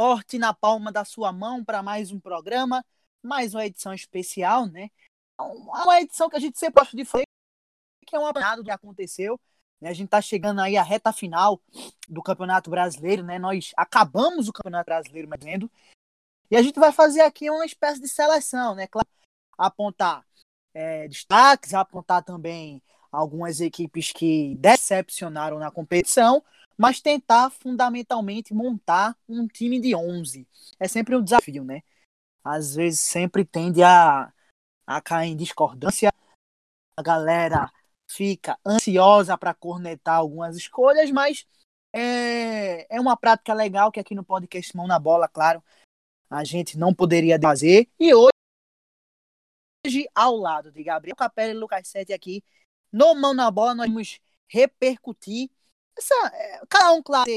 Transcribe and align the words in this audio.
esporte 0.00 0.38
na 0.38 0.54
palma 0.54 0.90
da 0.90 1.04
sua 1.04 1.30
mão 1.30 1.62
para 1.62 1.82
mais 1.82 2.10
um 2.10 2.18
programa, 2.18 2.82
mais 3.22 3.52
uma 3.52 3.66
edição 3.66 3.92
especial, 3.92 4.64
né? 4.64 4.88
Uma 5.38 6.00
edição 6.00 6.30
que 6.30 6.36
a 6.36 6.40
gente 6.40 6.58
sempre 6.58 6.80
gosta 6.80 6.96
de 6.96 7.04
fazer, 7.04 7.26
que 8.06 8.16
é 8.16 8.18
um 8.18 8.24
apanhado 8.24 8.62
do 8.62 8.64
que 8.64 8.70
aconteceu. 8.70 9.38
Né? 9.78 9.90
A 9.90 9.92
gente 9.92 10.08
tá 10.08 10.22
chegando 10.22 10.62
aí 10.62 10.78
à 10.78 10.82
reta 10.82 11.12
final 11.12 11.60
do 12.08 12.22
Campeonato 12.22 12.70
Brasileiro, 12.70 13.22
né? 13.22 13.38
Nós 13.38 13.72
acabamos 13.76 14.48
o 14.48 14.54
Campeonato 14.54 14.86
Brasileiro, 14.86 15.28
mais 15.28 15.44
vendo. 15.44 15.70
E 16.50 16.56
a 16.56 16.62
gente 16.62 16.80
vai 16.80 16.92
fazer 16.92 17.20
aqui 17.20 17.50
uma 17.50 17.66
espécie 17.66 18.00
de 18.00 18.08
seleção, 18.08 18.74
né? 18.74 18.86
Claro, 18.86 19.06
apontar 19.58 20.24
é, 20.72 21.08
destaques, 21.08 21.74
apontar 21.74 22.24
também 22.24 22.82
algumas 23.12 23.60
equipes 23.60 24.12
que 24.12 24.56
decepcionaram 24.56 25.58
na 25.58 25.70
competição, 25.70 26.42
mas 26.76 27.00
tentar 27.00 27.50
fundamentalmente 27.50 28.54
montar 28.54 29.16
um 29.28 29.46
time 29.46 29.80
de 29.80 29.94
11. 29.94 30.46
É 30.78 30.88
sempre 30.88 31.16
um 31.16 31.22
desafio, 31.22 31.64
né? 31.64 31.82
Às 32.42 32.74
vezes 32.74 33.00
sempre 33.00 33.44
tende 33.44 33.82
a, 33.82 34.32
a 34.86 35.00
cair 35.00 35.30
em 35.30 35.36
discordância, 35.36 36.12
a 36.96 37.02
galera 37.02 37.70
fica 38.08 38.58
ansiosa 38.66 39.38
para 39.38 39.54
cornetar 39.54 40.16
algumas 40.16 40.56
escolhas, 40.56 41.10
mas 41.10 41.46
é, 41.92 42.86
é 42.94 43.00
uma 43.00 43.16
prática 43.16 43.54
legal 43.54 43.92
que 43.92 44.00
aqui 44.00 44.14
no 44.14 44.24
podcast 44.24 44.76
Mão 44.76 44.86
na 44.86 44.98
Bola, 44.98 45.28
claro, 45.28 45.62
a 46.28 46.44
gente 46.44 46.78
não 46.78 46.94
poderia 46.94 47.38
fazer. 47.40 47.88
E 47.98 48.14
hoje, 48.14 48.30
ao 50.14 50.36
lado 50.36 50.70
de 50.70 50.82
Gabriel 50.82 51.16
Capelli 51.16 51.52
e 51.52 51.58
Lucas 51.58 51.88
Sete 51.88 52.12
aqui, 52.12 52.42
no 52.92 53.14
Mão 53.14 53.34
na 53.34 53.50
Bola, 53.50 53.74
nós 53.74 53.86
vamos 53.86 54.20
repercutir 54.48 55.50
essa, 56.00 56.34
é, 56.34 56.60
cada 56.68 56.92
um, 56.92 57.02
claro, 57.02 57.30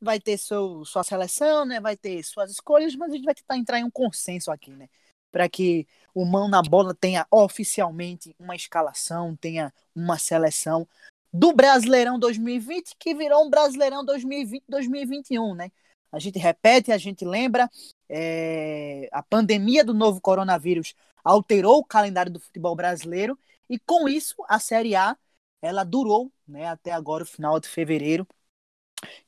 vai 0.00 0.18
ter 0.18 0.38
seu, 0.38 0.84
sua 0.84 1.04
seleção, 1.04 1.64
né? 1.64 1.80
Vai 1.80 1.96
ter 1.96 2.22
suas 2.22 2.50
escolhas, 2.50 2.94
mas 2.96 3.10
a 3.10 3.14
gente 3.14 3.24
vai 3.24 3.34
tentar 3.34 3.56
entrar 3.56 3.78
em 3.78 3.84
um 3.84 3.90
consenso 3.90 4.50
aqui, 4.50 4.70
né? 4.70 4.88
Para 5.30 5.48
que 5.48 5.86
o 6.14 6.24
Mão 6.24 6.48
na 6.48 6.62
Bola 6.62 6.94
tenha 6.94 7.26
oficialmente 7.30 8.34
uma 8.38 8.54
escalação, 8.54 9.36
tenha 9.36 9.72
uma 9.94 10.18
seleção 10.18 10.86
do 11.32 11.52
Brasileirão 11.52 12.18
2020, 12.18 12.94
que 12.98 13.14
virou 13.14 13.44
um 13.44 13.50
Brasileirão 13.50 14.04
2020-2021, 14.04 15.56
né? 15.56 15.72
A 16.12 16.20
gente 16.20 16.38
repete, 16.38 16.92
a 16.92 16.98
gente 16.98 17.24
lembra, 17.24 17.68
é, 18.08 19.08
a 19.10 19.20
pandemia 19.20 19.84
do 19.84 19.92
novo 19.92 20.20
coronavírus 20.20 20.94
alterou 21.24 21.78
o 21.78 21.84
calendário 21.84 22.30
do 22.30 22.38
futebol 22.38 22.76
brasileiro 22.76 23.36
e 23.68 23.80
com 23.80 24.08
isso 24.08 24.36
a 24.46 24.60
Série 24.60 24.94
A 24.94 25.16
ela 25.64 25.82
durou 25.82 26.30
né, 26.46 26.66
até 26.66 26.92
agora, 26.92 27.24
o 27.24 27.26
final 27.26 27.58
de 27.58 27.68
fevereiro, 27.68 28.26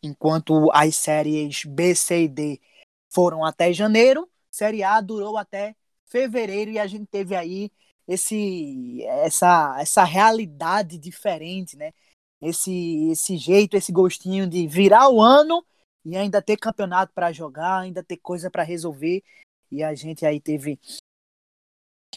enquanto 0.02 0.70
as 0.72 0.94
séries 0.94 1.64
B, 1.64 1.94
C 1.94 2.24
e 2.24 2.28
D 2.28 2.60
foram 3.08 3.42
até 3.44 3.72
janeiro, 3.72 4.28
Série 4.50 4.82
A 4.82 5.00
durou 5.00 5.38
até 5.38 5.74
fevereiro 6.06 6.70
e 6.70 6.78
a 6.78 6.86
gente 6.86 7.06
teve 7.06 7.34
aí 7.34 7.70
esse 8.06 9.02
essa 9.04 9.76
essa 9.78 10.04
realidade 10.04 10.98
diferente, 10.98 11.76
né? 11.76 11.92
Esse 12.40 13.08
esse 13.10 13.36
jeito, 13.38 13.76
esse 13.76 13.92
gostinho 13.92 14.46
de 14.46 14.66
virar 14.66 15.08
o 15.08 15.20
ano 15.20 15.64
e 16.04 16.16
ainda 16.16 16.42
ter 16.42 16.56
campeonato 16.58 17.12
para 17.14 17.32
jogar, 17.32 17.80
ainda 17.80 18.02
ter 18.02 18.18
coisa 18.18 18.50
para 18.50 18.62
resolver. 18.62 19.22
E 19.70 19.82
a 19.82 19.94
gente 19.94 20.24
aí 20.24 20.40
teve 20.40 20.78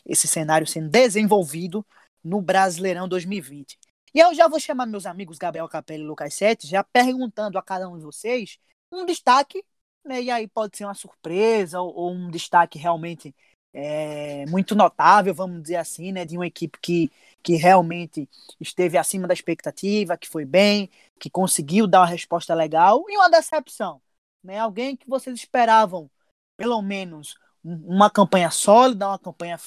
esse 0.06 0.28
cenário 0.28 0.68
sendo 0.68 0.90
desenvolvido 0.90 1.86
no 2.24 2.42
Brasileirão 2.42 3.08
2020. 3.08 3.78
E 4.14 4.20
eu 4.20 4.34
já 4.34 4.48
vou 4.48 4.60
chamar 4.60 4.86
meus 4.86 5.06
amigos 5.06 5.38
Gabriel 5.38 5.68
Capelli 5.68 6.04
e 6.04 6.08
Lucas 6.08 6.34
Sete, 6.34 6.68
já 6.68 6.84
perguntando 6.84 7.58
a 7.58 7.62
cada 7.64 7.88
um 7.88 7.98
de 7.98 8.04
vocês 8.04 8.58
um 8.92 9.06
destaque, 9.06 9.64
né? 10.04 10.22
E 10.22 10.32
aí 10.32 10.48
pode 10.48 10.78
ser 10.78 10.86
uma 10.86 10.96
surpresa 10.96 11.80
ou, 11.80 11.94
ou 11.96 12.12
um 12.12 12.30
destaque 12.30 12.80
realmente 12.80 13.36
é, 13.74 14.46
muito 14.48 14.76
notável, 14.76 15.34
vamos 15.34 15.62
dizer 15.62 15.76
assim, 15.76 16.12
né? 16.12 16.26
De 16.26 16.36
uma 16.38 16.48
equipe 16.48 16.80
que, 16.82 17.12
que 17.44 17.56
realmente 17.56 18.28
esteve 18.60 18.98
acima 18.98 19.28
da 19.28 19.34
expectativa, 19.34 20.18
que 20.18 20.28
foi 20.28 20.46
bem, 20.46 20.90
que 21.20 21.30
conseguiu 21.30 21.86
dar 21.88 22.02
uma 22.02 22.08
resposta 22.08 22.54
legal, 22.56 23.04
e 23.10 23.16
uma 23.18 23.30
decepção, 23.30 24.02
né? 24.44 24.58
Alguém 24.60 24.96
que 24.96 25.08
vocês 25.08 25.36
esperavam, 25.38 26.10
pelo 26.58 26.82
menos, 26.82 27.36
uma 27.64 28.10
campanha 28.10 28.50
sólida, 28.50 29.08
uma 29.08 29.20
campanha 29.20 29.60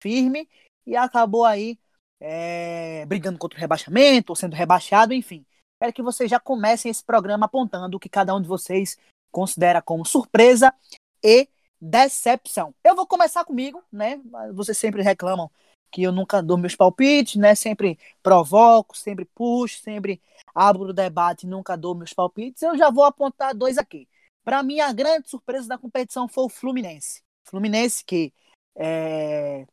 firme, 0.00 0.48
e 0.86 0.96
acabou 0.96 1.44
aí 1.44 1.78
é, 2.20 3.04
brigando 3.06 3.38
contra 3.38 3.56
o 3.56 3.60
rebaixamento, 3.60 4.32
ou 4.32 4.36
sendo 4.36 4.54
rebaixado, 4.54 5.14
enfim. 5.14 5.44
Quero 5.80 5.92
que 5.92 6.02
vocês 6.02 6.30
já 6.30 6.40
comecem 6.40 6.90
esse 6.90 7.04
programa 7.04 7.46
apontando 7.46 7.96
o 7.96 8.00
que 8.00 8.08
cada 8.08 8.34
um 8.34 8.40
de 8.40 8.48
vocês 8.48 8.98
considera 9.30 9.80
como 9.80 10.04
surpresa 10.04 10.74
e 11.22 11.48
decepção. 11.80 12.74
Eu 12.82 12.96
vou 12.96 13.06
começar 13.06 13.44
comigo, 13.44 13.82
né? 13.92 14.20
Vocês 14.52 14.76
sempre 14.76 15.02
reclamam 15.02 15.50
que 15.90 16.02
eu 16.02 16.12
nunca 16.12 16.42
dou 16.42 16.58
meus 16.58 16.74
palpites, 16.74 17.36
né? 17.36 17.54
Sempre 17.54 17.98
provoco, 18.22 18.96
sempre 18.96 19.24
puxo, 19.24 19.80
sempre 19.80 20.20
abro 20.54 20.84
o 20.84 20.92
debate 20.92 21.46
e 21.46 21.48
nunca 21.48 21.76
dou 21.76 21.94
meus 21.94 22.12
palpites. 22.12 22.62
Eu 22.62 22.76
já 22.76 22.90
vou 22.90 23.04
apontar 23.04 23.54
dois 23.54 23.78
aqui. 23.78 24.08
Para 24.44 24.62
mim, 24.62 24.80
a 24.80 24.92
grande 24.92 25.28
surpresa 25.28 25.68
da 25.68 25.78
competição 25.78 26.26
foi 26.26 26.44
o 26.44 26.48
Fluminense. 26.48 27.22
Fluminense 27.44 28.04
que 28.04 28.32
é, 28.76 29.66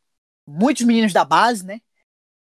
muitos 0.45 0.85
meninos 0.85 1.13
da 1.13 1.25
base, 1.25 1.65
né? 1.65 1.81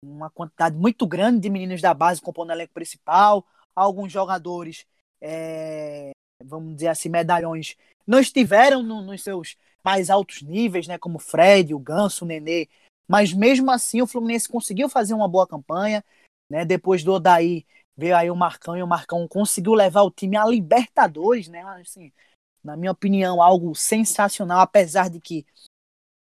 Uma 0.03 0.29
quantidade 0.29 0.75
muito 0.75 1.07
grande 1.07 1.39
de 1.39 1.49
meninos 1.49 1.81
da 1.81 1.93
base 1.93 2.21
compondo 2.21 2.49
o 2.49 2.53
elenco 2.53 2.73
principal, 2.73 3.45
alguns 3.75 4.11
jogadores, 4.11 4.85
é, 5.21 6.11
vamos 6.43 6.75
dizer 6.75 6.89
assim, 6.89 7.09
medalhões, 7.09 7.75
não 8.05 8.19
estiveram 8.19 8.83
no, 8.83 9.01
nos 9.01 9.23
seus 9.23 9.57
mais 9.83 10.09
altos 10.09 10.41
níveis, 10.41 10.87
né, 10.87 10.97
como 10.97 11.19
Fred, 11.19 11.73
o 11.73 11.79
Ganso, 11.79 12.25
o 12.25 12.27
Nenê, 12.27 12.67
mas 13.07 13.33
mesmo 13.33 13.71
assim 13.71 14.01
o 14.01 14.07
Fluminense 14.07 14.47
conseguiu 14.47 14.87
fazer 14.89 15.13
uma 15.13 15.27
boa 15.27 15.47
campanha, 15.47 16.03
né, 16.49 16.65
depois 16.65 17.03
do 17.03 17.13
Odaí 17.13 17.65
veio 17.95 18.15
aí 18.15 18.31
o 18.31 18.35
Marcão 18.35 18.77
e 18.77 18.83
o 18.83 18.87
Marcão 18.87 19.27
conseguiu 19.27 19.73
levar 19.73 20.01
o 20.01 20.11
time 20.11 20.37
à 20.37 20.45
Libertadores, 20.45 21.47
né, 21.47 21.63
assim, 21.79 22.11
na 22.63 22.77
minha 22.77 22.91
opinião, 22.91 23.41
algo 23.41 23.75
sensacional, 23.75 24.61
apesar 24.61 25.09
de 25.09 25.19
que 25.19 25.45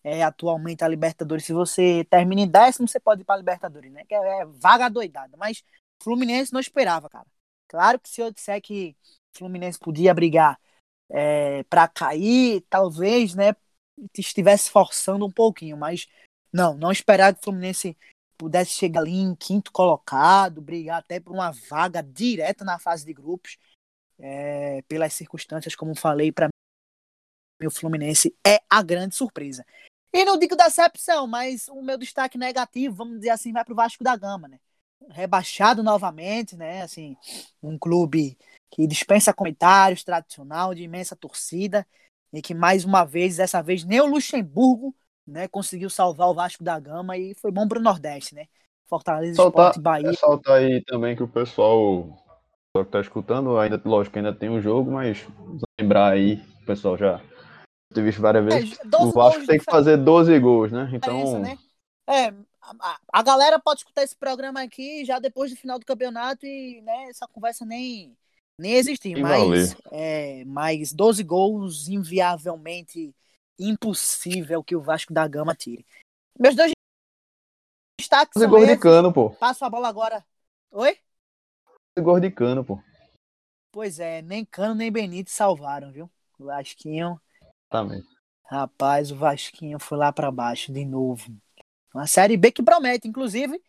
é, 0.06 0.22
atualmente 0.22 0.84
a 0.84 0.88
Libertadores, 0.88 1.44
se 1.44 1.52
você 1.52 2.04
termina 2.08 2.42
em 2.42 2.48
décimo, 2.48 2.86
você 2.86 3.00
pode 3.00 3.22
ir 3.22 3.24
para 3.24 3.34
a 3.34 3.38
Libertadores, 3.38 3.90
né? 3.90 4.04
Que 4.04 4.14
é, 4.14 4.42
é 4.42 4.44
vaga 4.46 4.88
doidada. 4.88 5.36
Mas 5.36 5.64
Fluminense 6.00 6.52
não 6.52 6.60
esperava, 6.60 7.08
cara. 7.08 7.26
Claro 7.66 7.98
que 7.98 8.08
se 8.08 8.20
eu 8.20 8.30
disser 8.30 8.62
que 8.62 8.96
Fluminense 9.36 9.80
podia 9.80 10.14
brigar 10.14 10.60
é, 11.10 11.64
para 11.64 11.88
cair, 11.88 12.64
talvez, 12.70 13.34
né, 13.34 13.56
estivesse 14.16 14.70
forçando 14.70 15.26
um 15.26 15.32
pouquinho, 15.32 15.76
mas 15.76 16.06
não, 16.52 16.76
não 16.76 16.92
esperava 16.92 17.34
que 17.34 17.40
o 17.40 17.44
Fluminense 17.44 17.98
pudesse 18.38 18.70
chegar 18.70 19.00
ali 19.00 19.16
em 19.16 19.34
quinto 19.34 19.72
colocado, 19.72 20.62
brigar 20.62 21.00
até 21.00 21.18
por 21.18 21.32
uma 21.32 21.50
vaga 21.68 22.00
direta 22.00 22.64
na 22.64 22.78
fase 22.78 23.04
de 23.04 23.12
grupos, 23.12 23.58
é, 24.20 24.82
pelas 24.82 25.14
circunstâncias, 25.14 25.74
como 25.74 25.96
falei, 25.96 26.30
para 26.30 26.46
mim 26.46 27.66
o 27.66 27.70
Fluminense 27.72 28.36
é 28.46 28.60
a 28.70 28.82
grande 28.82 29.16
surpresa. 29.16 29.64
E 30.16 30.24
não 30.24 30.38
digo 30.38 30.56
decepção, 30.56 31.26
mas 31.26 31.68
o 31.68 31.82
meu 31.82 31.98
destaque 31.98 32.38
negativo, 32.38 32.94
vamos 32.94 33.18
dizer 33.18 33.28
assim, 33.28 33.52
vai 33.52 33.62
para 33.62 33.72
o 33.72 33.76
Vasco 33.76 34.02
da 34.02 34.16
Gama, 34.16 34.48
né? 34.48 34.58
Rebaixado 35.10 35.82
novamente, 35.82 36.56
né? 36.56 36.80
Assim, 36.80 37.14
um 37.62 37.78
clube 37.78 38.38
que 38.70 38.86
dispensa 38.86 39.34
comentários, 39.34 40.02
tradicional, 40.02 40.74
de 40.74 40.82
imensa 40.82 41.14
torcida, 41.14 41.86
e 42.32 42.40
que 42.40 42.54
mais 42.54 42.82
uma 42.82 43.04
vez, 43.04 43.36
dessa 43.36 43.62
vez, 43.62 43.84
nem 43.84 44.00
o 44.00 44.06
Luxemburgo 44.06 44.96
né, 45.26 45.48
conseguiu 45.48 45.90
salvar 45.90 46.28
o 46.28 46.34
Vasco 46.34 46.64
da 46.64 46.80
Gama 46.80 47.18
e 47.18 47.34
foi 47.34 47.50
bom 47.50 47.68
para 47.68 47.78
o 47.78 47.82
Nordeste, 47.82 48.34
né? 48.34 48.46
Fortaleza, 48.86 49.36
soltar, 49.36 49.72
Sport, 49.72 49.82
Bahia. 49.82 50.08
É 50.08 50.12
soltar 50.14 50.58
aí 50.60 50.82
também 50.84 51.14
que 51.14 51.22
o 51.22 51.28
pessoal 51.28 52.04
que 52.74 52.80
está 52.80 53.02
escutando, 53.02 53.58
ainda, 53.58 53.78
lógico, 53.84 54.16
ainda 54.16 54.32
tem 54.32 54.48
o 54.48 54.62
jogo, 54.62 54.92
mas 54.92 55.26
lembrar 55.78 56.12
aí, 56.12 56.42
o 56.62 56.64
pessoal 56.64 56.96
já 56.96 57.20
visto 57.94 58.20
várias 58.20 58.44
é, 58.44 58.48
vezes. 58.48 58.78
É, 58.78 58.96
o 58.98 59.10
Vasco 59.10 59.46
tem 59.46 59.58
que 59.58 59.64
fazer 59.64 59.96
12 59.96 60.38
gols, 60.38 60.72
né? 60.72 60.90
Então. 60.92 61.40
Né? 61.40 61.58
É, 62.08 62.28
a, 62.60 62.98
a, 63.12 63.22
galera 63.22 63.58
pode 63.58 63.80
escutar 63.80 64.02
esse 64.02 64.16
programa 64.16 64.62
aqui 64.62 65.04
já 65.04 65.18
depois 65.18 65.50
do 65.50 65.56
final 65.56 65.78
do 65.78 65.86
campeonato 65.86 66.46
e 66.46 66.80
né, 66.82 67.08
essa 67.08 67.26
conversa 67.26 67.64
nem, 67.64 68.16
Nem 68.58 68.74
existir, 68.74 69.20
mas, 69.20 69.76
é, 69.90 70.44
mas 70.44 70.92
12 70.92 71.22
gols 71.22 71.88
inviavelmente 71.88 73.14
impossível 73.58 74.62
que 74.62 74.76
o 74.76 74.80
Vasco 74.80 75.12
da 75.12 75.26
Gama 75.26 75.54
tire. 75.54 75.86
Meus 76.38 76.54
dois 76.54 76.72
destaques 77.98 78.40
são 78.40 78.56
esses. 78.58 78.68
de 78.68 78.78
cano, 78.78 79.12
pô. 79.12 79.30
Passo 79.30 79.64
a 79.64 79.70
bola 79.70 79.88
agora. 79.88 80.24
Oi? 80.70 80.96
Gol 81.98 82.20
de 82.20 82.30
cano, 82.30 82.64
pô. 82.64 82.78
Pois 83.72 83.98
é, 83.98 84.22
nem 84.22 84.44
Cano 84.44 84.74
nem 84.74 84.90
Benítez 84.90 85.34
salvaram, 85.34 85.92
viu? 85.92 86.10
Vasquinho. 86.38 87.20
Também. 87.76 88.02
Rapaz, 88.44 89.10
o 89.10 89.16
Vasquinho 89.16 89.78
foi 89.78 89.98
lá 89.98 90.12
para 90.12 90.30
baixo 90.30 90.72
de 90.72 90.84
novo. 90.84 91.30
Uma 91.92 92.06
série 92.06 92.36
B 92.36 92.50
que 92.50 92.62
promete, 92.62 93.08
inclusive, 93.08 93.60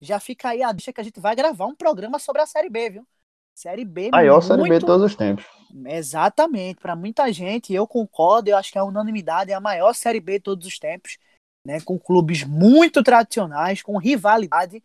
já 0.00 0.20
fica 0.20 0.50
aí 0.50 0.62
a 0.62 0.72
deixa 0.72 0.92
que 0.92 1.00
a 1.00 1.04
gente 1.04 1.18
vai 1.18 1.34
gravar 1.34 1.66
um 1.66 1.74
programa 1.74 2.18
sobre 2.18 2.42
a 2.42 2.46
série 2.46 2.68
B, 2.68 2.90
viu? 2.90 3.06
Série 3.54 3.84
B. 3.84 4.10
Maior 4.10 4.34
muito... 4.34 4.46
série 4.46 4.68
B 4.68 4.78
de 4.78 4.86
todos 4.86 5.06
os 5.06 5.16
tempos. 5.16 5.44
Exatamente. 5.86 6.78
Para 6.80 6.94
muita 6.94 7.32
gente, 7.32 7.72
eu 7.72 7.86
concordo, 7.86 8.50
eu 8.50 8.56
acho 8.56 8.70
que 8.70 8.78
a 8.78 8.84
unanimidade 8.84 9.50
é 9.50 9.54
a 9.54 9.60
maior 9.60 9.94
série 9.94 10.20
B 10.20 10.34
de 10.34 10.44
todos 10.44 10.66
os 10.66 10.78
tempos, 10.78 11.16
né? 11.64 11.80
Com 11.80 11.98
clubes 11.98 12.44
muito 12.44 13.02
tradicionais, 13.02 13.82
com 13.82 13.96
rivalidade. 13.98 14.82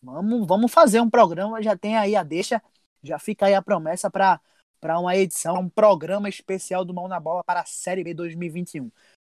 Vamos, 0.00 0.46
vamos 0.46 0.72
fazer 0.72 1.00
um 1.00 1.10
programa, 1.10 1.62
já 1.62 1.76
tem 1.76 1.96
aí 1.96 2.14
a 2.14 2.22
deixa, 2.22 2.62
já 3.02 3.18
fica 3.18 3.46
aí 3.46 3.54
a 3.54 3.62
promessa 3.62 4.08
para 4.08 4.40
para 4.80 4.98
uma 4.98 5.16
edição, 5.16 5.56
um 5.56 5.68
programa 5.68 6.28
especial 6.28 6.84
do 6.84 6.94
Mão 6.94 7.08
na 7.08 7.20
Bola 7.20 7.42
para 7.44 7.60
a 7.60 7.64
Série 7.64 8.04
B 8.04 8.14
2021. 8.14 8.90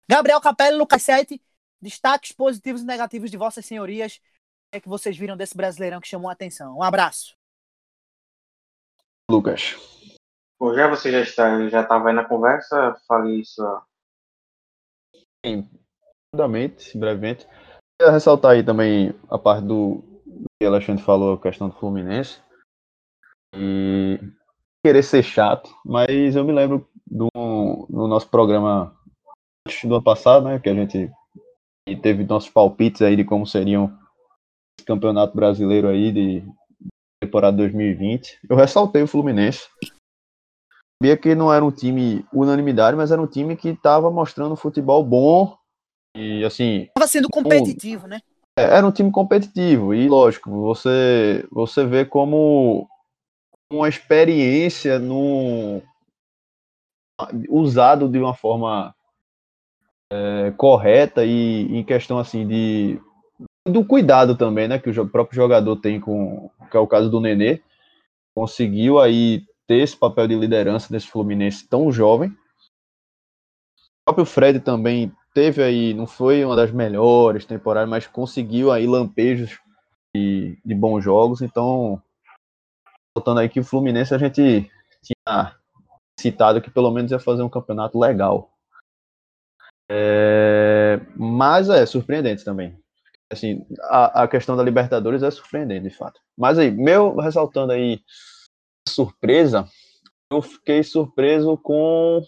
Gabriel 0.08 0.40
Capelli, 0.40 0.76
Lucas 0.76 1.02
Sete, 1.02 1.40
destaques 1.80 2.32
positivos 2.32 2.82
e 2.82 2.86
negativos 2.86 3.30
de 3.30 3.36
vossas 3.36 3.64
senhorias. 3.64 4.16
O 4.16 4.20
que 4.72 4.78
é 4.78 4.80
que 4.80 4.88
vocês 4.88 5.16
viram 5.16 5.36
desse 5.36 5.56
brasileirão 5.56 6.00
que 6.00 6.08
chamou 6.08 6.28
a 6.28 6.32
atenção? 6.32 6.76
Um 6.76 6.82
abraço. 6.82 7.34
Lucas. 9.30 9.76
Bom, 10.58 10.74
já 10.74 10.88
você 10.88 11.12
já 11.12 11.20
está, 11.20 11.68
já 11.68 11.82
estava 11.82 12.08
aí 12.08 12.14
na 12.14 12.24
conversa, 12.24 12.96
falei 13.06 13.40
isso. 13.40 13.62
Sim, 15.44 15.68
rapidamente, 16.32 16.96
brevemente. 16.98 17.46
Queria 18.00 18.12
ressaltar 18.12 18.52
aí 18.52 18.64
também 18.64 19.14
a 19.30 19.38
parte 19.38 19.66
do 19.66 20.02
que 20.58 20.66
o 20.66 20.68
Alexandre 20.68 21.02
falou, 21.02 21.34
a 21.34 21.40
questão 21.40 21.68
do 21.68 21.76
Fluminense. 21.76 22.40
E 23.54 24.18
querer 24.84 25.02
ser 25.02 25.22
chato, 25.22 25.70
mas 25.84 26.36
eu 26.36 26.44
me 26.44 26.52
lembro 26.52 26.88
do, 27.06 27.28
do 27.88 28.06
nosso 28.06 28.28
programa 28.28 28.94
do 29.84 29.94
ano 29.94 30.02
passado, 30.02 30.44
né, 30.44 30.58
que 30.58 30.68
a 30.68 30.74
gente 30.74 31.10
teve 32.02 32.24
nossos 32.24 32.50
palpites 32.50 33.02
aí 33.02 33.16
de 33.16 33.24
como 33.24 33.46
seriam 33.46 33.86
o 34.80 34.84
campeonato 34.84 35.34
brasileiro 35.34 35.88
aí 35.88 36.12
de 36.12 36.44
temporada 37.22 37.56
2020. 37.56 38.38
Eu 38.48 38.56
ressaltei 38.56 39.02
o 39.02 39.06
Fluminense. 39.06 39.68
Sabia 41.00 41.16
que 41.16 41.34
não 41.34 41.52
era 41.52 41.64
um 41.64 41.70
time 41.70 42.24
unanimidade, 42.32 42.96
mas 42.96 43.12
era 43.12 43.22
um 43.22 43.26
time 43.26 43.56
que 43.56 43.68
estava 43.68 44.10
mostrando 44.10 44.56
futebol 44.56 45.02
bom 45.04 45.56
e 46.16 46.44
assim. 46.44 46.82
Estava 46.82 47.06
sendo 47.06 47.28
competitivo, 47.28 48.06
um, 48.06 48.08
né? 48.08 48.20
É, 48.58 48.62
era 48.76 48.86
um 48.86 48.90
time 48.90 49.10
competitivo 49.12 49.94
e 49.94 50.08
lógico, 50.08 50.50
você 50.50 51.46
você 51.52 51.86
vê 51.86 52.04
como 52.04 52.88
uma 53.70 53.88
experiência 53.88 54.98
no 54.98 55.82
usado 57.48 58.08
de 58.08 58.18
uma 58.18 58.34
forma 58.34 58.94
é, 60.10 60.52
correta 60.56 61.24
e 61.24 61.62
em 61.76 61.84
questão 61.84 62.18
assim 62.18 62.46
de 62.46 63.00
do 63.66 63.84
cuidado 63.84 64.34
também, 64.34 64.66
né, 64.66 64.78
que 64.78 64.88
o 64.88 65.08
próprio 65.08 65.36
jogador 65.36 65.76
tem 65.76 66.00
com, 66.00 66.50
que 66.70 66.76
é 66.76 66.80
o 66.80 66.86
caso 66.86 67.10
do 67.10 67.20
Nenê, 67.20 67.60
conseguiu 68.34 68.98
aí 68.98 69.44
ter 69.66 69.82
esse 69.82 69.94
papel 69.94 70.26
de 70.26 70.34
liderança 70.34 70.88
nesse 70.90 71.08
Fluminense 71.08 71.68
tão 71.68 71.92
jovem. 71.92 72.30
O 72.30 74.14
próprio 74.14 74.24
Fred 74.24 74.60
também 74.60 75.12
teve 75.34 75.62
aí, 75.62 75.92
não 75.92 76.06
foi 76.06 76.42
uma 76.42 76.56
das 76.56 76.70
melhores 76.70 77.44
temporadas, 77.44 77.90
mas 77.90 78.06
conseguiu 78.06 78.72
aí 78.72 78.86
lampejos 78.86 79.58
de, 80.14 80.58
de 80.64 80.74
bons 80.74 81.02
jogos, 81.02 81.42
então 81.42 82.02
Voltando 83.18 83.40
aí 83.40 83.48
que 83.48 83.58
o 83.58 83.64
Fluminense 83.64 84.14
a 84.14 84.18
gente 84.18 84.70
tinha 85.02 85.56
citado 86.20 86.62
que 86.62 86.70
pelo 86.70 86.92
menos 86.92 87.10
ia 87.10 87.18
fazer 87.18 87.42
um 87.42 87.48
campeonato 87.48 87.98
legal. 87.98 88.56
É, 89.90 91.00
mas 91.16 91.68
é 91.68 91.84
surpreendente 91.84 92.44
também. 92.44 92.78
Assim, 93.28 93.66
a, 93.82 94.22
a, 94.22 94.28
questão 94.28 94.56
da 94.56 94.62
Libertadores 94.62 95.24
é 95.24 95.30
surpreendente, 95.32 95.88
de 95.88 95.96
fato. 95.96 96.20
Mas 96.36 96.60
aí, 96.60 96.70
meu 96.70 97.16
ressaltando 97.16 97.72
aí 97.72 98.00
surpresa, 98.88 99.68
eu 100.32 100.40
fiquei 100.40 100.84
surpreso 100.84 101.56
com 101.56 102.22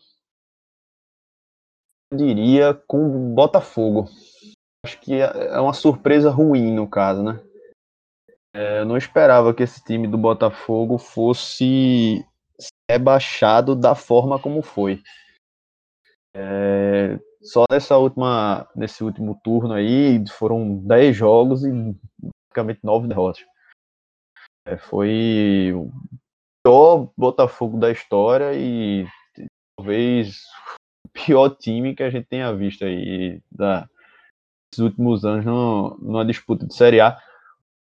eu 2.13 2.19
diria 2.19 2.75
com 2.75 3.33
Botafogo. 3.33 4.09
Acho 4.85 5.01
que 5.01 5.15
é, 5.15 5.55
é 5.55 5.61
uma 5.61 5.73
surpresa 5.73 6.31
ruim 6.31 6.75
no 6.75 6.89
caso, 6.89 7.23
né? 7.23 7.41
É, 8.53 8.81
eu 8.81 8.85
não 8.85 8.97
esperava 8.97 9.55
que 9.55 9.63
esse 9.63 9.83
time 9.85 10.09
do 10.09 10.19
Botafogo 10.19 10.99
fosse 10.99 12.25
rebaixado 12.91 13.77
da 13.77 13.95
forma 13.95 14.41
como 14.41 14.63
foi. 14.63 15.01
É, 16.35 17.19
só 17.43 17.65
nessa 17.71 17.97
última, 17.97 18.69
nesse 18.75 19.03
último 19.05 19.41
turno 19.43 19.75
aí, 19.75 20.23
foram 20.29 20.77
10 20.79 21.17
jogos 21.17 21.65
e 21.65 21.71
praticamente 22.49 22.81
9 22.83 23.09
derrotas. 23.09 23.45
É, 24.67 24.77
foi 24.77 25.73
o 25.75 25.91
pior 26.65 27.11
Botafogo 27.17 27.79
da 27.79 27.91
história 27.91 28.53
e 28.55 29.07
talvez 29.77 30.43
o 31.07 31.09
pior 31.09 31.51
time 31.51 31.95
que 31.95 32.03
a 32.03 32.11
gente 32.11 32.27
tenha 32.27 32.55
visto 32.55 32.85
aí 32.85 33.41
da, 33.51 33.89
nos 34.73 34.79
últimos 34.79 35.25
anos 35.25 35.45
no, 35.45 35.97
numa 35.99 36.25
disputa 36.25 36.67
de 36.67 36.75
Série 36.75 37.01
A 37.01 37.19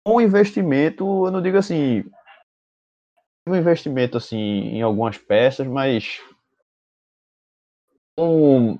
um 0.07 0.21
investimento, 0.21 1.27
eu 1.27 1.33
não 1.33 1.43
digo 1.43 1.59
assim, 1.59 2.05
um 3.47 3.57
investimento 3.57 4.17
assim 4.17 4.37
em 4.37 4.83
algumas 4.83 5.19
peças, 5.19 5.67
mas 5.67 6.21
um, 8.17 8.79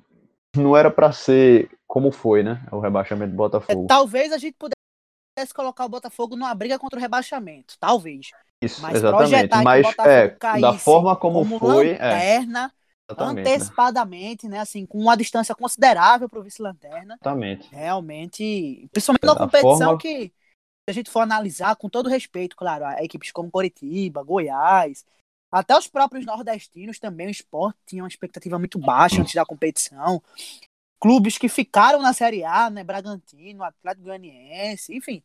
não 0.55 0.75
era 0.75 0.89
para 0.89 1.11
ser 1.11 1.69
como 1.85 2.11
foi, 2.11 2.43
né? 2.43 2.65
O 2.71 2.79
rebaixamento 2.79 3.31
do 3.31 3.37
Botafogo. 3.37 3.83
É, 3.83 3.87
talvez 3.87 4.31
a 4.31 4.37
gente 4.37 4.55
pudesse 4.57 5.53
colocar 5.53 5.85
o 5.85 5.89
Botafogo 5.89 6.35
numa 6.35 6.55
briga 6.55 6.79
contra 6.79 6.97
o 6.97 7.01
rebaixamento, 7.01 7.75
talvez. 7.77 8.31
Isso, 8.61 8.81
mas 8.81 8.95
exatamente. 8.95 9.53
Mas 9.63 9.85
é, 9.99 10.29
da 10.59 10.73
forma 10.73 11.15
como, 11.15 11.39
como 11.39 11.59
foi, 11.59 11.89
é. 11.89 11.91
lanterna, 11.91 12.73
é, 13.09 13.23
antecipadamente, 13.23 14.47
né? 14.47 14.57
né? 14.57 14.61
Assim, 14.61 14.85
com 14.85 14.97
uma 14.97 15.15
distância 15.15 15.53
considerável 15.53 16.27
para 16.27 16.39
o 16.39 16.43
vice-lanterna. 16.43 17.15
Exatamente. 17.15 17.69
Realmente, 17.71 18.89
principalmente 18.91 19.25
na 19.25 19.35
competição 19.35 19.77
forma... 19.77 19.97
que 19.99 20.33
a 20.87 20.93
gente 20.93 21.09
for 21.09 21.19
analisar, 21.19 21.75
com 21.75 21.89
todo 21.89 22.09
respeito, 22.09 22.55
claro, 22.55 22.85
a 22.85 23.03
equipes 23.03 23.31
como 23.31 23.51
Coritiba, 23.51 24.23
Goiás, 24.23 25.05
até 25.51 25.77
os 25.77 25.87
próprios 25.87 26.25
nordestinos 26.25 26.99
também, 26.99 27.27
o 27.27 27.31
esporte 27.31 27.77
tinha 27.85 28.03
uma 28.03 28.09
expectativa 28.09 28.59
muito 28.59 28.79
baixa 28.79 29.21
antes 29.21 29.33
da 29.33 29.45
competição. 29.45 30.21
Clubes 30.99 31.37
que 31.37 31.47
ficaram 31.47 32.01
na 32.01 32.13
Série 32.13 32.43
A, 32.43 32.69
né? 32.69 32.83
Bragantino, 32.83 33.63
Atlético 33.63 34.05
Goianiense, 34.05 34.95
enfim. 34.95 35.23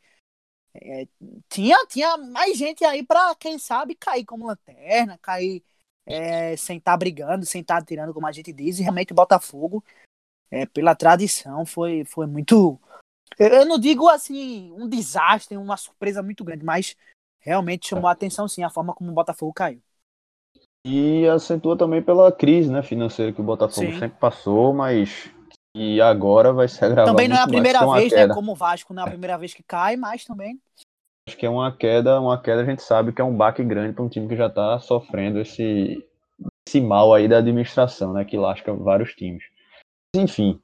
É, 0.74 1.06
tinha, 1.48 1.76
tinha 1.86 2.16
mais 2.16 2.56
gente 2.56 2.84
aí 2.84 3.04
para 3.04 3.34
quem 3.34 3.58
sabe, 3.58 3.94
cair 3.94 4.24
como 4.24 4.46
lanterna, 4.46 5.18
cair 5.18 5.62
é, 6.06 6.56
sem 6.56 6.78
estar 6.78 6.92
tá 6.92 6.96
brigando, 6.96 7.44
sem 7.44 7.60
estar 7.60 7.80
tá 7.80 7.86
tirando, 7.86 8.14
como 8.14 8.26
a 8.26 8.32
gente 8.32 8.52
diz. 8.52 8.78
E 8.78 8.82
realmente 8.82 9.12
o 9.12 9.16
Botafogo, 9.16 9.84
é, 10.50 10.66
pela 10.66 10.94
tradição, 10.94 11.66
foi, 11.66 12.04
foi 12.04 12.26
muito 12.26 12.80
eu 13.38 13.66
não 13.66 13.78
digo 13.78 14.08
assim 14.08 14.72
um 14.72 14.88
desastre, 14.88 15.56
uma 15.56 15.76
surpresa 15.76 16.22
muito 16.22 16.44
grande, 16.44 16.64
mas 16.64 16.96
realmente 17.40 17.88
chamou 17.88 18.08
a 18.08 18.12
atenção 18.12 18.46
sim 18.48 18.62
a 18.62 18.70
forma 18.70 18.94
como 18.94 19.10
o 19.10 19.14
Botafogo 19.14 19.52
caiu. 19.52 19.80
E 20.84 21.26
acentua 21.28 21.76
também 21.76 22.02
pela 22.02 22.32
crise 22.32 22.70
né, 22.70 22.82
financeira 22.82 23.32
que 23.32 23.40
o 23.40 23.44
Botafogo 23.44 23.92
sim. 23.92 23.98
sempre 23.98 24.18
passou, 24.18 24.72
mas 24.74 25.30
e 25.74 26.00
agora 26.00 26.52
vai 26.52 26.68
se 26.68 26.84
agravar. 26.84 27.06
Também 27.06 27.28
não 27.28 27.36
é 27.36 27.40
a 27.40 27.48
primeira 27.48 27.86
vez, 27.94 28.12
né? 28.12 28.28
Como 28.28 28.52
o 28.52 28.54
Vasco 28.54 28.92
não 28.92 29.02
é 29.02 29.06
a 29.06 29.10
primeira 29.10 29.38
vez 29.38 29.54
que 29.54 29.62
cai, 29.62 29.96
mas 29.96 30.24
também. 30.24 30.60
Acho 31.26 31.36
que 31.36 31.46
é 31.46 31.50
uma 31.50 31.74
queda, 31.74 32.20
uma 32.20 32.40
queda 32.40 32.62
a 32.62 32.64
gente 32.64 32.82
sabe 32.82 33.12
que 33.12 33.20
é 33.20 33.24
um 33.24 33.36
baque 33.36 33.62
grande 33.62 33.94
para 33.94 34.04
um 34.04 34.08
time 34.08 34.28
que 34.28 34.36
já 34.36 34.48
está 34.48 34.78
sofrendo 34.80 35.40
esse, 35.40 36.04
esse 36.68 36.80
mal 36.80 37.14
aí 37.14 37.28
da 37.28 37.38
administração, 37.38 38.12
né? 38.12 38.24
Que 38.24 38.36
lasca 38.36 38.74
vários 38.74 39.14
times. 39.14 39.44
Enfim, 40.14 40.60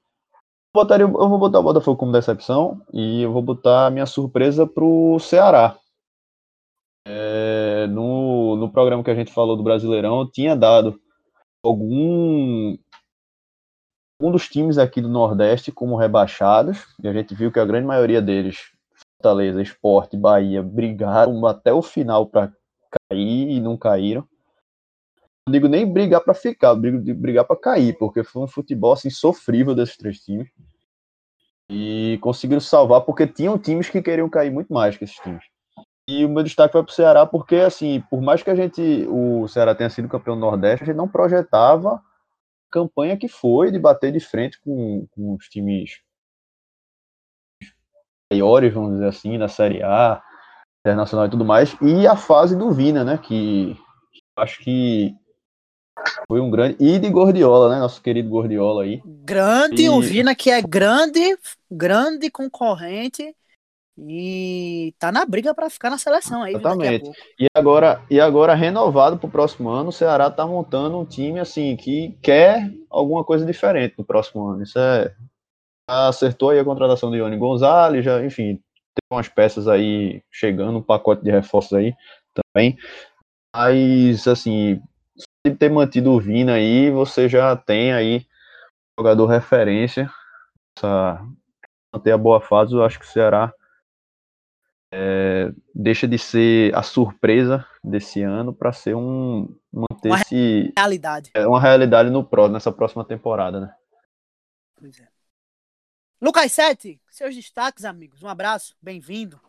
botaria, 0.79 1.05
eu 1.05 1.29
vou 1.29 1.39
botar 1.39 1.59
o 1.59 1.63
Botafogo 1.63 1.99
como 1.99 2.13
decepção 2.13 2.81
e 2.93 3.23
eu 3.23 3.33
vou 3.33 3.43
botar 3.43 3.87
a 3.87 3.91
minha 3.91 4.07
surpresa 4.07 4.67
pro 4.67 5.19
Ceará. 5.19 5.77
É, 7.07 7.87
no, 7.89 8.57
no 8.57 8.71
programa 8.71 9.03
que 9.03 9.11
a 9.11 9.15
gente 9.15 9.33
falou 9.33 9.57
do 9.57 9.63
Brasileirão, 9.63 10.21
eu 10.21 10.31
tinha 10.31 10.55
dado 10.55 11.01
algum 11.65 12.77
um 14.21 14.31
dos 14.33 14.49
times 14.49 14.79
aqui 14.79 15.01
do 15.01 15.09
Nordeste 15.09 15.71
como 15.71 15.97
rebaixados, 15.97 16.85
e 17.03 17.09
a 17.09 17.13
gente 17.13 17.35
viu 17.35 17.53
que 17.53 17.61
a 17.61 17.65
grande 17.65 17.87
maioria 17.87 18.21
deles, 18.21 18.59
Fortaleza, 19.17 19.63
Esporte, 19.63 20.17
Bahia, 20.17 20.63
brigaram 20.63 21.45
até 21.47 21.73
o 21.73 21.83
final 21.83 22.27
para 22.27 22.53
cair 23.09 23.51
e 23.51 23.61
não 23.61 23.77
caíram. 23.77 24.27
Digo 25.49 25.69
nem 25.69 25.91
brigar 25.91 26.21
para 26.23 26.35
ficar, 26.35 26.75
brigar 26.75 27.45
para 27.45 27.57
cair, 27.57 27.97
porque 27.99 28.23
foi 28.23 28.43
um 28.43 28.49
futebol 28.49 28.93
assim 28.93 29.11
sofrível 29.11 29.75
desses 29.75 29.97
três 29.97 30.21
times. 30.21 30.49
E 31.71 32.19
conseguiram 32.21 32.61
salvar 32.61 33.03
porque 33.03 33.27
tinham 33.27 33.59
times 33.59 33.91
que 33.91 34.01
queriam 34.01 34.29
cair 34.29 34.51
muito 34.51 34.73
mais 34.73 34.97
que 34.97 35.05
esses 35.05 35.17
times. 35.17 35.45
E 36.09 36.25
o 36.25 36.29
meu 36.29 36.43
destaque 36.43 36.73
vai 36.73 36.83
para 36.83 36.91
o 36.91 36.95
Ceará 36.95 37.27
porque, 37.27 37.57
assim, 37.57 38.03
por 38.11 38.23
mais 38.23 38.43
que 38.43 38.51
a 38.51 38.55
gente, 38.55 39.07
o 39.11 39.47
Ceará 39.47 39.75
tenha 39.75 39.91
sido 39.91 40.09
campeão 40.09 40.37
do 40.37 40.41
Nordeste, 40.41 40.85
a 40.85 40.87
gente 40.87 40.97
não 40.97 41.07
projetava 41.07 42.03
campanha 42.71 43.17
que 43.17 43.29
foi 43.29 43.71
de 43.71 43.79
bater 43.79 44.13
de 44.13 44.21
frente 44.21 44.59
com, 44.63 45.07
com 45.11 45.35
os 45.35 45.47
times 45.49 46.01
maiores, 48.33 48.73
vamos 48.73 48.93
dizer 48.93 49.09
assim, 49.09 49.39
da 49.39 49.49
Série 49.49 49.83
A, 49.83 50.23
Internacional 50.81 51.27
e 51.27 51.31
tudo 51.31 51.45
mais, 51.45 51.77
e 51.83 52.07
a 52.07 52.17
fase 52.17 52.57
do 52.57 52.71
Vina, 52.71 53.05
né, 53.05 53.19
que 53.19 53.77
acho 54.37 54.63
que 54.63 55.15
foi 56.27 56.41
um 56.41 56.51
grande. 56.51 56.77
E 56.79 56.99
de 56.99 57.09
Gordiola, 57.11 57.69
né? 57.69 57.81
Nosso 57.81 58.03
querido 58.03 58.29
Gordiola 58.29 58.85
aí. 58.85 59.03
Grande, 59.05 59.83
e... 59.83 59.89
o 59.89 60.01
Vina 60.01 60.35
que 60.35 60.51
é 60.51 60.61
grande, 60.63 61.37
grande 61.71 62.31
concorrente 62.31 63.35
e 64.01 64.95
tá 64.99 65.11
na 65.11 65.25
briga 65.25 65.53
para 65.53 65.69
ficar 65.69 65.91
na 65.91 65.99
seleção 65.99 66.43
aí. 66.43 66.55
Exatamente. 66.55 67.11
E 67.39 67.47
agora, 67.53 68.01
e 68.09 68.21
agora 68.21 68.55
renovado 68.55 69.19
para 69.19 69.27
o 69.27 69.31
próximo 69.31 69.69
ano, 69.69 69.89
o 69.89 69.93
Ceará 69.93 70.31
tá 70.31 70.47
montando 70.47 70.99
um 70.99 71.05
time 71.05 71.41
assim 71.41 71.77
que 71.77 72.17
quer 72.23 72.73
alguma 72.89 73.25
coisa 73.25 73.45
diferente 73.45 73.95
no 73.99 74.05
próximo 74.05 74.47
ano. 74.47 74.63
Isso 74.63 74.79
é 74.79 75.13
acertou 75.89 76.51
aí 76.51 76.59
a 76.59 76.65
contratação 76.65 77.11
do 77.11 77.17
Ione 77.17 77.39
Gonzalez, 77.39 78.05
já, 78.05 78.23
enfim, 78.23 78.57
tem 78.57 79.03
umas 79.11 79.29
peças 79.29 79.67
aí 79.67 80.23
chegando, 80.31 80.79
um 80.79 80.83
pacote 80.83 81.25
de 81.25 81.31
reforços 81.31 81.73
aí 81.73 81.95
também. 82.35 82.77
Mas 83.57 84.29
assim, 84.29 84.81
se 85.51 85.57
ter 85.57 85.71
mantido 85.71 86.13
o 86.13 86.21
Vina 86.21 86.55
aí, 86.55 86.91
você 86.91 87.29
já 87.29 87.57
tem 87.57 87.93
aí 87.93 88.27
jogador 88.99 89.27
referência. 89.27 90.11
Essa, 90.77 91.25
manter 91.95 92.13
a 92.13 92.19
boa 92.19 92.41
fase, 92.41 92.75
eu 92.75 92.85
acho 92.85 92.99
que 92.99 93.05
o 93.05 93.09
Ceará 93.09 93.53
é, 94.93 95.53
deixa 95.75 96.07
de 96.07 96.19
ser 96.19 96.75
a 96.75 96.83
surpresa 96.83 97.67
desse 97.85 98.23
ano 98.23 98.55
para 98.55 98.73
ser 98.73 98.95
um 98.95 99.55
manter 99.73 100.09
uma 100.09 100.21
esse, 100.21 100.73
realidade. 100.77 101.31
É 101.35 101.47
uma 101.47 101.61
realidade 101.61 102.11
no 102.11 102.25
pro, 102.25 102.49
nessa 102.49 102.73
próxima 102.73 103.05
temporada, 103.05 103.61
né? 103.61 103.75
Pois 104.77 104.99
é. 105.01 105.09
Lucas 106.21 106.51
Sete, 106.53 107.01
seus 107.11 107.35
destaques, 107.35 107.85
amigos. 107.85 108.23
Um 108.23 108.29
abraço, 108.29 108.75
bem-vindo. 108.83 109.41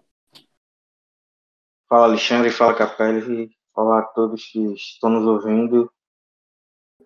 Fala 1.87 2.05
Alexandre, 2.05 2.51
fala 2.51 2.75
Capelli, 2.75 3.49
fala 3.79 3.99
a 3.99 4.03
todos 4.03 4.45
que 4.51 4.59
estão 4.73 5.09
nos 5.09 5.25
ouvindo. 5.25 5.89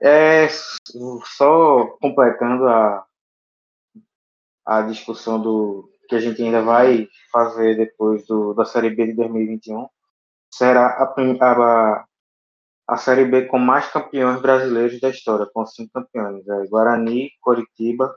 É 0.01 0.47
só 1.37 1.85
completando 2.01 2.67
a 2.67 3.05
a 4.65 4.81
discussão 4.81 5.41
do 5.41 5.89
que 6.07 6.15
a 6.15 6.19
gente 6.19 6.41
ainda 6.41 6.61
vai 6.61 7.09
fazer 7.31 7.75
depois 7.75 8.25
do, 8.25 8.53
da 8.53 8.63
Série 8.63 8.89
B 8.89 9.07
de 9.07 9.13
2021 9.13 9.87
será 10.53 10.87
a, 10.87 11.13
a, 11.41 12.05
a 12.87 12.97
Série 12.97 13.25
B 13.25 13.45
com 13.45 13.59
mais 13.59 13.91
campeões 13.91 14.41
brasileiros 14.41 15.01
da 15.01 15.09
história, 15.09 15.49
com 15.53 15.65
cinco 15.65 15.91
campeões. 15.93 16.47
É 16.47 16.65
Guarani, 16.67 17.31
Coritiba, 17.41 18.15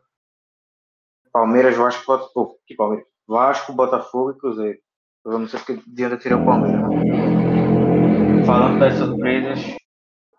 Palmeiras, 1.33 1.77
Vasco, 1.77 2.07
Botafogo, 2.07 2.59
Palmeiras, 2.77 3.07
Vasco, 3.27 3.73
Botafogo 3.73 4.31
e 4.31 4.39
Cruzeiro. 4.39 4.79
Eu 5.25 5.39
não 5.39 5.49
sei 5.49 5.61
de 5.85 6.05
onde 6.05 6.15
eu 6.15 6.19
tirei 6.19 6.39
o 6.39 6.45
Palmeiras. 6.45 7.66
Falando 8.47 8.79
das 8.79 8.97
surpresas, 8.97 9.59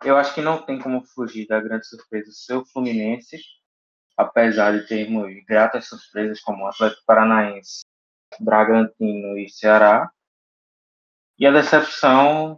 eu 0.02 0.16
acho 0.16 0.34
que 0.34 0.40
não 0.40 0.66
tem 0.66 0.80
como 0.80 1.04
fugir 1.04 1.46
da 1.46 1.60
grande 1.60 1.86
surpresa 1.86 2.32
ser 2.32 2.54
o 2.54 2.66
Fluminense, 2.66 3.38
apesar 4.16 4.72
de 4.72 4.88
termos 4.88 5.30
gratas 5.46 5.90
surpresas 5.90 6.40
como 6.40 6.64
o 6.64 6.68
Atlético 6.68 7.04
Paranaense, 7.06 7.82
Bragantino 8.40 9.38
e 9.38 9.50
Ceará. 9.50 10.10
E 11.38 11.46
a 11.46 11.52
decepção, 11.52 12.58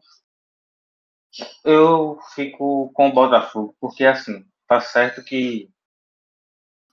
eu 1.66 2.20
fico 2.36 2.92
com 2.94 3.10
o 3.10 3.14
Botafogo, 3.14 3.76
porque 3.80 4.06
assim, 4.06 4.46
tá 4.68 4.80
certo 4.80 5.24
que 5.24 5.68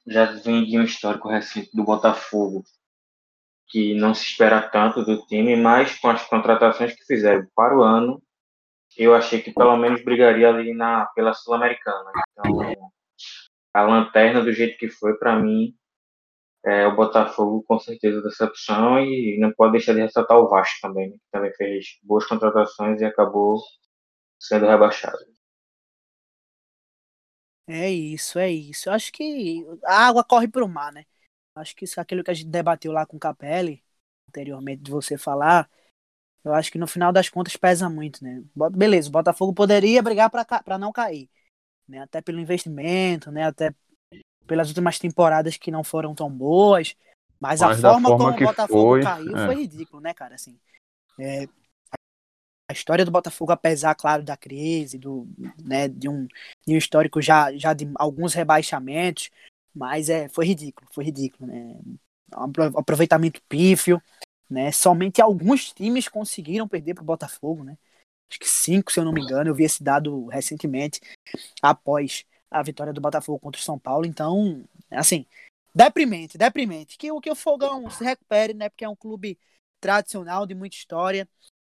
já 0.06 0.32
vem 0.32 0.64
de 0.64 0.78
um 0.78 0.82
histórico 0.82 1.28
recente 1.28 1.76
do 1.76 1.84
Botafogo, 1.84 2.64
que 3.66 3.92
não 3.94 4.14
se 4.14 4.24
espera 4.24 4.62
tanto 4.62 5.04
do 5.04 5.26
time, 5.26 5.56
mas 5.56 5.98
com 5.98 6.08
as 6.08 6.24
contratações 6.24 6.94
que 6.94 7.04
fizeram 7.04 7.46
para 7.54 7.76
o 7.76 7.82
ano, 7.82 8.22
eu 8.96 9.14
achei 9.14 9.40
que 9.42 9.52
pelo 9.52 9.76
menos 9.76 10.02
brigaria 10.02 10.48
ali 10.48 10.74
na, 10.74 11.06
pela 11.06 11.34
Sul-Americana. 11.34 12.10
Então, 12.32 12.90
a 13.74 13.82
lanterna 13.82 14.42
do 14.42 14.52
jeito 14.52 14.78
que 14.78 14.88
foi, 14.88 15.18
para 15.18 15.38
mim, 15.38 15.76
é, 16.64 16.86
o 16.86 16.96
Botafogo 16.96 17.62
com 17.62 17.78
certeza 17.78 18.22
decepção 18.22 18.98
e 18.98 19.38
não 19.38 19.52
pode 19.52 19.72
deixar 19.72 19.94
de 19.94 20.00
ressaltar 20.00 20.38
o 20.38 20.48
Vasco 20.48 20.80
também, 20.82 21.10
né, 21.10 21.16
que 21.16 21.30
também 21.30 21.52
fez 21.54 21.98
boas 22.02 22.26
contratações 22.26 23.00
e 23.00 23.04
acabou 23.04 23.60
sendo 24.40 24.66
rebaixado. 24.66 25.18
É 27.68 27.90
isso, 27.90 28.38
é 28.38 28.50
isso. 28.50 28.88
Eu 28.88 28.92
acho 28.92 29.12
que 29.12 29.64
a 29.84 30.06
água 30.06 30.24
corre 30.24 30.48
para 30.48 30.64
o 30.64 30.68
mar, 30.68 30.92
né? 30.92 31.04
Acho 31.54 31.74
que 31.74 31.84
isso 31.84 31.98
é 31.98 32.02
aquilo 32.02 32.22
que 32.22 32.30
a 32.30 32.34
gente 32.34 32.48
debateu 32.48 32.92
lá 32.92 33.06
com 33.06 33.16
o 33.16 33.20
Capelli, 33.20 33.82
anteriormente 34.28 34.82
de 34.82 34.90
você 34.90 35.18
falar, 35.18 35.68
eu 36.50 36.54
acho 36.54 36.70
que 36.70 36.78
no 36.78 36.86
final 36.86 37.12
das 37.12 37.28
contas 37.28 37.56
pesa 37.56 37.88
muito, 37.88 38.22
né? 38.22 38.42
Beleza, 38.72 39.08
o 39.08 39.12
Botafogo 39.12 39.52
poderia 39.52 40.02
brigar 40.02 40.30
para 40.30 40.78
não 40.78 40.92
cair 40.92 41.28
né? 41.88 42.00
Até 42.00 42.20
pelo 42.20 42.40
investimento, 42.40 43.30
né? 43.30 43.44
Até 43.44 43.74
pelas 44.46 44.68
últimas 44.68 44.98
temporadas 44.98 45.56
que 45.56 45.70
não 45.70 45.84
foram 45.84 46.14
tão 46.14 46.30
boas. 46.30 46.94
Mas, 47.38 47.60
mas 47.60 47.84
a 47.84 47.92
forma, 47.92 48.08
forma 48.08 48.32
como 48.32 48.36
o 48.36 48.48
Botafogo 48.48 48.80
foi, 48.80 49.02
caiu 49.02 49.36
é. 49.36 49.46
foi 49.46 49.54
ridículo, 49.54 50.02
né, 50.02 50.14
cara? 50.14 50.34
Assim, 50.34 50.58
é, 51.20 51.46
a 52.68 52.72
história 52.72 53.04
do 53.04 53.10
Botafogo, 53.10 53.52
apesar, 53.52 53.94
claro, 53.94 54.22
da 54.22 54.36
crise, 54.36 54.98
do, 54.98 55.28
né, 55.62 55.88
de, 55.88 56.08
um, 56.08 56.26
de 56.66 56.74
um 56.74 56.78
histórico 56.78 57.20
já, 57.20 57.54
já 57.56 57.72
de 57.74 57.88
alguns 57.96 58.32
rebaixamentos, 58.34 59.30
mas 59.74 60.08
é, 60.08 60.28
foi 60.28 60.46
ridículo, 60.46 60.88
foi 60.92 61.04
ridículo, 61.04 61.46
né? 61.46 61.78
Um 62.34 62.78
aproveitamento 62.78 63.40
pífio, 63.48 64.02
né? 64.48 64.72
Somente 64.72 65.20
alguns 65.20 65.72
times 65.72 66.08
conseguiram 66.08 66.68
perder 66.68 66.94
para 66.94 67.02
o 67.02 67.06
Botafogo, 67.06 67.64
né? 67.64 67.76
acho 68.30 68.40
que 68.40 68.48
cinco, 68.48 68.92
se 68.92 69.00
eu 69.00 69.04
não 69.04 69.12
me 69.12 69.22
engano. 69.22 69.50
Eu 69.50 69.54
vi 69.54 69.64
esse 69.64 69.82
dado 69.82 70.26
recentemente, 70.26 71.00
após 71.62 72.24
a 72.50 72.62
vitória 72.62 72.92
do 72.92 73.00
Botafogo 73.00 73.38
contra 73.38 73.60
o 73.60 73.64
São 73.64 73.78
Paulo. 73.78 74.06
Então, 74.06 74.64
assim, 74.90 75.26
deprimente, 75.74 76.38
deprimente. 76.38 76.98
Que 76.98 77.10
o 77.10 77.20
que 77.20 77.30
o 77.30 77.36
Fogão 77.36 77.88
se 77.90 78.04
recupere, 78.04 78.54
né? 78.54 78.68
Porque 78.68 78.84
é 78.84 78.88
um 78.88 78.96
clube 78.96 79.38
tradicional 79.80 80.46
de 80.46 80.54
muita 80.54 80.76
história. 80.76 81.28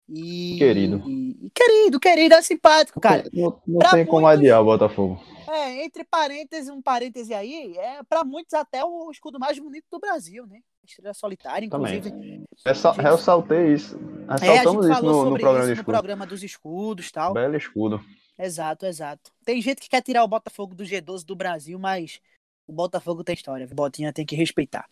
E, 0.09 0.57
querido. 0.59 1.03
E, 1.09 1.51
querido, 1.55 2.01
querido, 2.01 2.35
é 2.35 2.43
simpático, 2.43 3.01
cara. 3.01 3.25
Não, 3.33 3.61
não 3.67 3.79
tem 3.79 3.91
muitos, 3.91 4.11
como 4.11 4.27
adiar 4.27 4.61
o 4.61 4.65
Botafogo. 4.65 5.23
É, 5.49 5.85
entre 5.85 6.05
parênteses, 6.05 6.69
um 6.69 6.83
parêntese 6.83 7.33
aí, 7.33 7.77
é 7.79 8.03
para 8.03 8.25
muitos 8.25 8.53
até 8.53 8.85
o 8.85 9.11
escudo 9.11 9.39
mais 9.39 9.59
bonito 9.59 9.87
do 9.91 10.01
Brasil, 10.01 10.47
né? 10.47 10.61
Estrela 10.85 11.15
Solitária, 11.15 11.67
inclusive. 11.67 12.11
Também. 12.11 12.45
Ressa 12.65 12.93
gente... 12.93 13.03
Ressaltei 13.03 13.73
isso. 13.73 13.99
Ressaltamos 14.29 14.87
é, 14.87 14.93
isso 14.93 15.03
no, 15.03 15.31
no 15.31 15.39
programa, 15.39 15.73
isso 15.73 15.81
no 15.81 15.85
programa 15.85 16.27
dos 16.27 16.43
escudos 16.43 17.11
tal. 17.11 17.33
Belo 17.33 17.57
escudo. 17.57 18.05
Exato, 18.39 18.87
exato. 18.87 19.31
Tem 19.45 19.61
gente 19.61 19.81
que 19.81 19.89
quer 19.89 20.03
tirar 20.03 20.25
o 20.25 20.29
Botafogo 20.29 20.75
do 20.75 20.85
G12 20.85 21.25
do 21.25 21.37
Brasil, 21.37 21.79
mas 21.79 22.21
o 22.67 22.73
Botafogo 22.73 23.23
tem 23.23 23.35
história. 23.35 23.67
Botinha 23.67 24.13
tem 24.13 24.27
que 24.27 24.35
respeitar. 24.35 24.89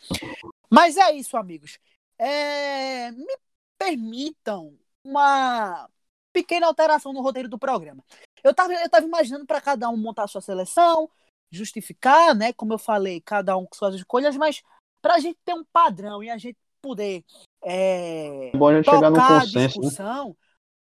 Mas 0.70 0.96
é 0.96 1.12
isso, 1.12 1.36
amigos. 1.36 1.78
É... 2.18 3.10
Me 3.12 3.36
permitam 3.78 4.76
uma 5.04 5.88
pequena 6.32 6.66
alteração 6.66 7.12
no 7.12 7.22
roteiro 7.22 7.48
do 7.48 7.58
programa. 7.58 8.04
Eu 8.42 8.54
tava, 8.54 8.72
eu 8.72 8.88
tava 8.88 9.06
imaginando 9.06 9.46
para 9.46 9.60
cada 9.60 9.88
um 9.88 9.96
montar 9.96 10.28
sua 10.28 10.40
seleção, 10.40 11.10
justificar, 11.50 12.34
né? 12.34 12.52
Como 12.52 12.72
eu 12.72 12.78
falei, 12.78 13.20
cada 13.20 13.56
um 13.56 13.66
com 13.66 13.74
suas 13.74 13.94
escolhas, 13.94 14.36
mas 14.36 14.62
para 15.00 15.14
a 15.14 15.18
gente 15.18 15.38
ter 15.44 15.54
um 15.54 15.64
padrão 15.64 16.22
e 16.22 16.30
a 16.30 16.36
gente 16.36 16.58
poder 16.80 17.24
é, 17.62 18.50
Bom 18.54 18.68
a 18.68 18.76
gente 18.76 18.90
chegar 18.90 19.10
no 19.10 19.16
consenso, 19.16 19.58
né? 19.58 19.66
discussão, 19.66 20.28
né? 20.28 20.34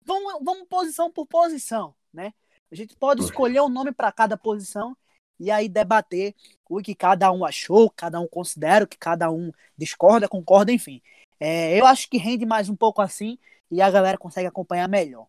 vamos, 0.04 0.34
vamos 0.44 0.68
posição 0.68 1.12
por 1.12 1.28
posição, 1.28 1.96
né? 2.12 2.34
A 2.72 2.76
gente 2.76 2.96
pode 2.96 3.22
escolher 3.22 3.62
um 3.62 3.70
nome 3.70 3.92
para 3.92 4.12
cada 4.12 4.36
posição 4.36 4.98
e 5.40 5.52
aí 5.52 5.70
debater 5.70 6.34
o 6.68 6.82
que 6.82 6.96
cada 6.96 7.32
um 7.32 7.46
achou, 7.46 7.90
cada 7.92 8.20
um 8.20 8.28
considera, 8.28 8.86
o 8.86 8.88
que 8.88 8.98
cada 8.98 9.30
um 9.30 9.52
discorda, 9.78 10.28
concorda, 10.28 10.72
enfim. 10.72 11.02
É, 11.40 11.80
eu 11.80 11.86
acho 11.86 12.10
que 12.10 12.18
rende 12.18 12.46
mais 12.46 12.70
um 12.70 12.76
pouco 12.76 13.02
assim 13.02 13.38
e 13.70 13.82
a 13.82 13.92
galera 13.92 14.18
consegue 14.18 14.48
acompanhar 14.48 14.88
melhor. 14.88 15.28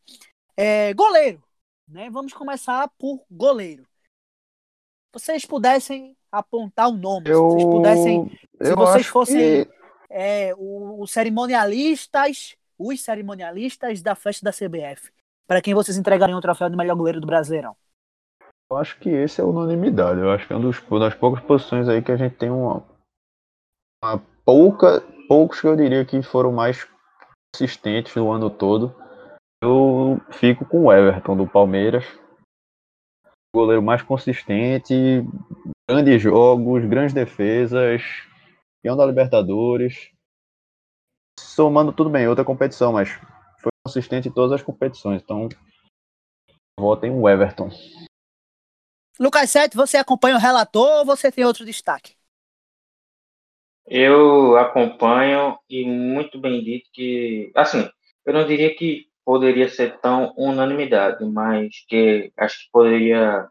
É, 0.57 0.95
goleiro, 0.95 1.43
né? 1.87 2.09
Vamos 2.09 2.33
começar 2.33 2.89
por 2.99 3.23
goleiro. 3.31 3.87
Vocês 5.13 5.45
pudessem 5.45 6.17
apontar 6.39 6.89
o 6.89 6.93
nome, 6.93 7.29
eu... 7.29 7.51
se 7.51 7.57
vocês 7.57 7.65
pudessem, 7.65 8.39
se 8.63 8.75
vocês 8.75 9.07
fossem 9.07 9.65
que... 9.65 9.71
é, 10.11 10.53
os 10.57 11.11
cerimonialistas, 11.11 12.57
os 12.79 13.01
cerimonialistas 13.01 14.03
da 14.03 14.15
festa 14.15 14.45
da 14.45 14.53
CBF, 14.53 15.11
para 15.47 15.61
quem 15.61 15.75
vocês 15.75 15.97
entregariam 15.97 16.39
o 16.39 16.43
troféu 16.43 16.69
de 16.69 16.77
melhor 16.77 16.97
goleiro 16.97 17.21
do 17.21 17.27
Brasileirão? 17.27 17.77
Eu 18.71 18.79
acho 18.79 18.99
que 18.99 19.11
esse 19.11 19.41
é 19.41 19.45
unanimidade. 19.45 20.21
Eu 20.21 20.31
acho 20.31 20.47
que 20.47 20.53
é 20.53 20.57
um 20.57 20.71
uma 20.91 21.01
das 21.01 21.15
poucas 21.15 21.45
posições 21.45 21.89
aí 21.89 22.03
que 22.03 22.11
a 22.11 22.17
gente 22.17 22.37
tem 22.37 22.51
uma, 22.51 22.83
uma 24.03 24.23
pouca, 24.45 25.03
poucos 25.29 25.61
que 25.61 25.67
eu 25.67 25.77
diria 25.77 26.05
que 26.05 26.23
foram 26.23 26.51
mais 26.51 26.87
consistentes 27.55 28.15
no 28.17 28.33
ano 28.33 28.51
todo. 28.51 28.95
Eu 29.63 30.21
fico 30.31 30.65
com 30.65 30.85
o 30.85 30.93
Everton 30.93 31.37
do 31.37 31.47
Palmeiras. 31.47 32.05
Goleiro 33.55 33.81
mais 33.81 34.03
consistente, 34.03 34.95
grandes 35.89 36.21
jogos, 36.21 36.85
grandes 36.87 37.15
defesas, 37.15 38.03
campeão 38.83 38.97
da 38.97 39.07
Libertadores. 39.07 40.11
Somando 41.39 41.93
tudo 41.93 42.11
bem, 42.11 42.27
outra 42.27 42.45
competição, 42.45 42.93
mas 42.93 43.11
foi 43.61 43.71
consistente 43.87 44.29
em 44.29 44.33
todas 44.33 44.51
as 44.51 44.61
competições. 44.61 45.23
Então, 45.23 45.49
votem 46.77 47.13
o 47.13 47.29
Everton. 47.29 47.71
Lucas 49.21 49.51
Sete, 49.51 49.77
você 49.77 49.99
acompanha 49.99 50.35
o 50.35 50.41
relator 50.41 50.99
ou 50.99 51.05
você 51.07 51.31
tem 51.31 51.45
outro 51.45 51.65
destaque? 51.65 52.17
Eu 53.87 54.57
acompanho 54.57 55.57
e 55.71 55.85
muito 55.87 56.41
bem 56.41 56.61
dito 56.61 56.91
que, 56.93 57.53
assim, 57.55 57.89
eu 58.27 58.35
não 58.35 58.45
diria 58.45 58.75
que 58.75 59.09
poderia 59.25 59.69
ser 59.69 59.99
tão 60.01 60.35
unanimidade, 60.37 61.25
mas 61.25 61.69
que 61.89 62.33
acho 62.37 62.65
que 62.65 62.71
poderia 62.73 63.49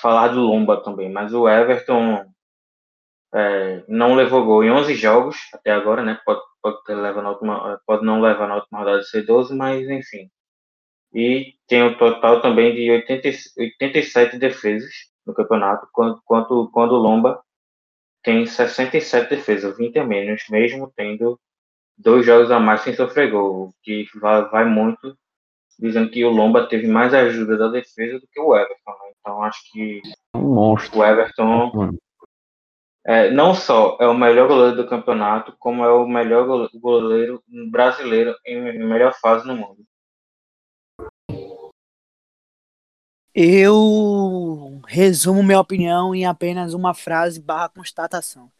falar 0.00 0.28
do 0.28 0.40
Lomba 0.40 0.82
também. 0.82 1.10
Mas 1.10 1.32
o 1.34 1.48
Everton 1.48 2.24
é, 3.34 3.84
não 3.88 4.14
levou 4.14 4.44
gol 4.44 4.64
em 4.64 4.70
11 4.70 4.94
jogos 4.94 5.36
até 5.52 5.70
agora, 5.70 6.02
né? 6.02 6.18
Pode, 6.24 6.40
pode, 6.62 6.84
ter 6.84 6.94
leva 6.94 7.22
na 7.22 7.30
última, 7.30 7.80
pode 7.86 8.04
não 8.04 8.20
levar 8.20 8.48
na 8.48 8.56
última 8.56 8.80
rodada 8.80 9.00
de 9.00 9.08
ser 9.08 9.22
12, 9.24 9.54
mas 9.54 9.88
enfim. 9.88 10.30
E 11.12 11.54
tem 11.66 11.82
um 11.82 11.96
total 11.96 12.40
também 12.42 12.74
de 12.74 12.90
80, 12.90 13.28
87 13.58 14.38
defesas 14.38 14.90
no 15.26 15.34
campeonato, 15.34 15.88
quando, 15.92 16.20
quando, 16.24 16.70
quando 16.70 16.92
o 16.92 16.98
Lomba 16.98 17.42
tem 18.22 18.46
67 18.46 19.30
defesas, 19.30 19.76
20 19.76 19.98
a 19.98 20.04
menos, 20.04 20.42
mesmo 20.50 20.92
tendo 20.96 21.38
dois 21.98 22.24
jogos 22.24 22.50
a 22.50 22.60
mais 22.60 22.82
sem 22.82 22.94
sofrer 22.94 23.30
gol, 23.30 23.74
que 23.82 24.06
vai, 24.20 24.48
vai 24.48 24.64
muito 24.64 25.16
dizendo 25.78 26.10
que 26.10 26.24
o 26.24 26.30
Lomba 26.30 26.66
teve 26.68 26.88
mais 26.88 27.14
ajuda 27.14 27.56
da 27.56 27.68
defesa 27.68 28.18
do 28.18 28.26
que 28.26 28.40
o 28.40 28.56
Everton. 28.56 28.90
Né? 28.90 29.12
Então 29.20 29.42
acho 29.42 29.60
que 29.70 30.02
um 30.34 30.54
monstro. 30.54 30.98
o 30.98 31.04
Everton 31.04 31.92
é, 33.06 33.30
não 33.30 33.54
só 33.54 33.96
é 34.00 34.06
o 34.06 34.14
melhor 34.14 34.48
goleiro 34.48 34.76
do 34.76 34.88
campeonato, 34.88 35.54
como 35.58 35.84
é 35.84 35.92
o 35.92 36.06
melhor 36.06 36.46
goleiro 36.74 37.42
brasileiro 37.70 38.36
em 38.44 38.78
melhor 38.84 39.14
fase 39.14 39.46
no 39.46 39.56
mundo. 39.56 39.84
Eu 43.34 44.82
resumo 44.86 45.44
minha 45.44 45.60
opinião 45.60 46.12
em 46.12 46.26
apenas 46.26 46.74
uma 46.74 46.92
frase 46.92 47.40
barra 47.40 47.68
constatação. 47.68 48.50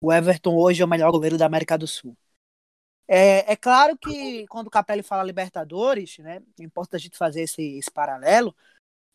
O 0.00 0.12
Everton 0.12 0.54
hoje 0.54 0.80
é 0.80 0.84
o 0.84 0.88
melhor 0.88 1.10
goleiro 1.10 1.36
da 1.36 1.46
América 1.46 1.76
do 1.76 1.88
Sul. 1.88 2.16
É, 3.08 3.52
é 3.52 3.56
claro 3.56 3.96
que 3.96 4.46
quando 4.48 4.66
o 4.66 4.70
Capelli 4.70 5.02
fala 5.02 5.22
Libertadores, 5.22 6.18
né, 6.18 6.42
é 6.60 6.62
importante 6.62 7.00
a 7.00 7.04
gente 7.04 7.16
fazer 7.16 7.42
esse, 7.42 7.78
esse 7.78 7.90
paralelo, 7.90 8.54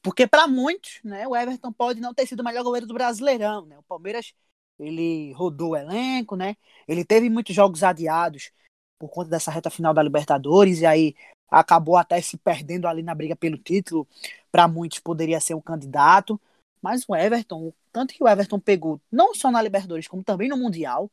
porque 0.02 0.28
para 0.28 0.48
muitos, 0.48 1.00
né, 1.04 1.28
o 1.28 1.36
Everton 1.36 1.72
pode 1.72 2.02
não 2.02 2.14
ter 2.14 2.26
sido 2.28 2.42
o 2.42 2.44
melhor 2.44 2.64
goleiro 2.64 2.88
do 2.88 2.94
Brasileirão, 2.94 3.66
né? 3.66 3.78
O 3.80 3.84
Palmeiras 3.84 4.34
ele 4.80 5.32
rodou 5.34 5.72
o 5.72 5.78
elenco, 5.78 6.36
né? 6.36 6.58
Ele 6.88 7.06
teve 7.06 7.30
muitos 7.30 7.56
jogos 7.56 7.84
adiados 7.84 8.52
por 9.00 9.10
conta 9.10 9.30
dessa 9.30 9.52
reta 9.52 9.70
final 9.70 9.94
da 9.94 10.04
Libertadores 10.04 10.82
e 10.82 10.86
aí 10.86 11.16
acabou 11.50 11.98
até 11.98 12.20
se 12.22 12.38
perdendo 12.38 12.88
ali 12.88 13.04
na 13.04 13.16
briga 13.16 13.36
pelo 13.36 13.58
título. 13.58 14.08
Para 14.52 14.68
muitos 14.68 15.00
poderia 15.00 15.40
ser 15.40 15.54
um 15.54 15.62
candidato, 15.62 16.40
mas 16.82 17.06
o 17.08 17.16
Everton, 17.16 17.74
tanto 17.92 18.14
que 18.14 18.24
o 18.24 18.28
Everton 18.28 18.60
pegou 18.60 19.00
não 19.12 19.34
só 19.36 19.52
na 19.52 19.62
Libertadores 19.62 20.08
como 20.08 20.24
também 20.24 20.50
no 20.50 20.58
Mundial, 20.58 21.10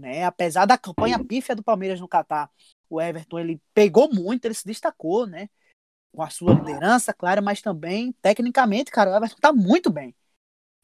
né? 0.00 0.24
Apesar 0.24 0.64
da 0.64 0.78
campanha 0.78 1.22
pífia 1.22 1.54
do 1.54 1.62
Palmeiras 1.62 2.00
no 2.00 2.08
Catar, 2.08 2.50
o 2.88 3.00
Everton 3.00 3.38
ele 3.38 3.60
pegou 3.74 4.12
muito, 4.12 4.46
ele 4.46 4.54
se 4.54 4.66
destacou, 4.66 5.26
né? 5.26 5.48
Com 6.12 6.22
a 6.22 6.30
sua 6.30 6.54
liderança, 6.54 7.12
claro, 7.14 7.42
mas 7.42 7.62
também 7.62 8.12
tecnicamente, 8.20 8.90
cara, 8.90 9.12
o 9.12 9.16
Everton 9.16 9.36
tá 9.40 9.52
muito 9.52 9.90
bem. 9.90 10.14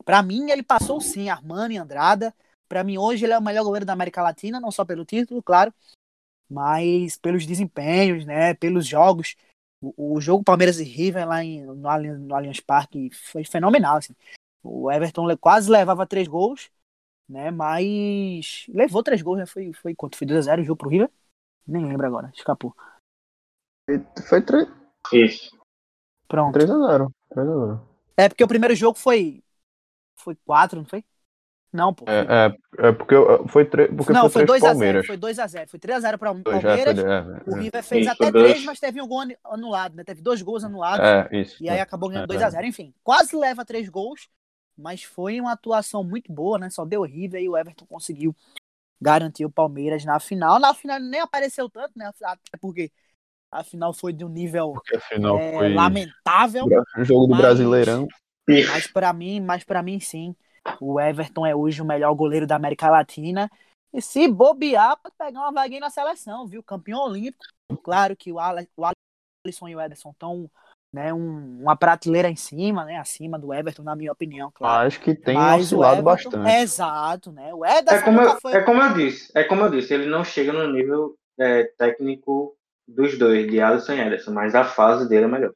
Para 0.05 0.23
mim, 0.23 0.51
ele 0.51 0.63
passou 0.63 1.01
sim 1.01 1.29
Armani 1.29 1.79
Andrada. 1.79 2.33
Para 2.69 2.85
mim, 2.85 2.99
hoje 2.99 3.25
ele 3.25 3.33
é 3.33 3.39
o 3.39 3.43
melhor 3.43 3.65
goleiro 3.65 3.87
da 3.87 3.93
América 3.93 4.23
Latina, 4.23 4.61
não 4.61 4.71
só 4.71 4.85
pelo 4.85 5.05
título, 5.05 5.43
claro, 5.43 5.75
mas 6.49 7.17
pelos 7.17 7.47
desempenhos, 7.47 8.25
né? 8.25 8.55
Pelos 8.55 8.87
jogos. 8.87 9.35
O, 9.81 10.17
o 10.17 10.21
jogo 10.21 10.45
Palmeiras 10.45 10.79
e 10.79 10.85
River 10.85 11.27
lá 11.27 11.45
em, 11.45 11.63
no, 11.63 11.75
no 11.75 12.35
Allianz 12.35 12.61
Parque 12.61 13.11
foi 13.11 13.45
fenomenal. 13.45 13.97
Assim. 13.97 14.15
O 14.63 14.91
Everton 14.91 15.37
quase 15.39 15.71
levava 15.71 16.07
três 16.07 16.29
gols 16.29 16.71
né? 17.29 17.51
Mas 17.51 18.67
levou 18.69 19.03
três 19.03 19.23
gols, 19.23 19.39
né? 19.39 19.47
Foi, 19.47 19.73
foi 19.73 19.95
quanto? 19.95 20.17
Foi 20.17 20.27
2x0 20.27 20.61
o 20.61 20.65
jogo 20.65 20.79
pro 20.79 20.89
River? 20.89 21.11
Nem 21.67 21.87
lembro 21.87 22.07
agora, 22.07 22.31
escapou. 22.35 22.75
Foi 24.29 24.43
3. 24.43 24.69
Isso. 25.13 25.57
Pronto. 26.29 26.59
3x0. 26.59 27.11
3x0. 27.35 27.81
É 28.17 28.29
porque 28.29 28.45
o 28.45 28.49
primeiro 28.49 28.75
jogo 28.75 28.99
foi. 28.99 29.43
Foi 30.17 30.35
4, 30.35 30.79
não 30.79 30.87
foi? 30.87 31.05
Não, 31.73 31.93
pô. 31.93 32.07
É, 32.09 32.47
é, 32.81 32.89
é 32.89 32.93
porque 32.93 33.15
foi 33.49 33.67
3 33.67 33.95
porque 33.95 34.13
Não, 34.13 34.31
foi 34.31 34.47
2 34.47 34.63
x 34.63 34.79
0 34.79 35.05
Foi 35.05 35.17
2 35.17 35.39
x 35.39 35.51
0 35.53 35.69
Foi 35.69 35.79
3 35.79 35.97
x 35.97 36.03
0 36.03 36.19
para 36.19 36.31
o 36.31 36.43
Palmeiras. 36.43 36.99
É, 36.99 37.03
é, 37.03 37.51
o 37.51 37.55
River 37.57 37.83
fez 37.83 38.07
isso, 38.07 38.13
até 38.13 38.33
3, 38.33 38.65
mas 38.65 38.81
teve 38.81 39.03
um 39.03 39.07
gol 39.07 39.23
anulado, 39.45 39.95
né? 39.95 40.03
Teve 40.03 40.23
dois 40.23 40.41
gols 40.41 40.65
anulados. 40.65 41.05
É, 41.05 41.29
isso. 41.33 41.63
E 41.63 41.69
aí 41.69 41.79
acabou 41.79 42.09
ganhando 42.09 42.29
2 42.29 42.41
x 42.41 42.53
0 42.53 42.67
Enfim, 42.67 42.95
quase 43.05 43.37
leva 43.37 43.65
3 43.65 43.89
gols 43.91 44.29
mas 44.77 45.03
foi 45.03 45.41
uma 45.41 45.53
atuação 45.53 46.05
muito 46.05 46.33
boa, 46.33 46.59
né? 46.59 46.71
Só 46.71 46.85
deu 46.85 47.03
horrível 47.03 47.41
e 47.41 47.49
o 47.49 47.57
Everton 47.57 47.87
conseguiu 47.87 48.35
garantir 49.01 49.45
o 49.45 49.51
Palmeiras 49.51 50.05
na 50.05 50.19
final. 50.21 50.59
Na 50.59 50.75
final 50.75 51.01
nem 51.01 51.21
apareceu 51.21 51.69
tanto, 51.69 51.93
né? 51.97 52.11
Até 52.23 52.57
porque 52.61 52.91
a 53.51 53.63
final 53.65 53.93
foi 53.93 54.13
de 54.13 54.25
um 54.25 54.29
nível 54.29 54.75
é, 54.93 55.53
foi... 55.53 55.75
lamentável. 55.75 56.67
O 56.99 57.05
jogo 57.05 57.27
do 57.27 57.31
mas, 57.31 57.41
Brasileirão. 57.41 58.07
Mas 58.47 58.87
para 58.87 59.13
mim, 59.13 59.41
mas 59.41 59.65
para 59.65 59.83
mim 59.83 59.99
sim, 59.99 60.35
o 60.81 61.01
Everton 61.01 61.47
é 61.47 61.55
hoje 61.55 61.81
o 61.81 61.85
melhor 61.85 62.15
goleiro 62.15 62.47
da 62.47 62.57
América 62.57 62.91
Latina. 62.91 63.51
E 63.93 64.03
se 64.03 64.29
bobear, 64.29 64.97
pode 65.01 65.15
pegar 65.17 65.41
uma 65.41 65.53
vaguinha 65.53 65.81
na 65.81 65.91
seleção, 65.91 66.47
viu? 66.47 66.63
Campeão 66.63 67.01
olímpico. 67.01 67.45
Claro 67.83 68.15
que 68.15 68.33
o 68.33 68.39
Alisson 68.39 69.69
e 69.69 69.77
o 69.77 69.81
Ederson 69.81 70.11
estão 70.11 70.51
né, 70.97 71.13
um, 71.13 71.59
uma 71.61 71.77
prateleira 71.77 72.31
em 72.31 72.37
cima, 72.37 72.87
né, 72.87 72.97
acima 72.97 73.39
do 73.39 73.53
Everton, 73.53 73.83
na 73.83 73.95
minha 73.95 74.11
opinião, 74.11 74.51
claro. 74.53 74.87
Acho 74.87 74.99
que 74.99 75.15
tem 75.15 75.35
Mas 75.35 75.65
oscilado 75.65 76.01
Everton, 76.01 76.31
bastante. 76.31 76.49
É 76.49 76.63
exato, 76.63 77.31
né? 77.31 77.53
O 77.53 77.67
Ederson 77.67 77.95
é 77.95 78.03
como, 78.03 78.21
eu, 78.23 78.41
foi... 78.41 78.53
é 78.55 78.61
como 78.63 78.83
eu 78.83 78.95
disse, 78.95 79.31
é 79.35 79.45
como 79.45 79.63
eu 79.63 79.71
disse, 79.71 79.93
ele 79.93 80.07
não 80.07 80.25
chega 80.25 80.55
no 80.55 80.73
nível 80.73 81.15
é, 81.39 81.65
técnico 81.79 82.57
dos 82.89 83.19
dois, 83.19 83.47
de 83.47 83.61
Alisson 83.61 83.93
e 83.93 84.01
Ederson, 84.01 84.33
mas 84.33 84.55
a 84.55 84.65
fase 84.65 85.07
dele 85.07 85.27
é 85.27 85.29
melhor. 85.29 85.53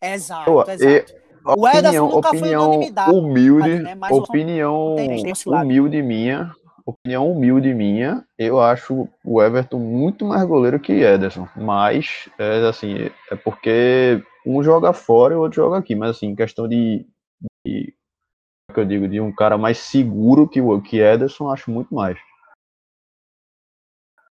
Exato, 0.00 0.70
exato. 0.70 0.82
E, 0.82 1.04
o 1.44 1.68
Ederson 1.68 2.08
nunca 2.08 2.28
opinião 2.28 2.60
foi 2.60 2.68
unanimidade. 2.68 3.12
Humilde, 3.12 3.78
né, 3.80 3.98
opinião 4.10 4.96
humilde 4.96 6.02
minha, 6.02 6.54
opinião 6.86 7.30
humilde 7.30 7.74
minha, 7.74 8.24
eu 8.38 8.58
acho 8.60 9.06
o 9.22 9.42
Everton 9.42 9.78
muito 9.78 10.24
mais 10.24 10.42
goleiro 10.44 10.80
que 10.80 10.92
Ederson, 10.92 11.46
mas 11.54 12.30
é 12.38 12.66
assim, 12.66 13.10
é 13.30 13.36
porque 13.36 14.22
um 14.46 14.62
joga 14.62 14.92
fora 14.92 15.34
e 15.34 15.36
o 15.36 15.40
outro 15.40 15.56
joga 15.56 15.78
aqui, 15.78 15.94
mas 15.94 16.10
assim, 16.10 16.34
questão 16.34 16.66
de, 16.66 17.06
de 17.66 17.94
é 18.70 18.72
que 18.72 18.80
eu 18.80 18.84
digo, 18.84 19.08
de 19.08 19.20
um 19.20 19.32
cara 19.32 19.58
mais 19.58 19.78
seguro 19.78 20.48
que 20.48 20.60
o 20.60 20.80
que 20.80 21.00
Ederson, 21.00 21.50
acho 21.50 21.70
muito 21.70 21.94
mais. 21.94 22.18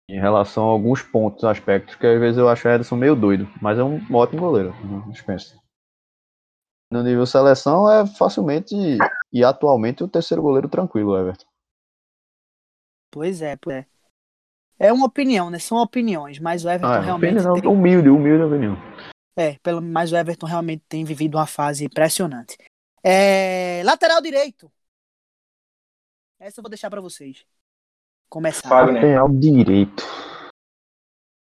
Em 0.10 0.20
relação 0.20 0.70
a 0.70 0.72
alguns 0.72 1.02
pontos, 1.02 1.44
aspectos, 1.44 1.96
que 1.96 2.06
às 2.06 2.20
vezes 2.20 2.38
eu 2.38 2.50
acho 2.50 2.68
o 2.68 2.72
Ederson 2.72 2.96
meio 2.96 3.16
doido, 3.16 3.48
mas 3.62 3.78
é 3.78 3.84
um 3.84 4.00
ótimo 4.14 4.42
goleiro, 4.42 4.74
dispensa. 5.10 5.60
No 6.92 7.04
nível 7.04 7.26
seleção 7.26 7.90
é 7.90 8.06
facilmente 8.06 8.76
e 9.32 9.44
atualmente 9.44 10.04
o 10.04 10.10
terceiro 10.10 10.42
goleiro 10.42 10.68
tranquilo, 10.68 11.18
Everton. 11.18 11.46
Pois 13.10 13.42
é, 13.42 13.56
pois 13.56 13.78
é. 13.78 13.86
É 14.78 14.92
uma 14.92 15.06
opinião, 15.06 15.50
né? 15.50 15.60
São 15.60 15.78
opiniões, 15.78 16.40
mas 16.40 16.66
o 16.66 16.70
Everton 16.70 16.88
ah, 16.88 16.98
é, 16.98 17.02
realmente. 17.02 17.38
Opinião, 17.38 17.54
tem... 17.54 17.70
Humilde, 17.70 18.10
humilde 18.10 18.44
opinião. 18.44 18.78
É, 19.36 19.58
pelo, 19.60 19.82
mas 19.82 20.12
o 20.12 20.17
Everton 20.17 20.46
realmente 20.46 20.84
tem 20.88 21.04
vivido 21.04 21.38
uma 21.38 21.48
fase 21.48 21.86
impressionante. 21.86 22.58
É, 23.04 23.82
lateral 23.84 24.22
direito. 24.22 24.72
Essa 26.39 26.60
eu 26.60 26.63
vou 26.63 26.70
deixar 26.70 26.89
para 26.89 27.02
vocês. 27.02 27.46
Começar. 28.30 28.70
Lateral 28.70 29.30
direito. 29.30 30.04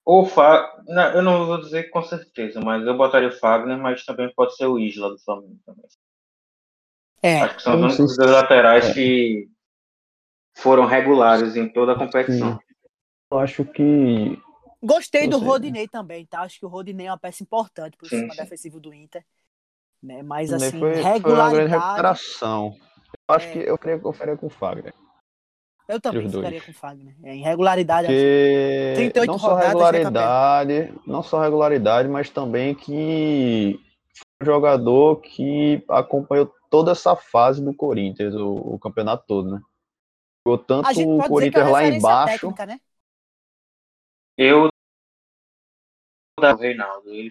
Ou 0.05 0.27
Fa... 0.27 0.83
Não, 0.87 1.12
eu 1.14 1.23
não 1.23 1.47
vou 1.47 1.61
dizer 1.61 1.85
com 1.90 2.03
certeza, 2.03 2.61
mas 2.61 2.87
eu 2.87 2.97
botaria 2.97 3.29
o 3.29 3.33
Fagner, 3.33 3.79
mas 3.79 4.05
também 4.05 4.33
pode 4.35 4.55
ser 4.55 4.66
o 4.66 4.79
Isla 4.79 5.11
do 5.11 5.18
Flamengo 5.18 5.59
também. 5.64 5.87
É. 7.23 7.40
Acho 7.40 7.57
que 7.57 7.62
são 7.62 7.75
os 7.75 7.99
únicos 7.99 8.16
dois 8.16 8.31
laterais 8.31 8.90
é. 8.90 8.94
que 8.94 9.49
foram 10.55 10.85
regulares 10.85 11.57
em 11.57 11.68
toda 11.68 11.92
a 11.92 11.99
competição. 11.99 12.59
Eu 13.31 13.38
acho 13.38 13.64
que 13.64 14.38
Gostei 14.85 15.27
do 15.27 15.38
Rodinei 15.38 15.88
também, 15.88 16.27
tá? 16.27 16.40
Acho 16.40 16.59
que 16.59 16.66
o 16.66 16.68
Rodinei 16.68 17.07
é 17.07 17.11
uma 17.11 17.18
peça 17.18 17.42
importante 17.42 17.97
pro 17.97 18.09
sim, 18.09 18.18
sistema 18.18 18.37
defensivo 18.37 18.79
do 18.79 18.92
Inter. 18.92 19.25
Né? 20.03 20.23
Mas 20.23 20.53
assim, 20.53 20.79
foi, 20.79 20.94
regularidade. 20.97 21.23
Foi 21.23 21.33
uma 21.33 21.51
grande 21.51 21.70
recuperação. 21.70 22.77
Eu 23.27 23.35
acho 23.35 23.47
é... 23.49 23.53
que 23.53 23.59
eu 23.61 23.79
queria 23.79 23.99
que 23.99 24.07
eu 24.07 24.12
faria 24.12 24.37
com 24.37 24.47
o 24.47 24.51
Fagner. 24.51 24.92
Eu 25.88 26.01
também 26.01 26.29
ficaria 26.29 26.61
com 26.61 26.70
o 26.70 26.75
Fagner. 26.75 27.14
É, 27.23 27.35
irregularidade. 27.35 28.07
Porque 28.07 28.92
38 28.97 29.31
não 29.31 29.38
só 29.38 29.55
regularidade, 29.55 30.94
não 31.07 31.23
só 31.23 31.40
regularidade, 31.40 32.09
mas 32.09 32.29
também 32.29 32.75
que 32.75 33.81
foi 34.14 34.27
um 34.42 34.44
jogador 34.47 35.20
que 35.20 35.83
acompanhou 35.88 36.53
toda 36.70 36.92
essa 36.92 37.16
fase 37.16 37.64
do 37.64 37.75
Corinthians, 37.75 38.35
o, 38.35 38.55
o 38.55 38.79
campeonato 38.79 39.25
todo, 39.27 39.51
né? 39.51 39.61
Ficou 40.38 40.59
tanto 40.59 40.88
o 40.88 41.23
é 41.23 41.29
Corinthians 41.29 41.70
lá 41.70 41.87
embaixo. 41.87 42.40
Técnica, 42.40 42.66
né? 42.66 42.81
Eu 44.37 44.68
da 46.45 46.55
Reinaldo, 46.55 47.11
ele 47.11 47.31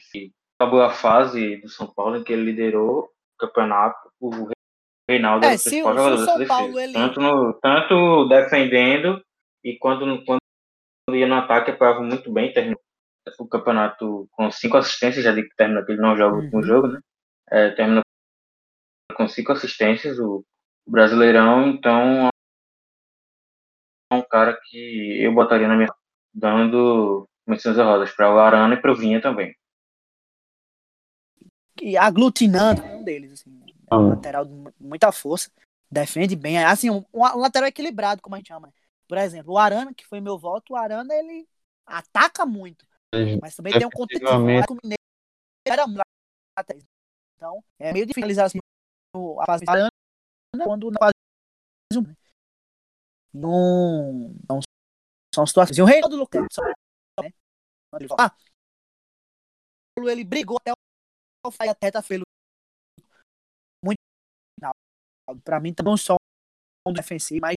acabou 0.59 0.81
a 0.81 0.89
fase 0.89 1.57
do 1.57 1.69
São 1.69 1.87
Paulo 1.87 2.17
em 2.17 2.23
que 2.23 2.33
ele 2.33 2.45
liderou 2.45 3.03
o 3.03 3.37
campeonato, 3.37 4.11
o 4.19 4.49
Reinaldo 5.09 5.45
é, 5.45 5.49
o 5.49 5.51
principal 5.51 5.93
jogador 5.95 6.25
da 6.25 6.33
defesa. 6.33 6.47
Paulo, 6.47 6.79
ele... 6.79 6.93
tanto, 6.93 7.19
no, 7.19 7.53
tanto 7.61 8.27
defendendo 8.27 9.23
e 9.63 9.77
quando, 9.77 10.23
quando 10.25 10.39
ia 11.11 11.27
no 11.27 11.35
ataque 11.35 11.71
apoiava 11.71 12.01
muito 12.01 12.31
bem, 12.31 12.53
terminou 12.53 12.79
o 13.39 13.47
campeonato 13.47 14.27
com 14.31 14.51
cinco 14.51 14.77
assistências, 14.77 15.23
já 15.23 15.31
de 15.31 15.43
que 15.43 15.55
terminou 15.55 15.85
que 15.85 15.91
ele 15.91 16.01
não 16.01 16.15
joga 16.15 16.35
o 16.35 16.39
último 16.39 16.57
uhum. 16.57 16.63
jogo, 16.63 16.87
né? 16.87 16.99
É, 17.49 17.69
terminou 17.71 18.01
com 19.15 19.27
cinco 19.27 19.51
assistências 19.51 20.17
o, 20.19 20.43
o 20.85 20.91
Brasileirão, 20.91 21.67
então 21.67 22.27
é 24.11 24.15
um 24.15 24.21
cara 24.23 24.59
que 24.63 25.21
eu 25.21 25.33
botaria 25.33 25.67
na 25.67 25.75
minha 25.75 25.89
dando 26.33 27.27
menções 27.47 27.77
rodas 27.77 28.11
para 28.11 28.33
o 28.33 28.39
Arana 28.39 28.75
e 28.75 28.81
para 28.81 28.91
o 28.91 28.95
Vinha 28.95 29.21
também. 29.21 29.55
E 31.81 31.97
aglutinando 31.97 32.83
um 32.83 33.03
deles, 33.03 33.33
assim. 33.33 33.63
É 33.91 33.95
um 33.95 34.09
lateral 34.09 34.45
de 34.45 34.53
muita 34.79 35.11
força, 35.11 35.51
defende 35.89 36.35
bem. 36.35 36.57
É, 36.57 36.65
assim, 36.65 36.89
um, 36.89 37.03
um, 37.13 37.37
lateral 37.37 37.67
equilibrado, 37.67 38.21
como 38.21 38.35
a 38.35 38.37
gente 38.37 38.47
chama. 38.47 38.73
Por 39.07 39.17
exemplo, 39.17 39.53
o 39.53 39.57
Arana, 39.57 39.93
que 39.93 40.05
foi 40.05 40.21
meu 40.21 40.37
voto, 40.37 40.73
o 40.73 40.75
Arana 40.75 41.13
ele 41.13 41.47
ataca 41.85 42.45
muito. 42.45 42.85
Mas 43.41 43.55
também 43.55 43.73
tem 43.73 43.85
um 43.85 43.91
contexto 43.91 44.25
o 44.25 44.39
Mineiro 44.39 45.03
era 45.67 45.85
Então, 47.35 47.63
é 47.79 47.93
meio 47.93 48.05
difícil 48.05 48.21
finalizar 48.21 48.45
assim, 48.47 48.59
a 49.39 49.45
fase 49.45 49.63
Arana 49.67 49.89
quando 50.63 50.89
na 50.91 50.99
fase 50.99 51.13
um. 51.95 52.15
Não, 53.33 54.35
não 54.47 54.59
são 55.33 55.45
situações. 55.45 55.77
E 55.77 55.81
o 55.81 55.85
Reinaldo 55.85 56.15
Lucas, 56.15 56.45
né? 57.99 58.07
Ah, 58.19 58.35
ele 59.97 60.23
brigou 60.23 60.57
até 60.57 60.71
o 60.71 61.69
até 61.69 61.91
tá 61.91 62.01
feio 62.01 62.23
para 65.43 65.59
mim 65.59 65.73
também 65.73 65.95
só 65.97 66.15
um 66.87 66.93
defensivo, 66.93 67.41
mas 67.41 67.55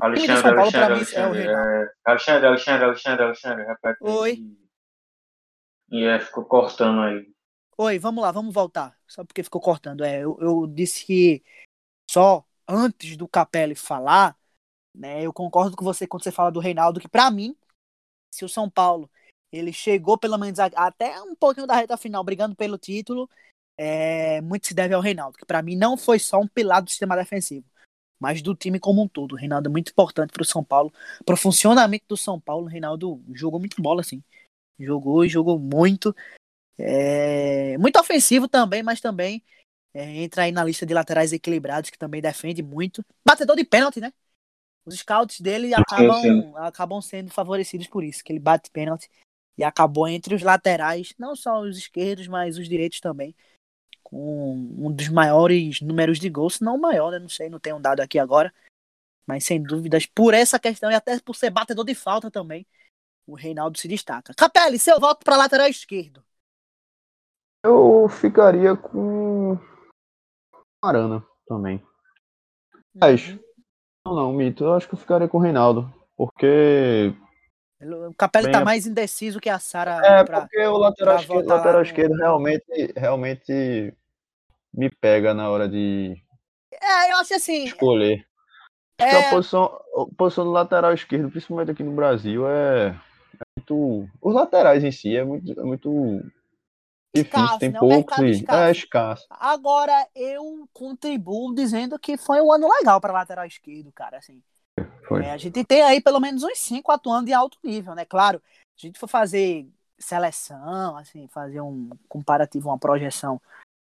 Alexandre, 0.00 0.42
Paulo, 0.42 0.60
Alexandre, 0.60 0.88
mim, 0.88 0.94
Alexandre, 0.94 1.46
é, 1.46 1.92
Alexandre, 2.04 2.46
Alexandre, 2.46 2.84
Alexandre, 2.84 3.24
Alexandre, 3.24 3.64
repete. 3.64 3.98
Oi. 4.02 4.56
E 5.90 6.04
é, 6.04 6.20
ficou 6.20 6.44
cortando 6.44 7.00
aí. 7.00 7.32
Oi, 7.76 7.98
vamos 7.98 8.22
lá, 8.22 8.30
vamos 8.30 8.54
voltar. 8.54 8.96
Só 9.06 9.24
porque 9.24 9.42
ficou 9.42 9.60
cortando. 9.60 10.04
É, 10.04 10.20
eu, 10.20 10.38
eu 10.40 10.66
disse 10.66 11.04
que 11.04 11.42
só 12.10 12.44
antes 12.68 13.16
do 13.16 13.26
Capelli 13.26 13.74
falar, 13.74 14.38
né, 14.94 15.22
eu 15.22 15.32
concordo 15.32 15.76
com 15.76 15.84
você 15.84 16.06
quando 16.06 16.22
você 16.22 16.30
fala 16.30 16.52
do 16.52 16.60
Reinaldo, 16.60 17.00
que 17.00 17.08
para 17.08 17.30
mim, 17.30 17.56
se 18.30 18.44
o 18.44 18.48
São 18.48 18.70
Paulo 18.70 19.10
ele 19.52 19.72
chegou 19.72 20.16
pelo 20.16 20.38
menos 20.38 20.58
até 20.58 21.20
um 21.22 21.34
pouquinho 21.34 21.66
da 21.66 21.74
reta 21.74 21.96
final 21.96 22.22
brigando 22.22 22.54
pelo 22.54 22.78
título, 22.78 23.28
é, 23.76 24.40
muito 24.42 24.66
se 24.66 24.74
deve 24.74 24.94
ao 24.94 25.00
Reinaldo, 25.00 25.38
que 25.38 25.46
para 25.46 25.62
mim 25.62 25.74
não 25.74 25.96
foi 25.96 26.18
só 26.18 26.38
um 26.38 26.46
pilar 26.46 26.82
do 26.82 26.90
sistema 26.90 27.16
defensivo, 27.16 27.66
mas 28.18 28.42
do 28.42 28.54
time 28.54 28.78
como 28.78 29.02
um 29.02 29.08
todo. 29.08 29.32
O 29.32 29.36
Reinaldo 29.36 29.68
é 29.68 29.72
muito 29.72 29.90
importante 29.90 30.32
para 30.32 30.42
o 30.42 30.46
São 30.46 30.62
Paulo, 30.62 30.92
para 31.24 31.34
o 31.34 31.38
funcionamento 31.38 32.04
do 32.06 32.16
São 32.16 32.38
Paulo. 32.38 32.66
O 32.66 32.68
Reinaldo 32.68 33.22
jogou 33.32 33.58
muito 33.58 33.80
bola, 33.80 34.02
assim. 34.02 34.22
Jogou 34.78 35.24
e 35.24 35.28
jogou 35.28 35.58
muito. 35.58 36.14
É, 36.78 37.76
muito 37.78 37.98
ofensivo 37.98 38.46
também, 38.48 38.82
mas 38.82 39.00
também 39.00 39.42
é, 39.94 40.22
entra 40.22 40.42
aí 40.42 40.52
na 40.52 40.64
lista 40.64 40.86
de 40.86 40.94
laterais 40.94 41.32
equilibrados, 41.32 41.90
que 41.90 41.98
também 41.98 42.20
defende 42.20 42.62
muito. 42.62 43.04
Batedor 43.24 43.56
de 43.56 43.64
pênalti, 43.64 44.00
né? 44.00 44.12
Os 44.84 44.98
scouts 44.98 45.40
dele 45.40 45.74
acabam, 45.74 46.54
acabam 46.56 47.00
sendo 47.00 47.30
favorecidos 47.30 47.86
por 47.86 48.02
isso, 48.02 48.22
que 48.24 48.32
ele 48.32 48.38
bate 48.38 48.70
pênalti 48.70 49.08
e 49.56 49.64
acabou 49.64 50.08
entre 50.08 50.34
os 50.34 50.42
laterais, 50.42 51.14
não 51.18 51.36
só 51.36 51.60
os 51.60 51.76
esquerdos, 51.76 52.26
mas 52.26 52.58
os 52.58 52.68
direitos 52.68 53.00
também 53.00 53.34
com 54.10 54.54
um 54.76 54.92
dos 54.92 55.08
maiores 55.08 55.80
números 55.80 56.18
de 56.18 56.28
gols, 56.28 56.56
se 56.56 56.64
não 56.64 56.74
o 56.74 56.80
maior, 56.80 57.12
né? 57.12 57.18
Não 57.20 57.28
sei, 57.28 57.48
não 57.48 57.60
tenho 57.60 57.76
um 57.76 57.80
dado 57.80 58.00
aqui 58.00 58.18
agora. 58.18 58.52
Mas 59.24 59.44
sem 59.44 59.62
dúvidas, 59.62 60.04
por 60.04 60.34
essa 60.34 60.58
questão 60.58 60.90
e 60.90 60.94
até 60.94 61.18
por 61.20 61.36
ser 61.36 61.50
batedor 61.50 61.84
de 61.84 61.94
falta 61.94 62.28
também, 62.28 62.66
o 63.24 63.36
Reinaldo 63.36 63.78
se 63.78 63.86
destaca. 63.86 64.34
Capelli, 64.34 64.78
seu 64.78 64.98
voto 64.98 65.24
para 65.24 65.36
lateral 65.36 65.68
esquerdo. 65.68 66.24
Eu 67.62 68.08
ficaria 68.08 68.74
com 68.74 69.56
Arana 70.82 71.24
também. 71.46 71.80
Mas, 72.92 73.28
uhum. 73.28 73.38
não, 74.06 74.14
não, 74.14 74.32
Mito, 74.32 74.64
eu 74.64 74.74
acho 74.74 74.88
que 74.88 74.94
eu 74.94 74.98
ficaria 74.98 75.28
com 75.28 75.38
o 75.38 75.40
Reinaldo. 75.40 75.92
Porque 76.16 77.14
o 77.80 78.14
Capelli 78.14 78.46
Bem, 78.46 78.52
tá 78.52 78.64
mais 78.64 78.86
indeciso 78.86 79.40
que 79.40 79.48
a 79.48 79.58
Sara. 79.58 80.00
É, 80.04 80.24
pra, 80.24 80.42
porque 80.42 80.58
o 80.66 80.76
lateral, 80.76 81.16
esquerdo, 81.16 81.46
lateral 81.46 81.82
esquerdo 81.82 82.14
realmente, 82.14 82.92
realmente 82.96 83.94
me 84.72 84.90
pega 84.90 85.34
na 85.34 85.48
hora 85.50 85.68
de 85.68 86.22
é, 86.80 87.12
eu 87.12 87.16
acho 87.18 87.34
assim. 87.34 87.64
Escolher. 87.64 88.26
É... 88.98 89.28
a 89.28 89.30
posição, 89.30 89.64
a 89.64 90.14
posição 90.16 90.44
do 90.44 90.50
lateral 90.50 90.92
esquerdo, 90.92 91.30
principalmente 91.30 91.70
aqui 91.70 91.82
no 91.82 91.92
Brasil, 91.92 92.46
é, 92.48 92.88
é 92.88 93.44
muito. 93.56 94.08
Os 94.20 94.34
laterais 94.34 94.84
em 94.84 94.92
si 94.92 95.16
é 95.16 95.24
muito, 95.24 95.58
é 95.58 95.64
muito 95.64 96.22
difícil, 97.14 97.40
escasso, 97.40 97.58
tem 97.58 97.70
né? 97.70 97.78
poucos 97.78 98.18
e 98.18 98.30
escasso. 98.30 98.62
é 98.62 98.70
escasso. 98.70 99.26
Agora 99.30 100.06
eu 100.14 100.68
contribuo 100.72 101.54
dizendo 101.54 101.98
que 101.98 102.16
foi 102.16 102.40
um 102.40 102.52
ano 102.52 102.68
legal 102.68 103.00
para 103.00 103.12
lateral 103.12 103.46
esquerdo, 103.46 103.90
cara, 103.92 104.18
assim. 104.18 104.42
É, 105.18 105.32
a 105.32 105.36
gente 105.36 105.64
tem 105.64 105.82
aí 105.82 106.00
pelo 106.00 106.20
menos 106.20 106.42
uns 106.42 106.58
5 106.58 106.90
atuando 106.92 107.30
em 107.30 107.32
alto 107.32 107.58
nível, 107.62 107.94
né? 107.94 108.04
Claro, 108.04 108.40
se 108.76 108.86
a 108.86 108.88
gente 108.88 108.98
for 108.98 109.08
fazer 109.08 109.68
seleção, 109.98 110.96
assim, 110.96 111.28
fazer 111.28 111.60
um 111.60 111.90
comparativo, 112.08 112.68
uma 112.68 112.78
projeção 112.78 113.40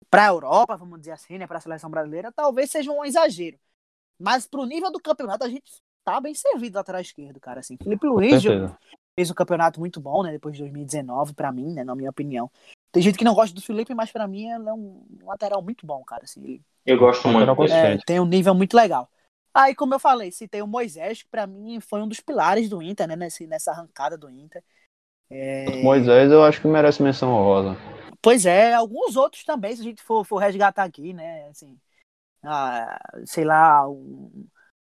para 0.10 0.26
a 0.26 0.30
Europa, 0.30 0.76
vamos 0.76 1.00
dizer 1.00 1.12
assim, 1.12 1.38
né, 1.38 1.46
para 1.46 1.60
a 1.60 1.62
seleção 1.62 1.90
brasileira, 1.90 2.32
talvez 2.32 2.72
seja 2.72 2.92
um 2.92 3.06
exagero. 3.06 3.58
Mas 4.20 4.48
para 4.48 4.60
o 4.60 4.66
nível 4.66 4.92
do 4.92 5.00
campeonato, 5.00 5.46
a 5.46 5.50
gente 5.50 5.72
tá 6.04 6.20
bem 6.20 6.34
servido 6.34 6.78
lateral 6.78 7.00
esquerdo, 7.00 7.40
cara. 7.40 7.60
Assim, 7.60 7.78
Felipe 7.78 8.08
Luiz 8.08 8.44
fez 9.16 9.30
um 9.30 9.36
campeonato 9.36 9.80
muito 9.80 10.00
bom, 10.00 10.24
né, 10.24 10.32
depois 10.32 10.56
de 10.56 10.64
2019, 10.64 11.34
para 11.34 11.52
mim, 11.52 11.74
né, 11.74 11.84
na 11.84 11.96
minha 11.96 12.10
opinião. 12.10 12.50
Tem 12.92 13.04
gente 13.04 13.18
que 13.18 13.24
não 13.24 13.36
gosta 13.36 13.54
do 13.54 13.62
Felipe, 13.62 13.94
mas 13.94 14.12
para 14.12 14.28
mim 14.28 14.50
ele 14.50 14.68
é 14.68 14.74
um 14.74 15.06
lateral 15.24 15.62
muito 15.62 15.86
bom, 15.86 16.04
cara. 16.04 16.24
Assim, 16.24 16.44
ele, 16.44 16.62
Eu 16.84 16.98
gosto 16.98 17.28
muito. 17.28 17.72
É, 17.72 18.00
tem 18.00 18.20
um 18.20 18.26
nível 18.26 18.56
muito 18.56 18.76
legal. 18.76 19.08
Aí, 19.54 19.74
como 19.76 19.94
eu 19.94 20.00
falei, 20.00 20.32
citei 20.32 20.62
o 20.62 20.68
Moisés, 20.68 21.24
que 21.24 21.30
para 21.30 21.48
mim 21.48 21.80
foi 21.80 22.02
um 22.02 22.08
dos 22.08 22.20
pilares 22.20 22.70
do 22.70 22.82
Inter, 22.82 23.08
né, 23.08 23.16
nesse, 23.16 23.48
nessa 23.48 23.72
arrancada 23.72 24.18
do 24.18 24.30
Inter. 24.30 24.64
É... 25.30 25.82
Moisés 25.84 26.32
eu 26.32 26.44
acho 26.44 26.62
que 26.62 26.68
merece 26.68 27.04
menção 27.04 27.32
honrosa. 27.32 27.78
Pois 28.22 28.46
é, 28.46 28.74
alguns 28.74 29.16
outros 29.16 29.44
também, 29.44 29.76
se 29.76 29.82
a 29.82 29.84
gente 29.84 30.02
for, 30.02 30.26
for 30.26 30.38
resgatar 30.38 30.84
aqui, 30.84 31.14
né? 31.14 31.48
Assim, 31.50 31.78
ah, 32.44 33.00
sei 33.26 33.46
lá, 33.46 33.88
o, 33.88 34.32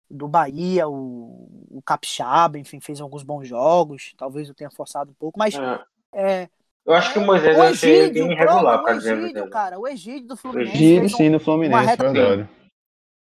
do 0.10 0.28
Bahia, 0.28 0.88
o, 0.88 1.48
o 1.70 1.82
Capixaba, 1.86 2.58
enfim, 2.58 2.80
fez 2.80 3.02
alguns 3.02 3.24
bons 3.24 3.48
jogos. 3.48 4.14
Talvez 4.18 4.48
eu 4.48 4.56
tenha 4.56 4.72
forçado 4.72 5.12
um 5.12 5.16
pouco, 5.16 5.38
mas. 5.38 5.56
É. 5.56 5.86
É, 6.18 6.50
eu 6.86 6.94
acho 6.94 7.12
que 7.12 7.20
o 7.20 7.26
Moisés 7.26 7.58
o 7.58 7.64
Egídio, 7.64 8.26
bem 8.26 8.32
irregular, 8.34 8.84
o 8.84 8.90
Egídio, 8.90 9.50
cara, 9.50 9.80
o 9.80 9.88
Egídio 9.88 10.28
do 10.28 10.38
Fluminense. 10.38 10.76
Egídio, 10.76 11.10
sim, 11.10 11.30
no 11.30 11.40
Fluminense, 11.40 11.86
reta, 11.86 12.12
verdade. 12.12 12.50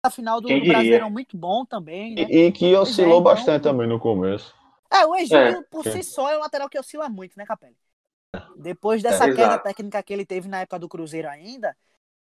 A 0.04 0.10
final 0.10 0.40
do, 0.40 0.48
do 0.48 0.66
Brasileirão 0.66 1.10
muito 1.10 1.36
bom 1.36 1.64
também, 1.64 2.14
né? 2.14 2.26
E, 2.28 2.46
e 2.46 2.52
que 2.52 2.74
oscilou 2.76 3.08
é, 3.08 3.20
então, 3.20 3.22
bastante 3.22 3.62
também 3.62 3.88
no 3.88 3.98
começo. 3.98 4.54
É, 4.92 5.06
o 5.06 5.16
Egídio, 5.16 5.38
é, 5.38 5.62
por 5.62 5.82
si 5.84 6.02
só, 6.02 6.30
é 6.30 6.36
um 6.36 6.40
lateral 6.40 6.68
que 6.68 6.78
oscila 6.78 7.08
muito, 7.08 7.36
né, 7.36 7.46
Capelli? 7.46 7.76
Depois 8.56 9.02
dessa 9.02 9.24
é, 9.28 9.34
queda 9.34 9.58
técnica 9.58 10.02
que 10.02 10.12
ele 10.12 10.26
teve 10.26 10.46
na 10.46 10.60
época 10.60 10.78
do 10.78 10.88
Cruzeiro 10.88 11.28
ainda, 11.28 11.74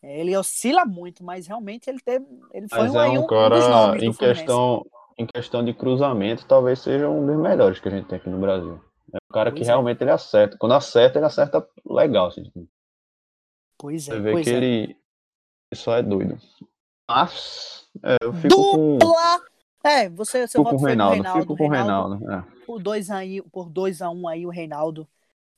ele 0.02 0.36
oscila 0.38 0.86
muito, 0.86 1.24
mas 1.24 1.48
realmente 1.48 1.90
ele 1.90 2.00
teve, 2.00 2.26
ele 2.54 2.68
foi 2.70 2.80
mas 2.80 2.96
um, 2.96 3.00
é 3.00 3.10
um, 3.10 3.24
um 3.24 3.28
cara 3.28 3.98
em 3.98 4.14
questão 4.14 4.86
em 5.18 5.26
questão 5.26 5.64
de 5.64 5.74
cruzamento, 5.74 6.46
talvez 6.46 6.80
seja 6.80 7.10
um 7.10 7.26
dos 7.26 7.38
melhores 7.38 7.80
que 7.80 7.88
a 7.88 7.92
gente 7.92 8.08
tem 8.08 8.18
aqui 8.18 8.30
no 8.30 8.40
Brasil. 8.40 8.82
É 9.14 9.18
um 9.18 9.34
cara 9.34 9.50
pois 9.50 9.62
que 9.62 9.64
é. 9.64 9.68
realmente 9.68 10.02
ele 10.02 10.12
acerta. 10.12 10.58
Quando 10.58 10.74
acerta, 10.74 11.20
ele 11.20 11.26
acerta 11.26 11.66
legal. 11.86 12.28
Assim. 12.28 12.52
Pois 13.78 14.08
é. 14.08 14.12
Você 14.12 14.20
vê 14.20 14.32
pois 14.34 14.44
que 14.44 14.50
é. 14.52 14.58
ele 14.58 14.98
só 15.74 15.96
é 15.96 16.04
doido. 16.04 16.38
Mas 17.08 17.88
é, 18.04 18.18
eu 18.22 18.34
fico 18.34 18.48
Dupla! 18.50 19.39
Com... 19.39 19.88
É, 19.88 20.10
você, 20.10 20.48
seu 20.48 20.63
voto 20.63 20.78
com 20.78 20.82
o 20.82 20.86
Reinaldo, 20.86 21.13
Reinaldo. 21.13 21.41
Fico 21.41 21.58
com 21.58 21.65
o 21.65 21.70
Reinaldo. 21.70 22.15
Reinaldo 22.18 22.50
é. 22.52 22.65
Por 22.65 22.82
2 22.82 23.12
aí, 23.12 23.41
por 23.44 23.70
2 23.70 24.02
a 24.02 24.10
1 24.10 24.20
um 24.20 24.28
aí 24.28 24.46
o 24.46 24.50
Reinaldo 24.50 25.08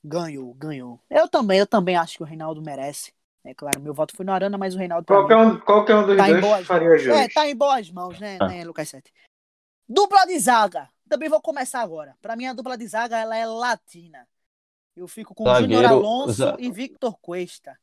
ganhou, 0.04 0.52
ganhou. 0.54 1.00
Eu 1.08 1.26
também, 1.28 1.58
eu 1.58 1.66
também 1.66 1.96
acho 1.96 2.18
que 2.18 2.22
o 2.22 2.26
Reinaldo 2.26 2.60
merece. 2.60 3.12
É 3.44 3.54
claro, 3.54 3.80
meu 3.80 3.94
voto 3.94 4.14
foi 4.14 4.26
no 4.26 4.32
Arana, 4.32 4.58
mas 4.58 4.74
o 4.74 4.78
Reinaldo. 4.78 5.06
Qualquer 5.06 5.36
um, 5.36 5.58
qualquer 5.58 5.96
um 5.96 6.06
dos 6.06 6.16
tá 6.16 6.26
dois 6.40 6.66
faria 6.66 6.88
mãos. 6.88 7.06
É, 7.06 7.28
tá 7.28 7.48
em 7.48 7.56
boas 7.56 7.90
mãos, 7.90 8.20
né, 8.20 8.36
ah. 8.40 8.48
né, 8.48 8.64
Lucas 8.64 8.88
Sete? 8.88 9.10
Dupla 9.88 10.26
de 10.26 10.38
zaga. 10.38 10.90
Também 11.08 11.30
vou 11.30 11.40
começar 11.40 11.80
agora. 11.80 12.14
Para 12.20 12.36
mim, 12.36 12.46
a 12.46 12.52
dupla 12.52 12.76
de 12.76 12.86
zaga 12.86 13.16
ela 13.16 13.34
é 13.36 13.46
latina. 13.46 14.28
Eu 14.94 15.08
fico 15.08 15.34
com 15.34 15.44
Zagueiro, 15.44 15.72
Júnior 15.72 15.86
Alonso 15.86 16.56
e 16.58 16.70
Victor 16.70 17.16
Cuesta. 17.22 17.78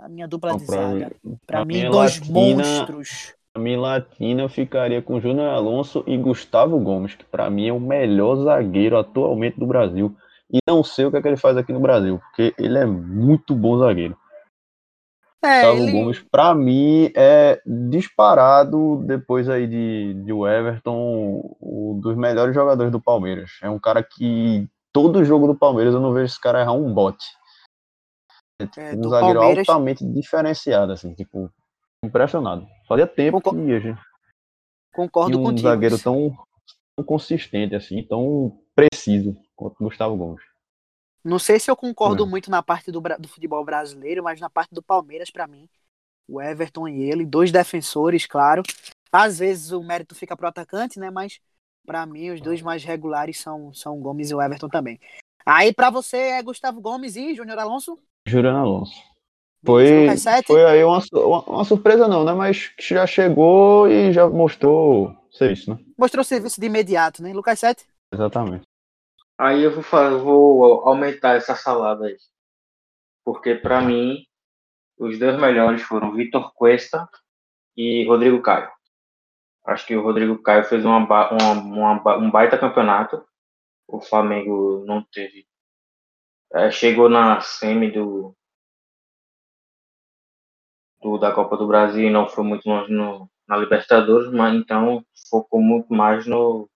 A 0.00 0.08
minha 0.08 0.28
dupla 0.28 0.52
Não, 0.52 0.58
de 0.58 0.66
pra 0.66 0.76
zaga. 0.76 1.12
Para 1.46 1.64
mim, 1.64 1.80
é 1.80 1.90
dois 1.90 2.20
latina, 2.20 2.34
monstros. 2.34 3.34
Pra 3.52 3.62
mim, 3.62 3.76
latina, 3.76 4.42
eu 4.42 4.48
ficaria 4.48 5.02
com 5.02 5.20
Júnior 5.20 5.48
Alonso 5.48 6.04
e 6.06 6.16
Gustavo 6.16 6.78
Gomes, 6.78 7.14
que 7.14 7.24
para 7.24 7.50
mim 7.50 7.68
é 7.68 7.72
o 7.72 7.80
melhor 7.80 8.36
zagueiro 8.36 8.96
atualmente 8.96 9.58
do 9.58 9.66
Brasil. 9.66 10.14
E 10.52 10.58
não 10.66 10.82
sei 10.82 11.04
o 11.04 11.10
que, 11.10 11.16
é 11.16 11.22
que 11.22 11.28
ele 11.28 11.36
faz 11.36 11.56
aqui 11.56 11.72
no 11.72 11.80
Brasil, 11.80 12.18
porque 12.18 12.54
ele 12.58 12.78
é 12.78 12.86
muito 12.86 13.54
bom 13.54 13.78
zagueiro. 13.78 14.16
É, 15.42 15.62
Gustavo 15.62 15.82
ele... 15.82 15.92
Gomes, 15.92 16.24
para 16.30 16.54
mim, 16.54 17.10
é 17.14 17.60
disparado 17.66 19.02
depois 19.04 19.48
aí 19.48 19.66
de, 19.66 20.14
de 20.24 20.32
Everton, 20.32 21.56
um 21.60 21.98
dos 22.00 22.16
melhores 22.16 22.54
jogadores 22.54 22.90
do 22.90 23.00
Palmeiras. 23.00 23.52
É 23.62 23.68
um 23.68 23.78
cara 23.78 24.02
que 24.02 24.68
todo 24.92 25.24
jogo 25.24 25.46
do 25.46 25.54
Palmeiras 25.54 25.94
eu 25.94 26.00
não 26.00 26.12
vejo 26.12 26.26
esse 26.26 26.40
cara 26.40 26.60
errar 26.60 26.72
um 26.72 26.92
bote. 26.92 27.37
É, 28.60 28.66
tipo, 28.66 28.80
é, 28.80 28.94
um 28.94 29.08
zagueiro 29.08 29.38
Palmeiras... 29.38 29.68
altamente 29.68 30.04
diferenciado, 30.04 30.92
assim, 30.92 31.14
tipo, 31.14 31.50
impressionado. 32.04 32.66
Fazia 32.86 33.06
tempo 33.06 33.40
Concor... 33.40 33.54
que 33.54 33.72
a 33.72 33.80
gente 33.80 34.00
Concordo 34.92 35.40
um 35.40 35.44
contigo. 35.44 35.68
zagueiro 35.68 35.98
tão, 35.98 36.36
tão 36.96 37.04
consistente, 37.04 37.74
assim, 37.74 38.02
tão 38.02 38.60
preciso 38.74 39.36
quanto 39.54 39.76
Gustavo 39.82 40.16
Gomes. 40.16 40.42
Não 41.22 41.38
sei 41.38 41.60
se 41.60 41.70
eu 41.70 41.76
concordo 41.76 42.24
é. 42.24 42.26
muito 42.26 42.50
na 42.50 42.62
parte 42.62 42.90
do, 42.90 43.00
do 43.00 43.28
futebol 43.28 43.64
brasileiro, 43.64 44.22
mas 44.22 44.40
na 44.40 44.48
parte 44.48 44.74
do 44.74 44.82
Palmeiras, 44.82 45.30
para 45.30 45.46
mim, 45.46 45.68
o 46.28 46.40
Everton 46.40 46.88
e 46.88 47.02
ele, 47.02 47.24
dois 47.24 47.50
defensores, 47.50 48.26
claro. 48.26 48.62
Às 49.10 49.38
vezes 49.38 49.72
o 49.72 49.82
mérito 49.82 50.14
fica 50.14 50.36
pro 50.36 50.48
atacante, 50.48 50.98
né? 50.98 51.10
Mas 51.10 51.40
para 51.86 52.04
mim 52.04 52.30
os 52.30 52.40
dois 52.40 52.60
mais 52.60 52.84
regulares 52.84 53.40
são 53.40 53.72
são 53.72 53.98
o 53.98 54.00
Gomes 54.00 54.30
e 54.30 54.34
o 54.34 54.42
Everton 54.42 54.68
também. 54.68 55.00
Aí 55.46 55.72
para 55.72 55.90
você 55.90 56.16
é 56.16 56.42
Gustavo 56.42 56.80
Gomes 56.80 57.16
e 57.16 57.34
Júnior 57.34 57.58
Alonso? 57.58 57.98
Júnior 58.28 58.54
Alonso. 58.54 59.08
Foi, 59.64 60.06
foi 60.46 60.64
aí 60.64 60.84
uma, 60.84 61.00
uma, 61.46 61.64
surpresa 61.64 62.06
não, 62.06 62.24
né? 62.24 62.32
Mas 62.32 62.70
já 62.78 63.06
chegou 63.06 63.88
e 63.88 64.12
já 64.12 64.28
mostrou 64.28 65.16
serviço, 65.32 65.70
né? 65.70 65.78
Mostrou 65.98 66.22
serviço 66.22 66.60
de 66.60 66.66
imediato, 66.66 67.22
né? 67.22 67.32
Lucas 67.32 67.58
7? 67.58 67.84
Exatamente. 68.12 68.62
Aí 69.36 69.62
eu 69.62 69.72
vou, 69.72 69.82
fazer, 69.82 70.16
vou 70.16 70.86
aumentar 70.88 71.34
essa 71.34 71.56
salada 71.56 72.06
aí. 72.06 72.16
Porque 73.24 73.56
para 73.56 73.80
mim, 73.80 74.24
os 74.98 75.18
dois 75.18 75.38
melhores 75.38 75.82
foram 75.82 76.14
Vitor 76.14 76.52
Cuesta 76.54 77.08
e 77.76 78.06
Rodrigo 78.06 78.40
Caio. 78.40 78.70
Acho 79.66 79.86
que 79.86 79.96
o 79.96 80.02
Rodrigo 80.02 80.40
Caio 80.40 80.64
fez 80.64 80.84
uma, 80.84 80.98
uma, 80.98 81.52
uma, 81.52 82.16
um 82.16 82.30
baita 82.30 82.56
campeonato. 82.56 83.22
O 83.86 84.00
Flamengo 84.00 84.84
não 84.86 85.02
teve. 85.02 85.47
É, 86.54 86.70
chegou 86.70 87.08
na 87.08 87.40
semi 87.40 87.90
do, 87.90 88.34
do, 91.00 91.18
da 91.18 91.32
Copa 91.32 91.56
do 91.56 91.66
Brasil 91.66 92.08
e 92.08 92.10
não 92.10 92.28
foi 92.28 92.44
muito 92.44 92.66
longe 92.68 92.92
no, 92.92 93.30
na 93.46 93.56
Libertadores, 93.56 94.32
mas 94.32 94.54
então 94.54 95.04
focou 95.30 95.60
muito 95.60 95.92
mais 95.92 96.26
no, 96.26 96.68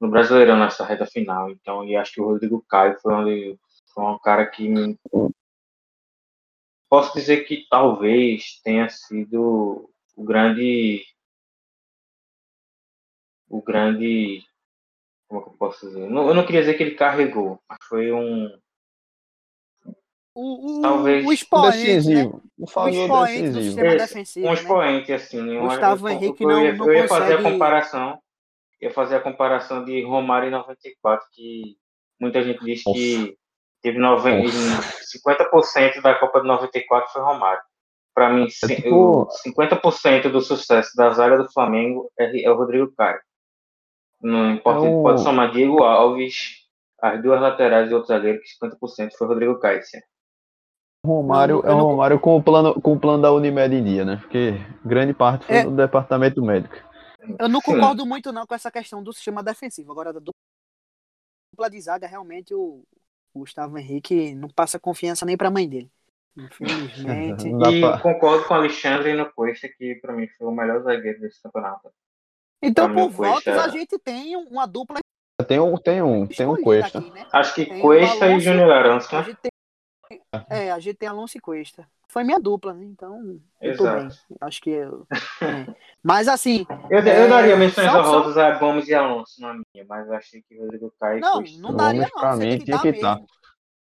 no 0.00 0.08
Brasileirão 0.08 0.58
nessa 0.58 0.84
reta 0.84 1.06
final. 1.06 1.50
Então, 1.50 1.84
e 1.84 1.96
acho 1.96 2.12
que 2.12 2.20
o 2.20 2.26
Rodrigo 2.26 2.64
Caio 2.68 2.98
foi, 3.00 3.14
onde, 3.14 3.58
foi 3.94 4.04
um 4.04 4.18
cara 4.18 4.46
que 4.46 4.68
me... 4.68 4.98
posso 6.88 7.14
dizer 7.14 7.44
que 7.44 7.66
talvez 7.68 8.60
tenha 8.62 8.88
sido 8.88 9.90
o 10.16 10.24
grande 10.24 11.04
o 13.48 13.62
grande 13.62 14.44
como 15.28 15.40
é 15.40 15.44
que 15.44 15.50
eu 15.50 15.54
posso 15.54 15.86
dizer? 15.86 16.00
eu 16.00 16.10
não 16.10 16.44
queria 16.44 16.62
dizer 16.62 16.74
que 16.74 16.82
ele 16.82 16.94
carregou, 16.94 17.60
mas 17.68 17.78
foi 17.88 18.10
um 18.12 18.48
o, 20.34 20.78
o, 20.78 20.82
Talvez 20.82 21.26
o 21.26 21.32
expoente, 21.32 21.78
decisivo. 21.78 22.36
Né? 22.36 22.42
O, 22.58 22.80
o 22.80 22.88
expoente 22.88 23.50
do 23.50 23.62
sistema 23.62 23.96
defensivo. 23.96 24.46
Um 24.46 24.50
né? 24.50 24.54
expoente, 24.54 25.08
né? 25.10 25.16
assim. 25.16 25.58
Gustavo 25.58 26.08
eu, 26.08 26.12
Henrique 26.12 26.44
não, 26.44 26.64
eu, 26.64 26.76
não 26.76 26.86
eu 26.86 26.94
ia 26.94 27.08
consegue... 27.08 27.20
fazer 27.20 27.34
a 27.34 27.50
comparação 27.50 28.18
ia 28.80 28.92
fazer 28.92 29.16
a 29.16 29.20
comparação 29.20 29.84
de 29.84 30.02
Romário 30.02 30.48
em 30.48 30.52
94, 30.52 31.26
que 31.32 31.76
muita 32.20 32.42
gente 32.42 32.64
diz 32.64 32.82
Nossa. 32.84 32.98
que 32.98 33.36
teve 33.82 33.98
90, 33.98 34.48
50% 34.48 36.00
da 36.00 36.14
Copa 36.14 36.40
de 36.40 36.46
94 36.46 37.12
foi 37.12 37.22
Romário. 37.22 37.62
Para 38.14 38.30
mim, 38.30 38.46
é 38.64 38.74
tipo... 38.74 39.28
50% 39.46 40.30
do 40.30 40.40
sucesso 40.40 40.90
da 40.96 41.10
zaga 41.10 41.38
do 41.38 41.52
Flamengo 41.52 42.10
é, 42.18 42.42
é 42.42 42.50
o 42.50 42.56
Rodrigo 42.56 42.92
Caio. 42.96 43.20
Não 44.20 44.52
importa, 44.52 44.86
é 44.86 44.90
o... 44.90 45.02
pode 45.02 45.22
somar 45.22 45.50
Diego 45.52 45.82
Alves, 45.82 46.66
as 47.00 47.22
duas 47.22 47.40
laterais 47.40 47.90
e 47.90 47.94
outro 47.94 48.08
zagueiro, 48.08 48.40
que 48.40 48.66
50% 48.66 49.10
foi 49.16 49.26
o 49.26 49.30
Rodrigo. 49.30 49.58
Sim. 49.82 50.00
Romário 51.06 51.62
não, 51.62 51.70
é 51.70 51.74
o 51.74 51.78
Romário 51.78 52.18
com 52.18 52.36
o 52.36 52.42
plano 52.42 52.80
com 52.80 52.94
o 52.94 53.00
plano 53.00 53.22
da 53.22 53.32
Unimed 53.32 53.74
em 53.74 53.84
dia, 53.84 54.04
né? 54.04 54.16
Porque 54.16 54.54
grande 54.84 55.14
parte 55.14 55.46
foi 55.46 55.56
é... 55.56 55.64
do 55.64 55.70
departamento 55.70 56.42
médico. 56.42 56.76
Eu 57.38 57.48
não 57.48 57.60
concordo 57.60 58.04
muito 58.06 58.32
não 58.32 58.46
com 58.46 58.54
essa 58.54 58.70
questão 58.70 59.02
do 59.02 59.12
sistema 59.12 59.42
defensivo. 59.42 59.92
Agora, 59.92 60.12
da 60.12 60.20
dupla 60.20 61.70
de 61.70 61.80
zaga, 61.80 62.06
realmente 62.06 62.54
o, 62.54 62.82
Gustavo 63.34 63.78
Henrique 63.78 64.34
não 64.34 64.48
passa 64.48 64.78
confiança 64.78 65.24
nem 65.24 65.36
para 65.36 65.48
a 65.48 65.50
mãe 65.50 65.68
dele. 65.68 65.90
Infelizmente. 66.36 67.48
e 67.48 67.80
pra... 67.80 67.98
concordo 68.00 68.46
com 68.46 68.54
o 68.54 68.56
Alexandre 68.56 69.14
no 69.14 69.30
Cuesta, 69.32 69.68
que 69.68 69.96
para 69.96 70.12
mim 70.12 70.28
foi 70.36 70.46
o 70.46 70.52
melhor 70.52 70.82
zagueiro 70.82 71.20
desse 71.20 71.42
campeonato. 71.42 71.90
Então, 72.62 72.92
por 72.92 73.08
votos, 73.10 73.46
a 73.46 73.68
gente 73.68 73.98
tem 73.98 74.36
uma 74.36 74.66
dupla. 74.66 74.98
Tem 75.46 75.60
um, 75.60 75.76
tem 75.76 76.02
um, 76.02 76.26
tem 76.26 76.46
um 76.46 76.56
Cuesta. 76.56 76.98
Aqui, 76.98 77.10
né? 77.10 77.26
Acho 77.32 77.54
que 77.54 77.66
tem 77.66 77.80
Cuesta 77.80 78.26
e 78.26 78.40
Júnior 78.40 78.70
Arantes, 78.70 79.08
né? 79.10 79.36
É, 80.48 80.72
a 80.72 80.78
gente 80.80 80.96
tem 80.96 81.08
Alonso 81.08 81.38
e 81.38 81.40
Cuesta. 81.40 81.88
Foi 82.08 82.24
minha 82.24 82.40
dupla, 82.40 82.72
né? 82.72 82.84
Então, 82.86 83.38
eu 83.60 83.76
tô 83.76 83.84
bem. 83.84 84.08
Acho 84.40 84.60
que 84.62 84.70
eu. 84.70 85.06
É. 85.42 85.74
Mas 86.02 86.26
assim. 86.26 86.66
Eu, 86.90 86.98
eu 87.00 87.06
é... 87.06 87.28
daria 87.28 87.56
menções 87.56 87.94
honrosas 87.94 88.36
a 88.38 88.58
Gomes 88.58 88.88
e 88.88 88.94
Alonso 88.94 89.40
na 89.40 89.52
minha, 89.52 89.84
mas 89.86 90.06
eu 90.08 90.14
achei 90.14 90.42
que 90.42 90.56
o 90.56 90.62
Rodrigo 90.62 90.92
Caio. 90.98 91.20
Não, 91.20 91.42
não 91.58 91.76
daria, 91.76 92.02
não. 92.02 92.20
Pra 92.20 92.36
mim, 92.36 92.58
tinha 92.58 92.78
que 92.78 92.88
estar. 92.88 93.20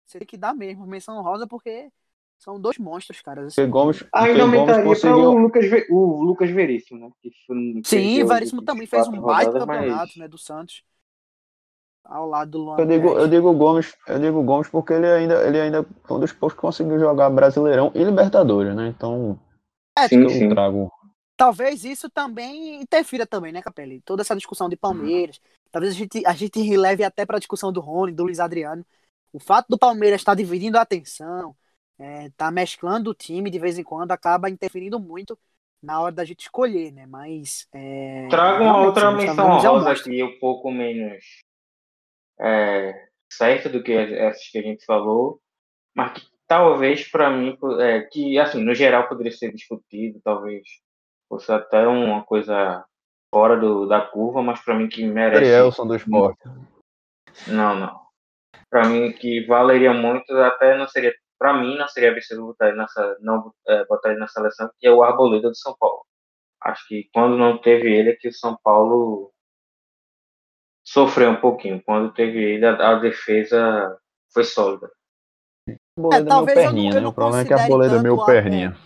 Você 0.06 0.18
tem 0.18 0.26
que 0.26 0.36
dar 0.36 0.54
mesmo 0.54 0.86
menção 0.86 1.20
rosa, 1.22 1.46
porque 1.46 1.90
são 2.38 2.60
dois 2.60 2.78
monstros, 2.78 3.20
cara. 3.20 3.46
Assim. 3.46 3.68
Gomes, 3.68 4.04
Ainda 4.12 4.42
aumentaria 4.42 4.84
conseguiu... 4.84 5.16
para 5.16 5.28
o 5.28 5.38
Lucas, 5.38 5.64
o 5.90 6.22
Lucas 6.22 6.50
Veríssimo, 6.50 7.00
né? 7.00 7.10
Que 7.22 7.30
foi, 7.46 7.80
Sim, 7.84 8.22
o 8.22 8.28
Veríssimo 8.28 8.62
também 8.62 8.86
fez 8.86 9.08
um 9.08 9.20
baita 9.20 9.52
campeonato, 9.52 10.12
mas... 10.14 10.16
né? 10.16 10.28
Do 10.28 10.38
Santos 10.38 10.82
ao 12.08 12.26
lado 12.26 12.52
do 12.52 12.58
Luan. 12.58 12.76
Eu 12.78 12.86
digo, 12.86 13.08
eu 13.18 13.28
digo 13.28 13.52
Gomes, 13.52 13.94
eu 14.06 14.18
digo 14.18 14.42
Gomes 14.42 14.68
porque 14.68 14.92
ele 14.92 15.06
ainda, 15.06 15.46
ele 15.46 15.60
ainda 15.60 15.84
foi 16.04 16.16
um 16.16 16.20
dos 16.20 16.32
poucos 16.32 16.54
que 16.54 16.60
conseguiu 16.60 16.98
jogar 16.98 17.30
Brasileirão 17.30 17.90
e 17.94 18.02
Libertadores, 18.02 18.74
né? 18.74 18.88
Então, 18.88 19.38
é, 19.98 20.08
sim, 20.08 20.28
sim. 20.28 20.48
trago. 20.48 20.90
Talvez 21.36 21.84
isso 21.84 22.08
também 22.08 22.80
interfira 22.80 23.26
também, 23.26 23.52
né, 23.52 23.60
Capelli? 23.60 24.00
Toda 24.02 24.22
essa 24.22 24.34
discussão 24.34 24.68
de 24.68 24.76
Palmeiras. 24.76 25.40
Talvez 25.70 25.92
a 25.92 25.96
gente, 25.96 26.24
a 26.24 26.32
gente 26.32 26.60
releve 26.60 27.04
até 27.04 27.26
para 27.26 27.36
a 27.36 27.40
discussão 27.40 27.70
do 27.70 27.80
Rony, 27.80 28.12
do 28.12 28.24
Luiz 28.24 28.40
Adriano. 28.40 28.84
O 29.32 29.38
fato 29.38 29.66
do 29.68 29.76
Palmeiras 29.76 30.20
estar 30.20 30.32
tá 30.32 30.36
dividindo 30.36 30.78
a 30.78 30.82
atenção, 30.82 31.54
é, 31.98 32.30
tá 32.36 32.50
mesclando 32.50 33.10
o 33.10 33.14
time 33.14 33.50
de 33.50 33.58
vez 33.58 33.78
em 33.78 33.84
quando, 33.84 34.12
acaba 34.12 34.50
interferindo 34.50 34.98
muito 34.98 35.38
na 35.82 36.00
hora 36.00 36.12
da 36.12 36.24
gente 36.24 36.40
escolher, 36.40 36.92
né? 36.92 37.06
Mas. 37.06 37.68
É, 37.72 38.26
Trago 38.28 38.64
uma 38.64 38.86
outra 38.86 39.10
menção 39.10 39.58
rosa 39.58 39.92
aqui, 39.92 40.22
um 40.22 40.38
pouco 40.38 40.70
menos 40.70 41.24
é, 42.38 43.08
certa 43.30 43.68
do 43.68 43.82
que 43.82 43.92
essas 43.92 44.48
que 44.48 44.58
a 44.58 44.62
gente 44.62 44.84
falou, 44.84 45.40
mas 45.94 46.12
que 46.12 46.28
talvez 46.46 47.08
para 47.08 47.30
mim, 47.30 47.56
é, 47.80 48.02
que 48.02 48.38
assim, 48.38 48.62
no 48.62 48.74
geral 48.74 49.08
poderia 49.08 49.32
ser 49.32 49.52
discutido, 49.52 50.20
talvez 50.22 50.62
fosse 51.28 51.50
até 51.50 51.86
uma 51.86 52.22
coisa 52.24 52.84
fora 53.34 53.58
do, 53.58 53.86
da 53.86 54.00
curva, 54.00 54.42
mas 54.42 54.60
para 54.60 54.74
mim 54.74 54.88
que 54.88 55.04
merece. 55.04 55.44
Arielson 55.44 55.86
do 55.86 55.96
esporte. 55.96 56.48
Não, 57.48 57.78
não. 57.78 58.06
Para 58.70 58.88
mim 58.88 59.12
que 59.12 59.44
valeria 59.46 59.92
muito, 59.92 60.32
até 60.38 60.76
não 60.76 60.88
seria, 60.88 61.14
para 61.38 61.54
mim 61.54 61.76
não 61.76 61.88
seria 61.88 62.10
absurdo 62.10 62.46
botar 62.46 62.68
ele 62.68 62.78
nessa, 62.78 63.16
não 63.20 63.52
é, 63.66 63.84
botar 63.86 64.10
ele 64.10 64.20
na 64.20 64.28
seleção, 64.28 64.70
que 64.78 64.86
é 64.86 64.90
o 64.90 65.02
Arboleda 65.02 65.48
do 65.48 65.56
São 65.56 65.76
Paulo. 65.78 66.04
Acho 66.62 66.86
que 66.88 67.08
quando 67.12 67.36
não 67.36 67.58
teve 67.58 67.92
ele 67.92 68.10
é 68.10 68.16
que 68.16 68.28
o 68.28 68.32
São 68.32 68.56
Paulo 68.62 69.32
sofreu 70.84 71.30
um 71.30 71.40
pouquinho. 71.40 71.82
Quando 71.84 72.12
teve 72.12 72.42
ele, 72.42 72.64
a, 72.64 72.92
a 72.92 72.94
defesa 72.96 73.98
foi 74.32 74.44
sólida. 74.44 74.90
É, 75.68 76.22
talvez 76.24 76.58
perninha, 76.58 76.90
eu 76.90 76.94
não, 76.94 76.98
eu 76.98 77.02
não 77.02 77.02
né? 77.02 77.08
O 77.08 77.12
problema 77.12 77.42
é 77.42 77.44
que 77.44 77.52
a 77.52 77.62
Arboleda 77.62 77.96
é 77.96 78.02
meu 78.02 78.24
perninha. 78.24 78.76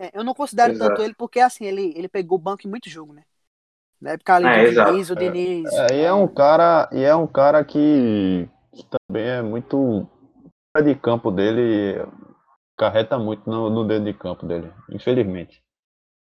É, 0.00 0.10
eu 0.14 0.24
não 0.24 0.32
considero 0.32 0.72
exato. 0.72 0.90
tanto 0.90 1.02
ele 1.02 1.14
porque 1.14 1.40
assim, 1.40 1.66
ele, 1.66 1.92
ele 1.94 2.08
pegou 2.08 2.38
o 2.38 2.40
banco 2.40 2.66
em 2.66 2.70
muito 2.70 2.88
jogo, 2.88 3.12
né? 3.12 3.22
Na 4.00 4.12
época 4.12 4.36
ali 4.36 4.46
é, 4.46 4.70
do 4.70 4.84
Diniz, 4.84 5.10
o 5.10 5.14
Diniz. 5.14 5.72
É, 5.72 5.94
e 5.94 6.00
é 6.00 6.12
um 6.12 6.26
cara, 6.26 6.88
e 6.90 7.02
é 7.02 7.14
um 7.14 7.26
cara 7.26 7.62
que, 7.62 8.48
que 8.72 8.86
também 8.88 9.28
é 9.28 9.42
muito 9.42 10.08
de 10.78 10.94
campo 10.94 11.32
dele 11.32 11.96
carreta 12.76 13.18
muito 13.18 13.50
no, 13.50 13.68
no 13.68 13.86
dedo 13.86 14.04
de 14.04 14.14
campo 14.14 14.46
dele, 14.46 14.72
infelizmente. 14.90 15.62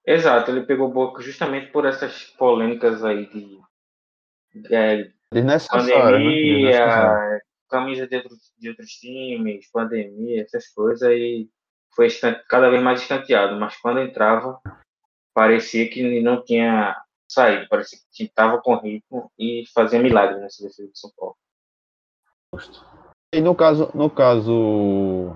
Exato, 0.06 0.52
ele 0.52 0.66
pegou 0.66 0.92
boca 0.92 1.22
justamente 1.22 1.72
por 1.72 1.86
essas 1.86 2.26
polêmicas 2.38 3.04
aí 3.04 3.26
de, 3.26 3.60
é, 4.72 5.12
pandemia, 5.68 6.86
né? 6.86 7.40
camisa 7.68 8.08
de 8.08 8.18
outros, 8.18 8.54
de 8.58 8.70
outros 8.70 8.92
times, 8.92 9.70
pandemia, 9.72 10.44
essas 10.44 10.68
coisas, 10.68 11.02
aí 11.02 11.50
foi 11.96 12.08
cada 12.48 12.70
vez 12.70 12.84
mais 12.84 13.02
escanteado, 13.02 13.60
mas 13.60 13.76
quando 13.78 14.00
entrava, 14.00 14.62
parecia 15.34 15.90
que 15.90 16.22
não 16.22 16.44
tinha 16.44 16.96
saído, 17.28 17.68
parecia 17.68 17.98
que 18.14 18.26
estava 18.26 18.62
com 18.62 18.78
ritmo 18.78 19.32
e 19.40 19.64
fazia 19.74 20.00
milagre 20.00 20.40
nessa 20.40 20.64
defesa 20.64 20.90
de 20.90 21.00
São 21.00 21.12
Paulo. 21.18 21.36
E 23.34 23.42
no 23.42 23.56
caso, 23.56 23.92
no 23.94 24.10
caso 24.10 25.36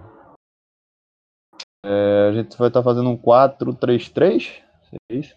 é, 1.86 2.30
a 2.30 2.34
gente 2.34 2.58
vai 2.58 2.68
estar 2.68 2.82
tá 2.82 2.84
fazendo 2.84 3.10
um 3.10 3.18
4-3-3? 3.18 4.62
É 4.94 5.16
isso? 5.16 5.36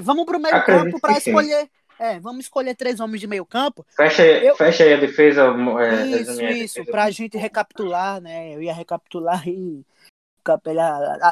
Vamos 0.00 0.24
para 0.24 0.38
o 0.38 0.40
meio 0.40 0.64
campo 0.64 1.00
para 1.00 1.18
escolher. 1.18 1.70
É, 1.98 2.18
vamos 2.18 2.46
escolher 2.46 2.74
três 2.74 2.98
homens 2.98 3.20
de 3.20 3.26
meio 3.26 3.46
campo. 3.46 3.86
Fecha, 3.94 4.24
eu... 4.24 4.56
fecha 4.56 4.82
aí 4.82 4.94
a 4.94 5.00
defesa. 5.00 5.54
É, 5.80 6.06
isso, 6.06 6.42
isso, 6.42 6.84
para 6.86 7.04
a 7.04 7.10
gente 7.10 7.36
recapitular, 7.36 8.20
né? 8.20 8.54
Eu 8.54 8.62
ia 8.62 8.74
recapitular 8.74 9.46
e. 9.46 9.86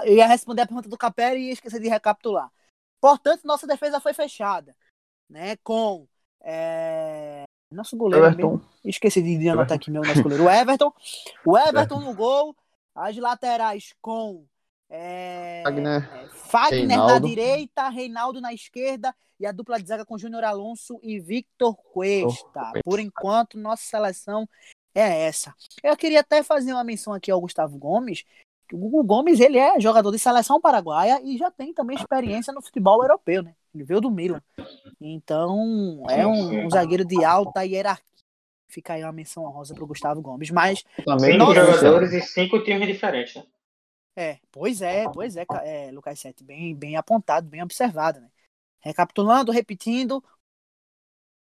Eu 0.05 0.15
ia 0.15 0.29
responder 0.29 0.63
a 0.63 0.67
pergunta 0.67 0.89
do 0.89 0.97
Capela 0.97 1.35
e 1.35 1.49
ia 1.49 1.53
esquecer 1.53 1.81
de 1.81 1.89
recapitular. 1.89 2.49
Portanto, 3.01 3.45
nossa 3.45 3.67
defesa 3.67 3.99
foi 3.99 4.15
fechada, 4.15 4.77
né? 5.29 5.57
Com 5.65 6.07
é... 6.41 7.43
nosso 7.71 7.97
goleiro 7.97 8.27
Everton. 8.27 8.51
mesmo. 8.53 8.67
Esqueci 8.85 9.23
de 9.23 9.49
anotar 9.49 9.77
aqui 9.77 9.91
meu 9.91 10.03
nosso 10.03 10.23
goleiro. 10.23 10.45
O 10.45 10.51
Everton. 10.51 10.93
O 11.45 11.59
Everton 11.59 12.01
no 12.01 12.15
gol. 12.15 12.57
As 12.95 13.17
laterais 13.17 13.95
com 14.01 14.45
é, 14.91 15.63
Fagner, 15.65 16.11
é, 16.13 16.29
Fagner 16.29 16.99
na 16.99 17.19
direita, 17.21 17.89
Reinaldo 17.89 18.41
na 18.41 18.53
esquerda 18.53 19.15
e 19.39 19.47
a 19.47 19.53
dupla 19.53 19.81
de 19.81 19.87
zaga 19.87 20.05
com 20.05 20.19
Júnior 20.19 20.43
Alonso 20.43 20.99
e 21.03 21.21
Victor 21.21 21.77
Cuesta. 21.77 22.73
Por 22.85 22.99
enquanto, 22.99 23.57
nossa 23.57 23.85
seleção 23.85 24.49
é 24.93 25.27
essa. 25.27 25.55
Eu 25.83 25.97
queria 25.97 26.21
até 26.21 26.43
fazer 26.43 26.73
uma 26.73 26.83
menção 26.83 27.13
aqui 27.13 27.31
ao 27.31 27.41
Gustavo 27.41 27.79
Gomes. 27.79 28.25
O 28.73 28.77
Gugu 28.77 29.03
Gomes 29.03 29.41
ele 29.41 29.59
é 29.59 29.81
jogador 29.81 30.11
de 30.11 30.19
seleção 30.19 30.61
paraguaia 30.61 31.21
e 31.23 31.37
já 31.37 31.51
tem 31.51 31.75
também 31.75 31.97
experiência 31.97 32.53
no 32.53 32.63
futebol 32.63 33.03
europeu, 33.03 33.43
né? 33.43 33.55
Ele 33.75 33.85
veio 33.85 34.01
do 34.01 34.11
Milan. 34.11 34.43
Então, 35.01 36.05
é 36.09 36.27
um, 36.27 36.67
um 36.67 36.71
zagueiro 36.71 37.05
de 37.05 37.25
alta 37.25 37.65
hierarquia. 37.65 38.05
Fica 38.69 38.95
aí 38.95 39.03
uma 39.03 39.13
menção 39.13 39.45
honrosa 39.45 39.75
para 39.75 39.83
o 39.83 39.87
Gustavo 39.87 40.23
Gomes. 40.23 40.51
Mas. 40.51 40.85
Também 41.05 41.33
cinco 41.33 41.55
jogadores 41.55 42.13
e 42.13 42.23
cinco 42.23 42.63
times 42.63 42.87
diferentes, 42.87 43.35
né? 43.35 43.45
É, 44.17 44.39
pois 44.51 44.83
é, 44.83 45.09
pois 45.09 45.37
é, 45.37 45.47
é 45.63 45.91
Lucas 45.93 46.19
Sete, 46.19 46.45
bem, 46.45 46.75
bem 46.75 46.97
apontado, 46.97 47.49
bem 47.49 47.63
observado, 47.63 48.21
né? 48.21 48.29
Recapitulando, 48.81 49.53
repetindo, 49.53 50.23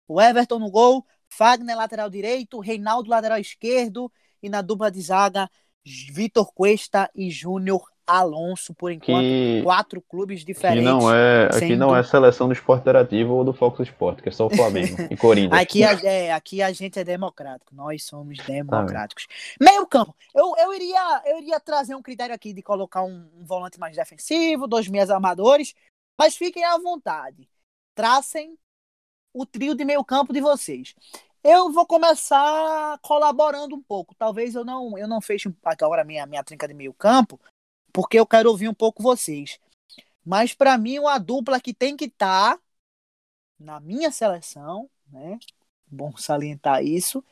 o 0.08 0.22
Everton 0.22 0.60
no 0.60 0.70
gol, 0.70 1.06
Fagner 1.28 1.76
lateral 1.76 2.10
direito, 2.10 2.60
Reinaldo 2.60 3.10
lateral 3.10 3.38
esquerdo 3.38 4.12
e 4.42 4.50
na 4.50 4.62
dupla 4.62 4.92
de 4.92 5.02
zaga 5.02 5.50
Vitor 5.86 6.52
Cuesta 6.54 7.10
e 7.16 7.30
Júnior 7.30 7.84
Alonso, 8.10 8.74
por 8.74 8.92
enquanto, 8.92 9.22
que, 9.22 9.62
quatro 9.64 10.02
clubes 10.02 10.44
diferentes. 10.44 10.88
Aqui 10.88 11.00
não 11.00 11.14
é, 11.14 11.46
aqui 11.46 11.76
não 11.76 11.96
é 11.96 12.02
seleção 12.02 12.48
do 12.48 12.54
esporte 12.54 12.82
interativo 12.82 13.34
ou 13.34 13.44
do 13.44 13.54
Fox 13.54 13.80
Sport, 13.82 14.22
que 14.22 14.30
é 14.30 14.32
só 14.32 14.48
o 14.48 14.50
Flamengo 14.50 14.96
e 15.12 15.16
Corinthians. 15.16 15.62
Aqui 15.62 15.84
a, 15.84 15.92
é, 16.04 16.32
aqui 16.32 16.62
a 16.62 16.72
gente 16.72 16.98
é 16.98 17.04
democrático, 17.04 17.74
nós 17.76 18.04
somos 18.04 18.40
democráticos. 18.40 19.28
Meio 19.62 19.86
campo, 19.86 20.16
eu, 20.34 20.56
eu, 20.58 20.74
iria, 20.74 21.22
eu 21.26 21.38
iria 21.38 21.60
trazer 21.60 21.94
um 21.94 22.02
critério 22.02 22.34
aqui 22.34 22.52
de 22.52 22.64
colocar 22.64 23.04
um, 23.04 23.30
um 23.40 23.46
volante 23.46 23.80
mais 23.80 23.96
defensivo, 23.96 24.68
dois 24.68 24.88
meias 24.88 25.12
armadores, 25.12 25.76
mas 26.18 26.36
fiquem 26.36 26.64
à 26.64 26.78
vontade. 26.80 27.48
Tracem 27.94 28.58
o 29.32 29.46
trio 29.46 29.76
de 29.76 29.86
meio 29.86 30.04
campo 30.04 30.34
de 30.34 30.42
vocês. 30.42 30.96
Eu 31.44 31.72
vou 31.72 31.86
começar 31.86 33.00
colaborando 33.00 33.76
um 33.76 33.82
pouco. 33.82 34.14
Talvez 34.16 34.56
eu 34.56 34.66
não 34.66 34.98
eu 34.98 35.08
não 35.08 35.22
feche 35.22 35.54
agora 35.64 36.04
minha 36.04 36.26
minha 36.26 36.44
trinca 36.44 36.68
de 36.68 36.74
meio 36.74 36.94
campo, 36.94 37.40
porque 37.94 38.20
eu 38.20 38.26
quero 38.28 38.50
ouvir 38.50 38.68
um 38.68 38.74
pouco 38.74 39.02
vocês. 39.02 39.60
Mas 40.26 40.54
para 40.54 40.78
mim, 40.78 41.00
uma 41.00 41.18
dupla 41.18 41.60
que 41.62 41.74
tem 41.74 41.96
que 41.96 42.06
estar 42.06 42.58
tá 42.58 42.64
na 43.60 43.80
minha 43.80 44.12
seleção, 44.12 44.90
né? 45.08 45.40
Bom 45.88 46.16
salientar 46.18 46.84
isso. 46.84 47.24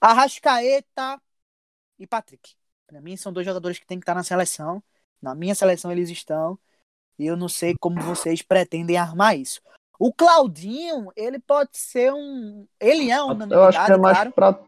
Arrascaeta 0.00 1.20
e 1.98 2.06
Patrick. 2.06 2.54
Para 2.86 3.00
mim, 3.00 3.16
são 3.16 3.32
dois 3.32 3.46
jogadores 3.46 3.78
que 3.78 3.86
tem 3.86 3.98
que 3.98 4.02
estar 4.02 4.12
tá 4.14 4.18
na 4.18 4.24
seleção. 4.24 4.82
Na 5.20 5.34
minha 5.34 5.54
seleção, 5.54 5.90
eles 5.92 6.10
estão. 6.10 6.58
E 7.18 7.26
eu 7.26 7.36
não 7.36 7.48
sei 7.48 7.74
como 7.78 8.00
vocês 8.02 8.42
pretendem 8.42 8.96
armar 8.96 9.38
isso. 9.38 9.62
O 9.98 10.12
Claudinho, 10.12 11.12
ele 11.14 11.38
pode 11.38 11.70
ser 11.74 12.12
um. 12.12 12.66
Ele 12.80 13.10
é 13.10 13.22
um. 13.22 13.38
Eu 13.50 13.64
acho 13.64 13.84
que 13.84 13.92
é 13.92 13.96
mais 13.96 14.16
claro. 14.16 14.32
pra 14.32 14.58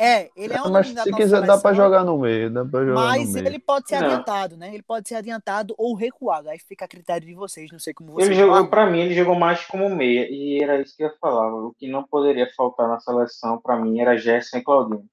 é, 0.00 0.30
ele 0.36 0.54
é 0.54 0.62
um 0.62 0.70
Mas 0.70 0.86
se 0.86 1.12
quiser, 1.12 1.42
dá 1.42 1.58
para 1.58 1.74
jogar 1.74 2.04
no 2.04 2.16
meio. 2.16 2.48
Dá 2.48 2.64
pra 2.64 2.84
jogar 2.84 2.94
mas 2.94 3.34
ele 3.34 3.58
pode 3.58 3.88
ser 3.88 3.98
não. 3.98 4.06
adiantado, 4.06 4.56
né? 4.56 4.72
Ele 4.72 4.82
pode 4.82 5.08
ser 5.08 5.16
adiantado 5.16 5.74
ou 5.76 5.92
recuado. 5.96 6.48
Aí 6.48 6.58
fica 6.60 6.84
a 6.84 6.88
critério 6.88 7.26
de 7.26 7.34
vocês. 7.34 7.68
Não 7.72 7.80
sei 7.80 7.92
como 7.92 8.12
vocês. 8.12 8.28
Ele 8.28 8.38
jogou, 8.38 8.68
para 8.68 8.86
mim, 8.86 9.00
ele 9.00 9.14
jogou 9.14 9.34
mais 9.34 9.64
como 9.66 9.90
meia. 9.90 10.28
E 10.30 10.62
era 10.62 10.80
isso 10.80 10.96
que 10.96 11.02
eu 11.02 11.08
ia 11.08 11.14
falar. 11.20 11.52
O 11.52 11.74
que 11.76 11.88
não 11.88 12.04
poderia 12.04 12.48
faltar 12.56 12.88
na 12.88 13.00
seleção, 13.00 13.60
para 13.60 13.76
mim, 13.76 13.98
era 13.98 14.16
Gerson 14.16 14.58
e 14.58 14.62
Claudinho. 14.62 15.04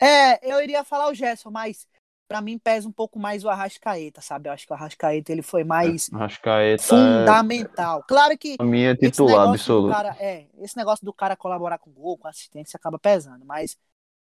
É, 0.00 0.52
eu 0.52 0.60
iria 0.60 0.82
falar 0.82 1.08
o 1.08 1.14
Gerson, 1.14 1.52
mas 1.52 1.86
para 2.32 2.40
mim 2.40 2.58
pesa 2.58 2.88
um 2.88 2.92
pouco 2.92 3.18
mais 3.18 3.44
o 3.44 3.50
Arrascaeta, 3.50 4.22
sabe? 4.22 4.48
Eu 4.48 4.54
acho 4.54 4.66
que 4.66 4.72
o 4.72 4.74
Arrascaeta 4.74 5.30
ele 5.30 5.42
foi 5.42 5.64
mais 5.64 6.08
Arrascaeta 6.10 6.82
é 6.82 6.86
fundamental. 6.86 8.02
Claro 8.08 8.38
que 8.38 8.56
a 8.58 8.64
minha 8.64 8.92
é 8.92 8.96
titular 8.96 9.50
absoluto. 9.50 9.92
Cara, 9.92 10.16
é, 10.18 10.46
esse 10.58 10.74
negócio 10.74 11.04
do 11.04 11.12
cara 11.12 11.36
colaborar 11.36 11.76
com 11.76 11.90
gol, 11.90 12.16
com 12.16 12.26
assistência 12.26 12.78
acaba 12.78 12.98
pesando, 12.98 13.44
mas 13.44 13.76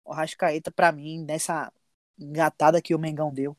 o 0.04 0.12
Arrascaeta 0.12 0.72
para 0.72 0.90
mim 0.90 1.24
nessa 1.24 1.72
engatada 2.18 2.82
que 2.82 2.96
o 2.96 2.98
Mengão 2.98 3.32
deu, 3.32 3.56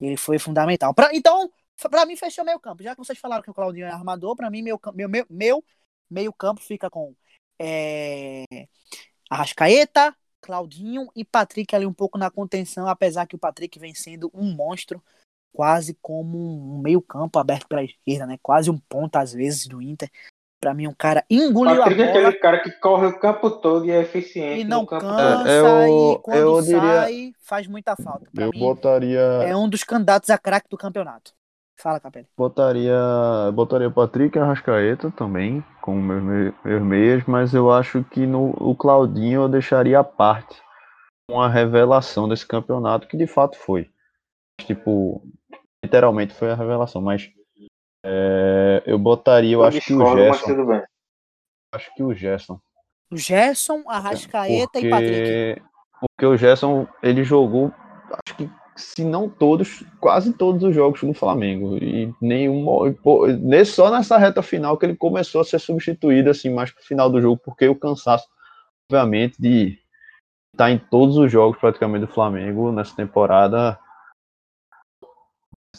ele 0.00 0.16
foi 0.16 0.36
fundamental. 0.36 0.92
Pra, 0.92 1.14
então, 1.14 1.48
para 1.88 2.04
mim 2.04 2.16
fechou 2.16 2.44
meio 2.44 2.58
campo. 2.58 2.82
Já 2.82 2.96
que 2.96 3.04
vocês 3.04 3.20
falaram 3.20 3.44
que 3.44 3.50
o 3.52 3.54
Claudinho 3.54 3.86
é 3.86 3.90
armador, 3.90 4.34
para 4.34 4.50
mim 4.50 4.62
meu, 4.62 4.80
meu, 4.94 5.08
meu, 5.08 5.26
meu 5.30 5.64
meio 6.10 6.32
campo 6.32 6.60
fica 6.60 6.90
com 6.90 7.14
é, 7.56 8.42
Arrascaeta, 9.30 10.12
Claudinho 10.42 11.08
e 11.14 11.24
Patrick 11.24 11.74
ali 11.74 11.86
um 11.86 11.92
pouco 11.92 12.18
na 12.18 12.30
contenção, 12.30 12.88
apesar 12.88 13.26
que 13.26 13.36
o 13.36 13.38
Patrick 13.38 13.78
vem 13.78 13.94
sendo 13.94 14.30
um 14.34 14.52
monstro, 14.52 15.02
quase 15.52 15.96
como 16.02 16.36
um 16.36 16.78
meio-campo 16.78 17.38
aberto 17.38 17.68
pela 17.68 17.84
esquerda, 17.84 18.26
né? 18.26 18.38
Quase 18.42 18.70
um 18.70 18.78
ponto 18.78 19.16
às 19.16 19.32
vezes 19.32 19.66
do 19.66 19.80
Inter. 19.80 20.10
Para 20.60 20.74
mim, 20.74 20.86
um 20.86 20.94
cara 20.94 21.24
engoliu 21.28 21.76
Patrick 21.76 22.02
a 22.02 22.06
bola. 22.06 22.18
é 22.18 22.20
aquele 22.20 22.38
cara 22.40 22.62
que 22.62 22.70
corre 22.72 23.06
o 23.06 23.18
campo 23.18 23.50
todo 23.50 23.84
e 23.84 23.90
é 23.90 24.00
eficiente. 24.00 24.60
E 24.60 24.64
não 24.64 24.86
cansa, 24.86 25.48
é, 25.48 25.58
eu, 25.58 26.12
e 26.12 26.18
quando 26.22 26.38
eu 26.38 26.62
sai, 26.62 27.12
diria, 27.12 27.32
faz 27.40 27.66
muita 27.66 27.96
falta. 27.96 28.28
Pra 28.32 28.44
eu 28.44 28.50
mim, 28.50 28.60
botaria. 28.60 29.18
É 29.18 29.56
um 29.56 29.68
dos 29.68 29.82
candidatos 29.82 30.30
a 30.30 30.38
craque 30.38 30.68
do 30.68 30.76
campeonato. 30.76 31.34
Fala, 31.82 31.98
Capelli. 31.98 32.28
Botaria, 32.38 32.96
botaria 33.52 33.90
Patrick 33.90 34.38
Arrascaeta 34.38 35.10
também, 35.10 35.64
com 35.80 35.96
meus, 35.96 36.54
meus 36.64 36.82
meias, 36.82 37.24
mas 37.26 37.52
eu 37.52 37.72
acho 37.72 38.04
que 38.04 38.24
no 38.24 38.50
o 38.50 38.76
Claudinho 38.76 39.42
eu 39.42 39.48
deixaria 39.48 39.98
a 39.98 40.04
parte 40.04 40.62
uma 41.28 41.48
revelação 41.48 42.28
desse 42.28 42.46
campeonato, 42.46 43.08
que 43.08 43.16
de 43.16 43.26
fato 43.26 43.58
foi. 43.58 43.90
Tipo, 44.60 45.22
literalmente 45.84 46.34
foi 46.34 46.52
a 46.52 46.54
revelação, 46.54 47.02
mas 47.02 47.28
é, 48.04 48.84
eu 48.86 48.96
botaria, 48.96 49.54
eu, 49.54 49.60
eu 49.60 49.66
acho 49.66 49.80
que 49.80 49.92
o 49.92 50.06
Gerson. 50.06 50.82
Acho 51.74 51.94
que 51.96 52.02
o 52.04 52.14
Gerson. 52.14 52.60
O 53.10 53.16
Gerson, 53.16 53.82
Arrascaeta 53.88 54.70
porque, 54.72 54.86
e 54.86 54.90
Patrick. 54.90 55.62
Porque 55.98 56.26
o 56.26 56.36
Gerson, 56.36 56.86
ele 57.02 57.24
jogou, 57.24 57.72
acho 58.24 58.36
que 58.36 58.61
se 58.76 59.04
não 59.04 59.28
todos, 59.28 59.84
quase 60.00 60.32
todos 60.32 60.62
os 60.62 60.74
jogos 60.74 61.02
no 61.02 61.14
Flamengo. 61.14 61.76
E 61.76 62.12
nenhum. 62.20 62.66
Só 63.66 63.90
nessa 63.90 64.18
reta 64.18 64.42
final 64.42 64.76
que 64.76 64.86
ele 64.86 64.96
começou 64.96 65.40
a 65.40 65.44
ser 65.44 65.58
substituído, 65.58 66.30
assim, 66.30 66.50
mais 66.50 66.70
pro 66.70 66.82
final 66.84 67.10
do 67.10 67.20
jogo, 67.20 67.40
porque 67.44 67.68
o 67.68 67.78
cansaço, 67.78 68.28
obviamente, 68.90 69.40
de 69.40 69.78
estar 70.54 70.70
em 70.70 70.78
todos 70.78 71.16
os 71.16 71.30
jogos 71.30 71.58
praticamente 71.58 72.06
do 72.06 72.12
Flamengo 72.12 72.72
nessa 72.72 72.94
temporada. 72.94 73.78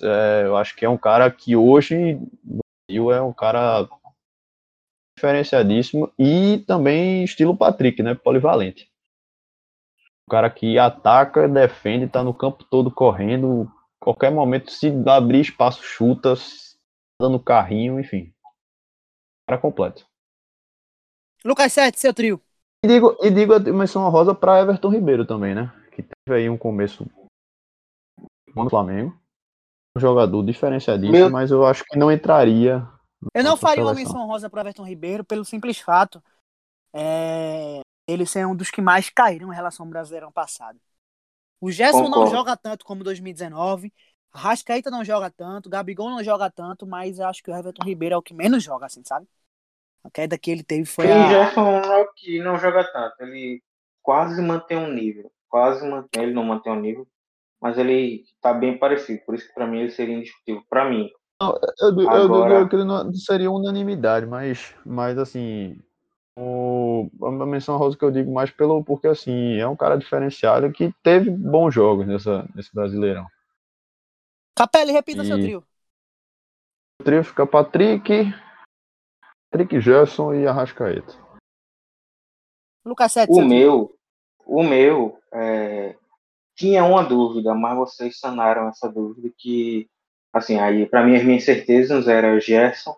É, 0.01 0.43
eu 0.45 0.57
acho 0.57 0.75
que 0.75 0.85
é 0.85 0.89
um 0.89 0.97
cara 0.97 1.29
que 1.29 1.55
hoje 1.55 2.19
no 2.43 2.61
Brasil 2.89 3.11
é 3.11 3.21
um 3.21 3.33
cara 3.33 3.87
diferenciadíssimo 5.15 6.11
e 6.17 6.63
também 6.67 7.23
estilo 7.23 7.55
Patrick, 7.55 8.01
né? 8.01 8.15
Polivalente. 8.15 8.92
O 10.27 10.31
cara 10.31 10.49
que 10.49 10.77
ataca, 10.79 11.47
defende, 11.47 12.07
tá 12.07 12.23
no 12.23 12.33
campo 12.33 12.63
todo 12.63 12.91
correndo. 12.91 13.69
Qualquer 13.99 14.31
momento, 14.31 14.71
se 14.71 14.91
abrir 15.07 15.41
espaço, 15.41 15.83
chuta, 15.83 16.33
dando 17.21 17.39
carrinho, 17.39 17.99
enfim. 17.99 18.33
Cara 19.47 19.59
completo. 19.59 20.05
Lucas 21.43 21.73
Sete, 21.73 21.99
seu 21.99 22.13
trio. 22.13 22.41
E 22.83 22.87
digo, 22.87 23.17
e 23.21 23.29
digo 23.29 23.53
a 23.53 23.59
menção 23.59 24.09
rosa 24.09 24.33
para 24.33 24.61
Everton 24.61 24.89
Ribeiro 24.89 25.25
também, 25.25 25.53
né? 25.55 25.71
Que 25.91 26.03
teve 26.03 26.37
aí 26.37 26.49
um 26.49 26.57
começo 26.57 27.05
no 28.55 28.69
Flamengo. 28.69 29.17
Um 29.95 29.99
jogador 29.99 30.43
diferenciadíssimo, 30.43 31.17
Meu... 31.17 31.29
mas 31.29 31.51
eu 31.51 31.65
acho 31.65 31.83
que 31.85 31.97
não 31.97 32.11
entraria. 32.11 32.87
Eu 33.33 33.43
não 33.43 33.55
faria 33.55 33.83
seleção. 33.83 33.87
uma 33.87 33.93
menção 33.93 34.27
rosa 34.27 34.49
para 34.49 34.61
Everton 34.61 34.85
Ribeiro 34.85 35.23
pelo 35.23 35.45
simples 35.45 35.79
fato 35.79 36.21
é, 36.93 37.81
ele 38.07 38.25
ser 38.25 38.45
um 38.45 38.55
dos 38.55 38.69
que 38.69 38.81
mais 38.81 39.09
caíram 39.09 39.51
em 39.51 39.55
relação 39.55 39.85
ao 39.85 39.89
Brasileirão 39.89 40.31
passado. 40.31 40.79
O 41.59 41.71
Gerson 41.71 42.09
não 42.09 42.27
joga 42.27 42.57
tanto 42.57 42.83
como 42.83 43.03
2019. 43.03 43.93
A 44.33 44.39
Rascaíta 44.39 44.89
não 44.89 45.05
joga 45.05 45.29
tanto, 45.29 45.69
Gabigol 45.69 46.09
não 46.09 46.23
joga 46.23 46.49
tanto, 46.49 46.87
mas 46.87 47.19
eu 47.19 47.27
acho 47.27 47.41
que 47.41 47.51
o 47.51 47.55
Everton 47.55 47.85
Ribeiro 47.85 48.15
é 48.15 48.17
o 48.17 48.21
que 48.21 48.33
menos 48.33 48.63
joga, 48.63 48.87
assim, 48.87 49.03
sabe? 49.05 49.27
A 50.03 50.09
queda 50.09 50.37
que 50.37 50.51
ele 50.51 50.63
teve 50.63 50.85
foi. 50.85 51.09
a... 51.09 51.25
O 51.25 51.29
Gerson 51.29 51.69
é 51.79 52.01
o 52.01 52.13
que 52.13 52.39
não 52.39 52.57
joga 52.57 52.83
tanto. 52.83 53.15
Ele 53.21 53.63
quase 54.01 54.41
mantém 54.41 54.77
um 54.77 54.91
nível. 54.91 55.31
Quase 55.47 55.87
mantém, 55.87 56.23
ele 56.23 56.33
não 56.33 56.43
mantém 56.43 56.73
um 56.73 56.79
nível, 56.79 57.07
mas 57.61 57.77
ele 57.77 58.25
tá 58.41 58.53
bem 58.53 58.77
parecido. 58.77 59.21
Por 59.23 59.35
isso 59.35 59.47
que 59.47 59.53
pra 59.53 59.67
mim 59.67 59.81
ele 59.81 59.91
seria 59.91 60.15
indiscutível. 60.15 60.63
Pra 60.67 60.89
mim. 60.89 61.09
Não, 61.39 61.57
eu, 61.79 62.01
eu, 62.01 62.09
Agora... 62.09 62.53
eu, 62.55 62.67
que 62.67 62.75
ele 62.75 62.83
não 62.83 63.13
seria 63.13 63.51
unanimidade, 63.51 64.25
mas, 64.25 64.75
mas 64.83 65.17
assim, 65.17 65.79
o, 66.37 67.09
a 67.21 67.45
menção 67.45 67.77
rosa 67.77 67.97
que 67.97 68.03
eu 68.03 68.11
digo 68.11 68.33
mais 68.33 68.49
pelo 68.49 68.83
porque 68.83 69.07
assim 69.07 69.57
é 69.57 69.67
um 69.67 69.75
cara 69.75 69.97
diferenciado 69.97 70.71
que 70.71 70.93
teve 71.03 71.29
bons 71.29 71.73
jogos 71.73 72.07
nessa, 72.07 72.47
nesse 72.55 72.73
Brasileirão. 72.73 73.27
Capelli, 74.55 74.91
repita 74.91 75.23
e... 75.23 75.27
seu 75.27 75.37
trio. 75.37 75.63
O 77.01 77.03
trio 77.03 77.23
fica 77.23 77.45
Patrick, 77.45 78.33
Patrick 79.51 79.79
Gerson 79.81 80.33
e 80.33 80.47
Arrascaeta. 80.47 81.21
Lucas 82.85 83.13
Sete, 83.13 83.31
o 83.31 83.45
meu, 83.45 83.95
o 84.45 84.63
meu 84.63 85.17
é, 85.31 85.95
tinha 86.55 86.83
uma 86.83 87.03
dúvida, 87.03 87.53
mas 87.55 87.77
vocês 87.77 88.19
sanaram 88.19 88.67
essa 88.67 88.89
dúvida 88.89 89.31
que 89.37 89.89
assim 90.33 90.59
aí 90.59 90.85
para 90.85 91.03
mim 91.03 91.15
as 91.15 91.23
minhas 91.23 91.45
certezas 91.45 92.07
eram 92.07 92.39
Gerson 92.39 92.95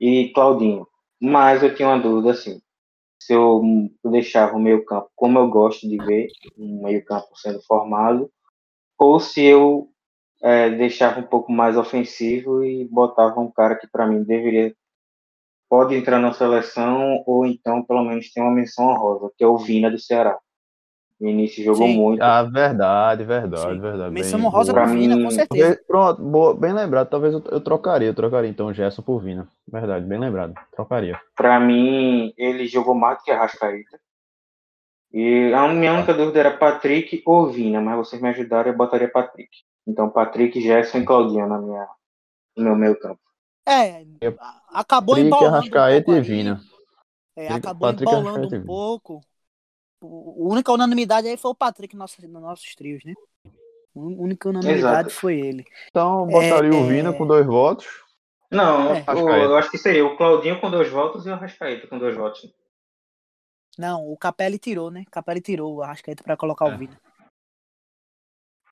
e 0.00 0.32
Claudinho. 0.32 0.86
Mas 1.20 1.62
eu 1.62 1.74
tinha 1.74 1.88
uma 1.88 2.00
dúvida 2.00 2.32
assim, 2.32 2.60
se 3.20 3.32
eu 3.32 3.62
deixava 4.04 4.56
o 4.56 4.60
meio 4.60 4.84
campo 4.84 5.10
como 5.16 5.38
eu 5.38 5.48
gosto 5.48 5.88
de 5.88 5.96
ver, 5.98 6.28
um 6.56 6.82
meio 6.84 7.04
campo 7.04 7.28
sendo 7.36 7.60
formado, 7.62 8.30
ou 8.98 9.18
se 9.20 9.42
eu 9.44 9.90
é, 10.42 10.70
deixava 10.70 11.20
um 11.20 11.26
pouco 11.26 11.50
mais 11.52 11.76
ofensivo 11.76 12.64
e 12.64 12.86
botava 12.86 13.40
um 13.40 13.50
cara 13.50 13.76
que 13.76 13.88
para 13.88 14.06
mim 14.06 14.22
deveria 14.22 14.74
pode 15.68 15.94
entrar 15.94 16.18
na 16.18 16.32
seleção 16.32 17.22
ou 17.26 17.44
então 17.44 17.82
pelo 17.84 18.02
menos 18.02 18.32
tem 18.32 18.42
uma 18.42 18.52
menção 18.54 18.86
honrosa, 18.86 19.30
que 19.36 19.44
é 19.44 19.46
o 19.46 19.58
Vina 19.58 19.90
do 19.90 19.98
Ceará. 19.98 20.38
No 21.20 21.28
início 21.28 21.64
jogou 21.64 21.88
Sim. 21.88 21.96
muito. 21.96 22.22
Ah, 22.22 22.44
verdade, 22.44 23.24
verdade, 23.24 23.74
Sim. 23.74 23.80
verdade. 23.80 24.14
Menção 24.14 24.40
honrosa 24.44 24.72
pro 24.72 24.86
Vina, 24.86 25.20
com 25.20 25.30
certeza. 25.30 25.80
Pronto, 25.86 26.22
boa, 26.22 26.54
bem 26.54 26.72
lembrado. 26.72 27.08
Talvez 27.08 27.34
eu, 27.34 27.42
eu, 27.50 27.60
trocaria, 27.60 28.06
eu 28.06 28.14
trocaria 28.14 28.48
então 28.48 28.68
o 28.68 28.72
Gerson 28.72 29.02
por 29.02 29.20
Vina. 29.20 29.48
Verdade, 29.66 30.06
bem 30.06 30.18
lembrado. 30.18 30.54
Trocaria. 30.76 31.20
Pra 31.34 31.58
mim, 31.58 32.32
ele 32.36 32.68
jogou 32.68 32.94
mais 32.94 33.18
do 33.18 33.24
que 33.24 33.32
a 33.32 33.38
Rascaíta. 33.38 33.98
E 35.12 35.52
a 35.54 35.66
minha 35.68 35.94
única 35.94 36.14
dúvida 36.14 36.38
era 36.38 36.56
Patrick 36.56 37.22
ou 37.26 37.50
Vina, 37.50 37.80
mas 37.80 37.96
vocês 37.96 38.22
me 38.22 38.28
ajudaram, 38.28 38.70
eu 38.70 38.76
botaria 38.76 39.10
Patrick. 39.10 39.50
Então, 39.86 40.10
Patrick, 40.10 40.60
Gerson 40.60 40.98
e 40.98 41.04
Claudinho 41.04 41.48
na 41.48 41.58
minha, 41.58 41.88
no 42.56 42.64
meu 42.64 42.76
meio 42.76 43.00
campo. 43.00 43.20
É, 43.66 44.04
acabou 44.68 45.16
Patrick, 45.16 45.26
embolando 45.26 45.56
Arrascaeta 45.56 46.10
um 46.10 46.16
e 46.16 46.20
Vina. 46.20 46.60
É, 47.34 47.48
acabou 47.48 47.88
Patrick, 47.88 48.10
embolando 48.10 48.54
um 48.54 48.64
pouco. 48.64 49.20
A 50.00 50.06
única 50.06 50.72
unanimidade 50.72 51.28
aí 51.28 51.36
foi 51.36 51.50
o 51.50 51.54
Patrick 51.54 51.94
nos 51.94 52.00
nossos, 52.00 52.24
nos 52.24 52.42
nossos 52.42 52.74
trios, 52.74 53.04
né? 53.04 53.14
A 53.46 53.50
única 54.00 54.48
unanimidade 54.48 55.08
Exato. 55.08 55.10
foi 55.10 55.40
ele. 55.40 55.64
Então, 55.88 56.26
botaria 56.26 56.70
é, 56.70 56.74
o 56.74 56.86
Vina 56.86 57.10
é... 57.10 57.12
com 57.12 57.26
dois 57.26 57.44
votos. 57.46 57.86
Não, 58.50 58.94
é. 58.94 59.04
o, 59.08 59.28
eu 59.30 59.56
acho 59.56 59.70
que 59.70 59.76
seria 59.76 60.06
o 60.06 60.16
Claudinho 60.16 60.60
com 60.60 60.70
dois 60.70 60.88
votos 60.88 61.26
e 61.26 61.28
o 61.28 61.34
Arrascaeta 61.34 61.86
com 61.86 61.98
dois 61.98 62.16
votos. 62.16 62.50
Não, 63.76 64.10
o 64.10 64.16
Capelli 64.16 64.58
tirou, 64.58 64.90
né? 64.90 65.04
Capelli 65.10 65.40
tirou 65.40 65.76
o 65.76 65.82
Arrascaeta 65.82 66.22
para 66.22 66.36
colocar 66.36 66.64
o 66.64 66.72
é. 66.72 66.76
Vina. 66.76 67.00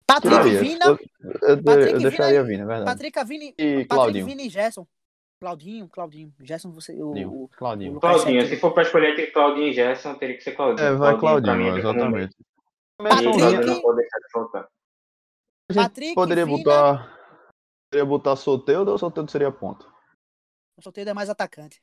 Patrick 0.06 0.50
Vina. 0.58 0.84
Eu, 0.86 0.98
eu, 1.42 1.62
Patrick 1.62 1.92
eu 1.92 2.00
deixaria 2.00 2.42
Vina, 2.44 2.62
é 2.62 2.66
verdade. 2.66 2.84
Patrick 2.84 3.24
Vini 3.24 3.54
e 3.58 3.84
Patrick 3.84 4.22
Vina 4.22 4.42
e 4.42 4.48
Gerson. 4.48 4.86
Claudinho, 5.40 5.88
Claudinho. 5.88 6.34
Gerson, 6.40 6.70
você. 6.72 6.92
O, 6.94 7.44
o 7.44 7.48
Claudinho. 7.48 7.96
O 7.96 8.00
Claudinho, 8.00 8.46
se 8.46 8.56
for 8.56 8.72
para 8.72 8.84
escolher 8.84 9.12
entre 9.12 9.26
Claudinho 9.28 9.68
e 9.68 9.72
Gerson, 9.72 10.14
teria 10.14 10.36
que 10.36 10.42
ser 10.42 10.52
Claudinho. 10.52 10.86
É, 10.86 10.94
vai 10.94 11.18
Claudinho, 11.18 11.54
Claudinho 11.54 11.78
exatamente. 11.78 12.36
Patrick. 12.98 13.42
Patrick 15.74 16.14
poderia 16.14 16.46
Vina... 16.46 16.56
botar. 16.56 17.16
Poderia 17.90 18.06
botar 18.06 18.36
Soteldo 18.36 18.90
ou 18.90 18.98
Soteldo 18.98 19.30
seria 19.30 19.52
ponto? 19.52 19.92
O 20.76 20.82
Soteldo 20.82 21.10
é 21.10 21.14
mais 21.14 21.28
atacante. 21.28 21.82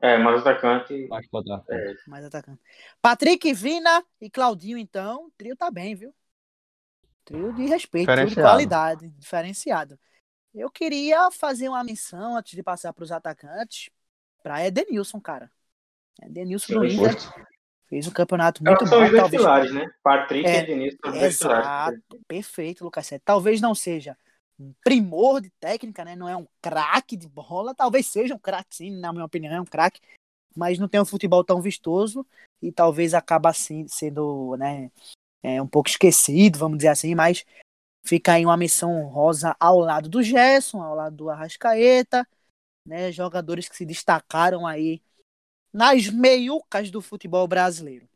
É, 0.00 0.18
mais 0.18 0.40
atacante. 0.40 1.08
Mais, 1.08 1.26
é. 1.70 1.94
mais 2.06 2.24
atacante. 2.26 2.60
Patrick, 3.00 3.52
Vina 3.54 4.04
e 4.20 4.28
Claudinho, 4.28 4.76
então. 4.76 5.26
O 5.26 5.30
trio 5.30 5.56
tá 5.56 5.70
bem, 5.70 5.94
viu? 5.94 6.14
Trio 7.24 7.54
de 7.54 7.64
respeito, 7.64 8.12
trio 8.12 8.26
de 8.26 8.34
qualidade, 8.34 9.08
diferenciado. 9.12 9.98
Eu 10.54 10.70
queria 10.70 11.30
fazer 11.32 11.68
uma 11.68 11.82
menção 11.82 12.36
antes 12.36 12.54
de 12.54 12.62
passar 12.62 12.92
para 12.92 13.02
os 13.02 13.10
atacantes 13.10 13.90
para 14.42 14.64
Edenilson, 14.64 15.20
cara. 15.20 15.50
Edenilson 16.22 16.74
do 16.74 16.84
Inter 16.84 17.16
fez 17.88 18.06
um 18.06 18.12
campeonato 18.12 18.62
muito 18.62 18.86
são 18.86 18.88
bom. 18.88 18.90
São 18.90 19.04
os 19.04 19.10
dois 19.10 19.22
talvez... 19.22 19.42
pilares, 19.42 19.74
né? 19.74 19.90
Patrick 20.02 20.46
é, 20.46 20.52
e 20.52 20.58
Edenilson 20.58 20.98
são 21.02 21.12
os 21.12 21.18
dois 21.18 21.34
Exato, 21.34 22.20
perfeito, 22.28 22.84
Lucas 22.84 23.06
Sete. 23.06 23.22
Talvez 23.24 23.60
não 23.60 23.74
seja 23.74 24.16
um 24.58 24.72
primor 24.84 25.40
de 25.40 25.50
técnica, 25.58 26.04
né? 26.04 26.14
Não 26.14 26.28
é 26.28 26.36
um 26.36 26.46
craque 26.62 27.16
de 27.16 27.28
bola. 27.28 27.74
Talvez 27.74 28.06
seja 28.06 28.34
um 28.34 28.38
craque, 28.38 28.76
sim, 28.76 28.90
na 28.92 29.12
minha 29.12 29.24
opinião, 29.24 29.52
é 29.52 29.60
um 29.60 29.66
craque. 29.66 30.00
Mas 30.54 30.78
não 30.78 30.86
tem 30.86 31.00
um 31.00 31.04
futebol 31.04 31.42
tão 31.42 31.60
vistoso 31.60 32.24
e 32.62 32.70
talvez 32.70 33.12
acaba 33.12 33.48
assim, 33.48 33.88
sendo 33.88 34.56
né, 34.56 34.88
é, 35.42 35.60
um 35.60 35.66
pouco 35.66 35.88
esquecido, 35.88 36.58
vamos 36.58 36.78
dizer 36.78 36.88
assim, 36.88 37.12
mas 37.12 37.44
fica 38.04 38.34
aí 38.34 38.44
uma 38.44 38.56
missão 38.56 38.92
honrosa 38.92 39.56
ao 39.58 39.78
lado 39.78 40.08
do 40.08 40.22
Gerson, 40.22 40.82
ao 40.82 40.94
lado 40.94 41.16
do 41.16 41.30
Arrascaeta, 41.30 42.26
né, 42.86 43.10
jogadores 43.10 43.68
que 43.68 43.76
se 43.76 43.86
destacaram 43.86 44.66
aí 44.66 45.02
nas 45.72 46.08
meiucas 46.08 46.90
do 46.90 47.00
futebol 47.00 47.48
brasileiro. 47.48 48.08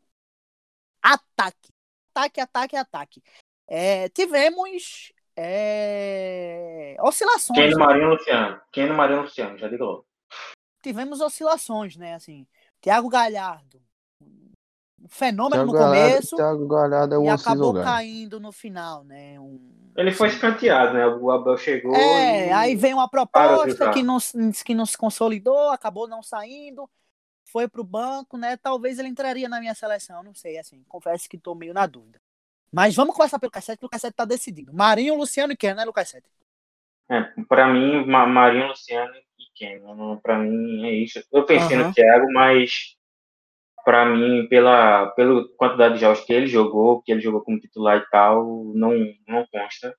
Ataque, 1.01 1.69
ataque, 2.11 2.39
ataque, 2.41 2.75
ataque. 2.75 3.23
É, 3.67 4.09
tivemos 4.09 5.11
é, 5.35 6.95
oscilações. 7.01 7.57
Quem 7.57 7.71
no 7.71 7.79
Marinho 7.79 8.09
Luciano? 8.09 8.61
Quem 8.71 8.87
no 8.87 8.93
Marinho 8.93 9.21
Luciano? 9.21 9.57
Já 9.57 9.67
ligou. 9.67 10.05
Tivemos 10.81 11.19
oscilações, 11.19 11.97
né? 11.97 12.13
Assim, 12.13 12.47
Thiago 12.81 13.09
Galhardo, 13.09 13.81
fenômeno 15.07 15.63
Thiago 15.65 15.71
no 15.71 15.77
começo 15.77 16.35
Thiago 16.35 16.67
Galhardo 16.67 17.15
é 17.15 17.25
e 17.25 17.29
acabou 17.29 17.73
caindo 17.73 18.39
no 18.39 18.51
final, 18.51 19.03
né? 19.03 19.39
Um... 19.39 19.91
Ele 19.95 20.11
foi 20.11 20.29
escanteado, 20.29 20.93
né? 20.93 21.05
O 21.07 21.31
Abel 21.31 21.57
chegou. 21.57 21.95
É, 21.95 22.47
e... 22.47 22.51
aí 22.51 22.75
vem 22.75 22.93
uma 22.93 23.09
proposta 23.09 23.91
que 23.91 24.03
não, 24.03 24.17
que 24.65 24.73
não 24.73 24.85
se 24.85 24.97
consolidou, 24.97 25.69
acabou 25.69 26.07
não 26.07 26.23
saindo, 26.23 26.89
foi 27.45 27.67
pro 27.67 27.83
banco, 27.83 28.37
né? 28.37 28.57
Talvez 28.57 28.99
ele 28.99 29.09
entraria 29.09 29.49
na 29.49 29.59
minha 29.59 29.73
seleção, 29.73 30.23
não 30.23 30.33
sei, 30.33 30.57
assim, 30.57 30.83
confesso 30.87 31.29
que 31.29 31.37
tô 31.37 31.55
meio 31.55 31.73
na 31.73 31.85
dúvida. 31.85 32.19
Mas 32.71 32.95
vamos 32.95 33.15
começar 33.15 33.39
pelo 33.39 33.51
Cassete, 33.51 33.77
porque 33.77 33.87
o 33.87 33.89
Cassete 33.89 34.15
tá 34.15 34.25
decidido. 34.25 34.73
Marinho, 34.73 35.15
Luciano 35.15 35.53
e 35.53 35.57
Ken, 35.57 35.73
né, 35.73 35.83
Lucas 35.83 36.09
Sete? 36.09 36.29
É, 37.09 37.21
pra 37.47 37.67
mim, 37.67 38.05
Marinho, 38.05 38.67
Luciano 38.67 39.11
e 39.15 39.43
Ken. 39.55 39.81
Pra 40.21 40.37
mim 40.37 40.85
é 40.85 40.93
isso. 40.93 41.23
Eu 41.31 41.43
pensei 41.45 41.77
uhum. 41.77 41.87
no 41.87 41.93
Thiago, 41.93 42.31
mas 42.31 42.95
para 43.83 44.05
mim, 44.05 44.47
pela, 44.47 45.07
pela 45.11 45.47
quantidade 45.57 45.95
de 45.95 46.01
jogos 46.01 46.21
que 46.21 46.33
ele 46.33 46.47
jogou, 46.47 47.01
que 47.01 47.11
ele 47.11 47.21
jogou 47.21 47.41
como 47.41 47.59
titular 47.59 47.97
e 47.97 48.09
tal, 48.09 48.45
não, 48.75 48.93
não 49.27 49.45
consta, 49.51 49.95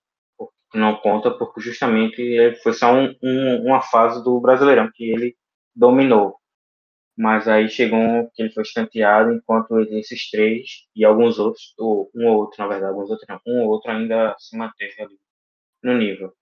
não 0.74 0.96
conta, 0.96 1.30
porque 1.30 1.60
justamente 1.60 2.54
foi 2.62 2.72
só 2.72 2.92
um, 2.92 3.14
um, 3.22 3.66
uma 3.66 3.80
fase 3.80 4.22
do 4.22 4.40
Brasileirão 4.40 4.90
que 4.94 5.10
ele 5.10 5.36
dominou. 5.74 6.36
Mas 7.16 7.46
aí 7.46 7.68
chegou 7.68 8.30
que 8.32 8.42
ele 8.42 8.52
foi 8.52 8.62
escanteado, 8.62 9.32
enquanto 9.32 9.78
esses 9.80 10.30
três 10.30 10.86
e 10.94 11.04
alguns 11.04 11.38
outros, 11.38 11.74
ou 11.78 12.10
um 12.14 12.26
ou 12.26 12.38
outro, 12.38 12.62
na 12.62 12.68
verdade, 12.68 12.92
alguns 12.92 13.10
outros 13.10 13.28
não, 13.28 13.40
um 13.46 13.62
ou 13.62 13.68
outro 13.68 13.90
ainda 13.90 14.34
se 14.38 14.56
manteve 14.56 15.02
ali 15.02 15.18
no 15.82 15.98
nível. 15.98 16.32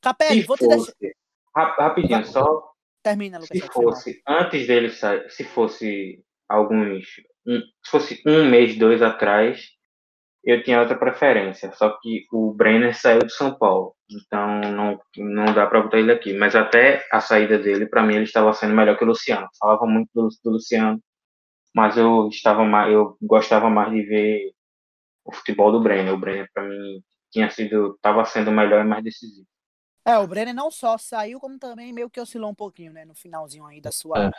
Capelli, 0.00 0.42
vou 0.42 0.56
fosse, 0.56 0.92
te 0.92 0.98
deixar... 1.00 1.16
Rapidinho, 1.54 2.24
só. 2.24 2.72
Termina, 3.02 3.38
Lucas. 3.38 3.58
Se 3.58 3.66
fosse, 3.68 4.22
antes 4.26 4.66
dele 4.66 4.90
sair, 4.90 5.30
se 5.30 5.44
fosse 5.44 6.24
alguns. 6.48 7.06
Um, 7.46 7.60
se 7.60 7.90
fosse 7.90 8.22
um 8.26 8.48
mês, 8.48 8.76
dois 8.78 9.02
atrás, 9.02 9.68
eu 10.44 10.62
tinha 10.62 10.80
outra 10.80 10.96
preferência. 10.96 11.72
Só 11.72 11.90
que 12.00 12.26
o 12.32 12.52
Brenner 12.54 12.98
saiu 12.98 13.20
de 13.20 13.32
São 13.32 13.56
Paulo. 13.58 13.94
Então 14.10 14.60
não, 14.60 15.00
não 15.16 15.46
dá 15.52 15.66
para 15.66 15.82
botar 15.82 15.98
ele 15.98 16.12
aqui. 16.12 16.32
Mas 16.32 16.54
até 16.54 17.04
a 17.12 17.20
saída 17.20 17.58
dele, 17.58 17.86
para 17.86 18.02
mim, 18.02 18.14
ele 18.14 18.24
estava 18.24 18.52
sendo 18.52 18.74
melhor 18.74 18.96
que 18.96 19.04
o 19.04 19.08
Luciano. 19.08 19.48
Falava 19.58 19.86
muito 19.86 20.08
do, 20.14 20.28
do 20.44 20.50
Luciano, 20.52 21.00
mas 21.74 21.96
eu 21.96 22.28
estava 22.28 22.64
mais, 22.64 22.92
eu 22.92 23.16
gostava 23.22 23.68
mais 23.70 23.92
de 23.92 24.02
ver 24.02 24.52
o 25.24 25.32
futebol 25.34 25.72
do 25.72 25.82
Brenner. 25.82 26.14
O 26.14 26.18
Brenner, 26.18 26.48
para 26.54 26.64
mim, 26.64 27.02
tinha 27.32 27.50
sido, 27.50 27.94
estava 27.96 28.24
sendo 28.24 28.52
melhor 28.52 28.84
e 28.84 28.88
mais 28.88 29.04
decisivo. 29.04 29.46
É, 30.06 30.16
o 30.18 30.26
Brenner 30.28 30.54
não 30.54 30.70
só 30.70 30.96
saiu, 30.96 31.40
como 31.40 31.58
também 31.58 31.92
meio 31.92 32.08
que 32.08 32.20
oscilou 32.20 32.48
um 32.48 32.54
pouquinho, 32.54 32.92
né? 32.92 33.04
No 33.04 33.12
finalzinho 33.12 33.66
aí 33.66 33.80
da 33.80 33.90
sua 33.90 34.28
é. 34.28 34.30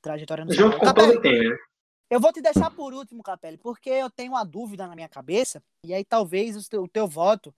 trajetória 0.00 0.44
no 0.44 0.52
Junto 0.52 0.78
com 0.78 0.94
todo 0.94 1.20
né? 1.20 1.56
Eu 2.08 2.20
vou 2.20 2.32
te 2.32 2.40
deixar 2.40 2.70
por 2.70 2.94
último, 2.94 3.20
Capelli, 3.20 3.58
porque 3.58 3.90
eu 3.90 4.08
tenho 4.08 4.32
uma 4.32 4.44
dúvida 4.44 4.86
na 4.86 4.94
minha 4.94 5.08
cabeça, 5.08 5.60
e 5.84 5.92
aí 5.92 6.04
talvez 6.04 6.56
o 6.56 6.68
teu, 6.68 6.84
o 6.84 6.88
teu 6.88 7.08
voto 7.08 7.52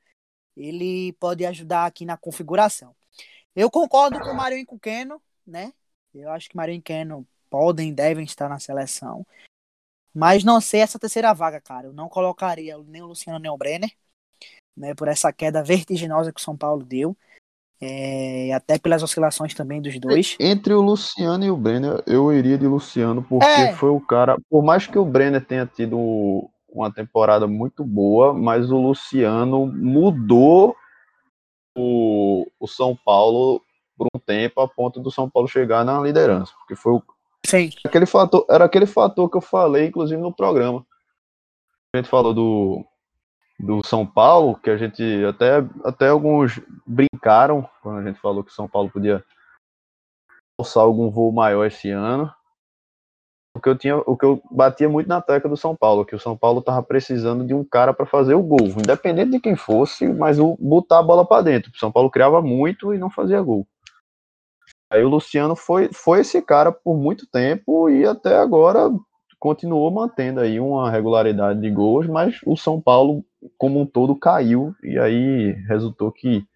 ele 0.57 1.13
pode 1.15 1.45
ajudar 1.45 1.85
aqui 1.85 2.07
na 2.07 2.17
configuração. 2.17 2.95
Eu 3.55 3.71
concordo 3.71 4.19
com 4.19 4.31
o 4.31 4.37
Marinho 4.37 4.63
e 4.63 4.67
com 4.67 4.77
o 4.77 4.81
Keno, 4.81 5.21
né? 5.47 5.75
Eu 6.15 6.31
acho 6.31 6.49
que 6.49 6.57
Marinho 6.57 6.79
e 6.79 6.83
Keno 6.83 7.29
podem, 7.51 7.93
devem 7.93 8.25
estar 8.25 8.49
na 8.49 8.59
seleção. 8.59 9.27
Mas 10.15 10.43
não 10.43 10.59
sei 10.59 10.81
essa 10.81 10.99
terceira 10.99 11.35
vaga, 11.35 11.61
cara. 11.61 11.89
Eu 11.89 11.93
não 11.93 12.09
colocaria 12.09 12.79
nem 12.79 13.03
o 13.03 13.07
Luciano 13.07 13.39
nem 13.39 13.51
o 13.51 13.59
Brenner, 13.59 13.95
né? 14.75 14.95
Por 14.95 15.09
essa 15.09 15.31
queda 15.33 15.63
vertiginosa 15.63 16.33
que 16.33 16.41
o 16.41 16.45
São 16.45 16.57
Paulo 16.57 16.83
deu. 16.85 17.17
É, 17.85 18.53
até 18.53 18.79
pelas 18.79 19.03
oscilações 19.03 19.55
também 19.55 19.83
dos 19.83 19.99
dois. 19.99 20.37
Entre 20.39 20.73
o 20.73 20.81
Luciano 20.81 21.45
e 21.45 21.51
o 21.51 21.57
Brenner, 21.57 22.01
eu 22.07 22.33
iria 22.33 22.57
de 22.57 22.65
Luciano, 22.65 23.25
porque 23.29 23.45
é. 23.45 23.73
foi 23.73 23.91
o 23.91 24.01
cara. 24.01 24.37
Por 24.49 24.63
mais 24.63 24.87
que 24.87 24.97
o 24.97 25.05
Brenner 25.05 25.45
tenha 25.45 25.67
tido 25.67 26.49
uma 26.69 26.93
temporada 26.93 27.49
muito 27.49 27.83
boa, 27.83 28.33
mas 28.33 28.71
o 28.71 28.77
Luciano 28.77 29.67
mudou 29.67 30.77
o, 31.77 32.47
o 32.61 32.69
São 32.69 32.97
Paulo 32.97 33.61
por 33.99 34.07
um 34.15 34.19
tempo 34.21 34.61
a 34.61 34.69
ponto 34.69 35.01
do 35.01 35.11
São 35.11 35.29
Paulo 35.29 35.49
chegar 35.49 35.85
na 35.85 36.01
liderança, 36.01 36.53
porque 36.59 36.77
foi 36.77 36.93
o, 36.93 37.03
Sim. 37.45 37.71
aquele 37.85 38.07
fator, 38.07 38.47
era 38.49 38.65
aquele 38.65 38.87
fator 38.87 39.29
que 39.29 39.37
eu 39.37 39.41
falei, 39.41 39.87
inclusive 39.87 40.21
no 40.21 40.33
programa. 40.33 40.87
A 41.93 41.99
gente 41.99 42.09
falou 42.09 42.33
do, 42.33 42.87
do 43.63 43.81
São 43.87 44.05
Paulo, 44.05 44.57
que 44.57 44.69
a 44.69 44.77
gente 44.77 45.03
até, 45.25 45.65
até 45.85 46.09
alguns 46.09 46.61
brincaram 46.85 47.69
quando 47.81 48.01
a 48.01 48.03
gente 48.03 48.19
falou 48.19 48.43
que 48.43 48.53
São 48.53 48.69
Paulo 48.69 48.91
podia 48.91 49.25
alçar 50.59 50.83
algum 50.83 51.09
voo 51.09 51.31
maior 51.31 51.65
esse 51.65 51.89
ano. 51.89 52.33
O 53.57 53.61
que 53.61 53.69
eu 53.69 53.79
tinha, 53.79 53.97
o 53.99 54.17
que 54.17 54.25
eu 54.25 54.43
batia 54.51 54.89
muito 54.89 55.07
na 55.07 55.21
tecla 55.21 55.49
do 55.49 55.57
São 55.57 55.77
Paulo, 55.77 56.05
que 56.05 56.17
o 56.17 56.19
São 56.19 56.37
Paulo 56.37 56.61
tava 56.61 56.83
precisando 56.83 57.47
de 57.47 57.55
um 57.55 57.63
cara 57.63 57.95
para 57.95 58.07
fazer 58.07 58.35
o 58.35 58.43
gol, 58.43 58.67
independente 58.67 59.31
de 59.31 59.41
quem 59.41 59.55
fosse, 59.55 60.09
mas 60.09 60.41
o 60.41 60.57
botar 60.59 60.99
a 60.99 61.03
bola 61.03 61.25
para 61.25 61.43
dentro. 61.43 61.71
O 61.73 61.79
São 61.79 61.93
Paulo 61.93 62.11
criava 62.11 62.43
muito 62.43 62.93
e 62.93 62.99
não 62.99 63.11
fazia 63.11 63.41
gol. 63.43 63.67
Aí 64.91 65.05
o 65.05 65.09
Luciano 65.09 65.55
foi, 65.55 65.91
foi 65.93 66.21
esse 66.21 66.43
cara 66.43 66.73
por 66.73 66.97
muito 66.97 67.27
tempo 67.27 67.89
e 67.89 68.05
até 68.05 68.37
agora 68.37 68.91
continuou 69.43 69.91
mantendo 69.91 70.39
aí 70.39 70.61
uma 70.61 70.89
regularidade 70.89 71.61
de 71.61 71.69
gols, 71.69 72.07
mas 72.07 72.39
o 72.47 72.57
São 72.57 72.81
Paulo 72.81 73.25
como 73.59 73.81
um 73.81 73.87
todo 73.87 74.15
caiu 74.15 74.73
e 74.85 74.97
aí 74.99 75.51
resultou 75.67 76.13
que 76.13 76.47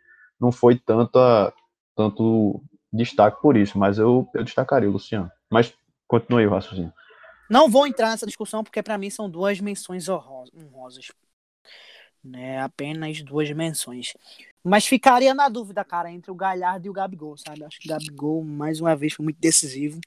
não 0.41 0.53
foi 0.53 0.76
tanta 0.76 1.53
tanto 1.97 2.62
destaque 2.93 3.43
por 3.43 3.57
isso, 3.57 3.76
mas 3.76 3.99
eu, 3.99 4.28
eu 4.34 4.45
destacaria 4.45 4.89
Luciano. 4.89 5.30
Mas 5.51 5.74
Continue 6.07 6.47
o 6.47 6.51
raciocínio. 6.51 6.93
Não 7.51 7.68
vou 7.68 7.87
entrar 7.87 8.11
nessa 8.11 8.26
discussão 8.26 8.62
porque 8.62 8.82
para 8.82 8.99
mim 8.99 9.11
são 9.11 9.28
duas 9.28 9.61
menções 9.61 10.09
honrosas. 10.09 11.09
Né? 12.22 12.61
Apenas 12.61 13.22
duas 13.22 13.51
menções. 13.53 14.14
Mas 14.62 14.87
ficaria 14.87 15.32
na 15.32 15.49
dúvida, 15.49 15.84
cara, 15.84 16.11
entre 16.11 16.30
o 16.30 16.34
Galhardo 16.34 16.87
e 16.87 16.91
o 16.91 16.93
Gabigol, 16.93 17.37
sabe? 17.37 17.64
Acho 17.64 17.78
que 17.78 17.89
o 17.89 17.93
Gabigol, 17.93 18.43
mais 18.43 18.80
uma 18.80 18.97
vez, 18.97 19.12
foi 19.12 19.24
muito 19.24 19.39
decisivo. 19.41 20.01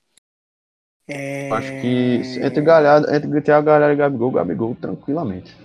É... 1.09 1.49
Acho 1.51 1.71
que 1.81 2.21
entre 2.41 2.61
Galhardo, 2.61 3.13
entre 3.13 3.41
Thiago 3.41 3.65
Galhardo 3.65 3.93
e 3.93 3.97
Gabigol, 3.97 4.31
Gabigol 4.31 4.77
tranquilamente. 4.79 5.57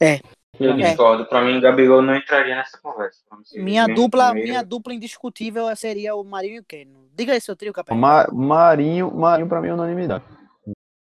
É. 0.00 0.20
Eu 0.58 0.72
é. 0.72 0.76
discordo. 0.76 1.24
Para 1.26 1.42
mim, 1.42 1.58
o 1.58 1.60
Gabigol 1.60 2.02
não 2.02 2.14
entraria 2.16 2.56
nessa 2.56 2.76
conversa. 2.78 3.20
Minha 3.54 3.86
dupla, 3.86 4.34
minha 4.34 4.62
dupla 4.62 4.92
indiscutível 4.92 5.74
seria 5.76 6.14
o 6.14 6.24
Marinho 6.24 6.56
e 6.56 6.60
o 6.60 6.64
Keno. 6.64 7.06
Diga 7.14 7.32
aí 7.32 7.40
seu 7.40 7.54
trio, 7.54 7.72
Capel. 7.72 7.96
Ma 7.96 8.26
Marinho, 8.32 9.14
Marinho 9.14 9.48
para 9.48 9.60
mim 9.60 9.68
é 9.68 9.74
unanimidade. 9.74 10.24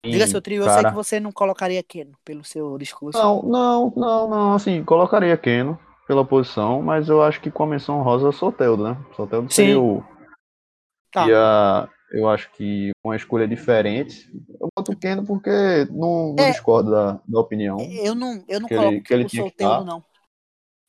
Diga 0.02 0.26
seu 0.26 0.40
trio, 0.40 0.64
cara... 0.64 0.72
eu 0.72 0.80
sei 0.80 0.90
que 0.90 0.96
você 0.96 1.20
não 1.20 1.32
colocaria 1.32 1.82
Keno 1.82 2.12
pelo 2.24 2.44
seu 2.44 2.76
discurso. 2.78 3.18
Não, 3.18 3.42
não, 3.42 3.92
não, 3.96 4.28
não, 4.28 4.54
assim, 4.54 4.82
colocaria 4.82 5.36
Keno 5.36 5.78
pela 6.06 6.24
posição, 6.24 6.82
mas 6.82 7.08
eu 7.08 7.22
acho 7.22 7.40
que 7.40 7.50
com 7.50 7.64
a 7.64 7.66
menção 7.66 8.02
rosa 8.02 8.32
Soteldo, 8.32 8.84
né? 8.84 8.96
Soteldo 9.16 9.52
seria 9.52 9.74
Sim. 9.74 9.80
o. 9.80 10.04
Tá. 11.10 11.28
Ia, 11.28 11.88
eu 12.14 12.28
acho 12.28 12.50
que 12.52 12.92
uma 13.04 13.16
escolha 13.16 13.46
diferente. 13.46 14.30
Eu 14.60 14.68
boto 14.76 14.92
o 14.92 14.96
Keno 14.96 15.26
porque 15.26 15.50
não, 15.90 16.32
não 16.36 16.44
é, 16.44 16.52
discordo 16.52 16.92
da, 16.92 17.20
da 17.26 17.40
opinião. 17.40 17.78
Eu 17.80 18.14
não, 18.14 18.44
eu 18.46 18.60
não 18.60 18.68
coloco 18.68 18.92
ele, 18.92 19.00
que 19.00 19.12
ele 19.12 19.24
o 19.24 19.28
Soteldo, 19.28 19.84
não. 19.84 20.04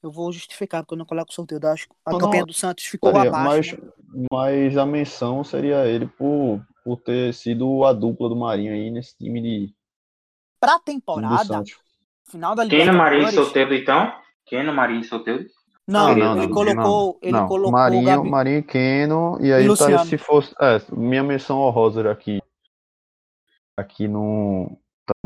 Eu 0.03 0.11
vou 0.11 0.31
justificar, 0.31 0.83
porque 0.83 0.93
eu 0.93 0.99
não 0.99 1.05
coloco 1.05 1.31
o 1.31 1.33
Soteldo. 1.33 1.67
Acho 1.67 1.89
que 1.89 1.95
a 2.05 2.11
não, 2.11 2.19
campanha 2.19 2.45
do 2.45 2.53
Santos 2.53 2.85
ficou 2.85 3.11
seria, 3.11 3.29
abaixo. 3.29 3.77
Mas, 3.81 4.13
né? 4.13 4.27
mas 4.31 4.77
a 4.77 4.85
menção 4.85 5.43
seria 5.43 5.87
ele 5.87 6.05
por, 6.05 6.63
por 6.83 7.01
ter 7.01 7.33
sido 7.33 7.83
a 7.83 7.91
dupla 7.91 8.29
do 8.29 8.35
Marinho 8.35 8.71
aí 8.71 8.91
nesse 8.91 9.17
time 9.17 9.41
de. 9.41 9.75
Pra 10.59 10.77
temporada, 10.77 11.63
final 12.29 12.53
da 12.53 12.67
Quem 12.67 12.85
no 12.85 12.93
Marinho 12.93 13.27
e 13.27 13.31
Soteldo, 13.31 13.73
então? 13.73 14.13
Quem 14.45 14.63
no 14.63 14.73
Marinho 14.73 15.01
e 15.01 15.05
Soteldo? 15.05 15.45
Não, 15.87 16.15
não, 16.15 16.15
não, 16.15 16.37
ele 16.37 16.47
não, 16.47 16.53
colocou. 16.53 16.83
Não, 16.83 17.17
ele 17.21 17.31
não. 17.31 17.47
colocou 17.47 17.71
Marinho, 17.71 18.05
Gabi... 18.05 18.29
Marinho 18.29 18.63
Keno, 18.63 19.37
e 19.39 19.53
aí 19.53 19.67
e 19.67 19.77
tá, 19.77 20.05
se 20.05 20.17
fosse. 20.17 20.53
É, 20.59 20.81
minha 20.91 21.23
menção 21.23 21.59
honrosa 21.59 22.09
aqui. 22.09 22.41
Aqui 23.77 24.07
no. 24.07 24.77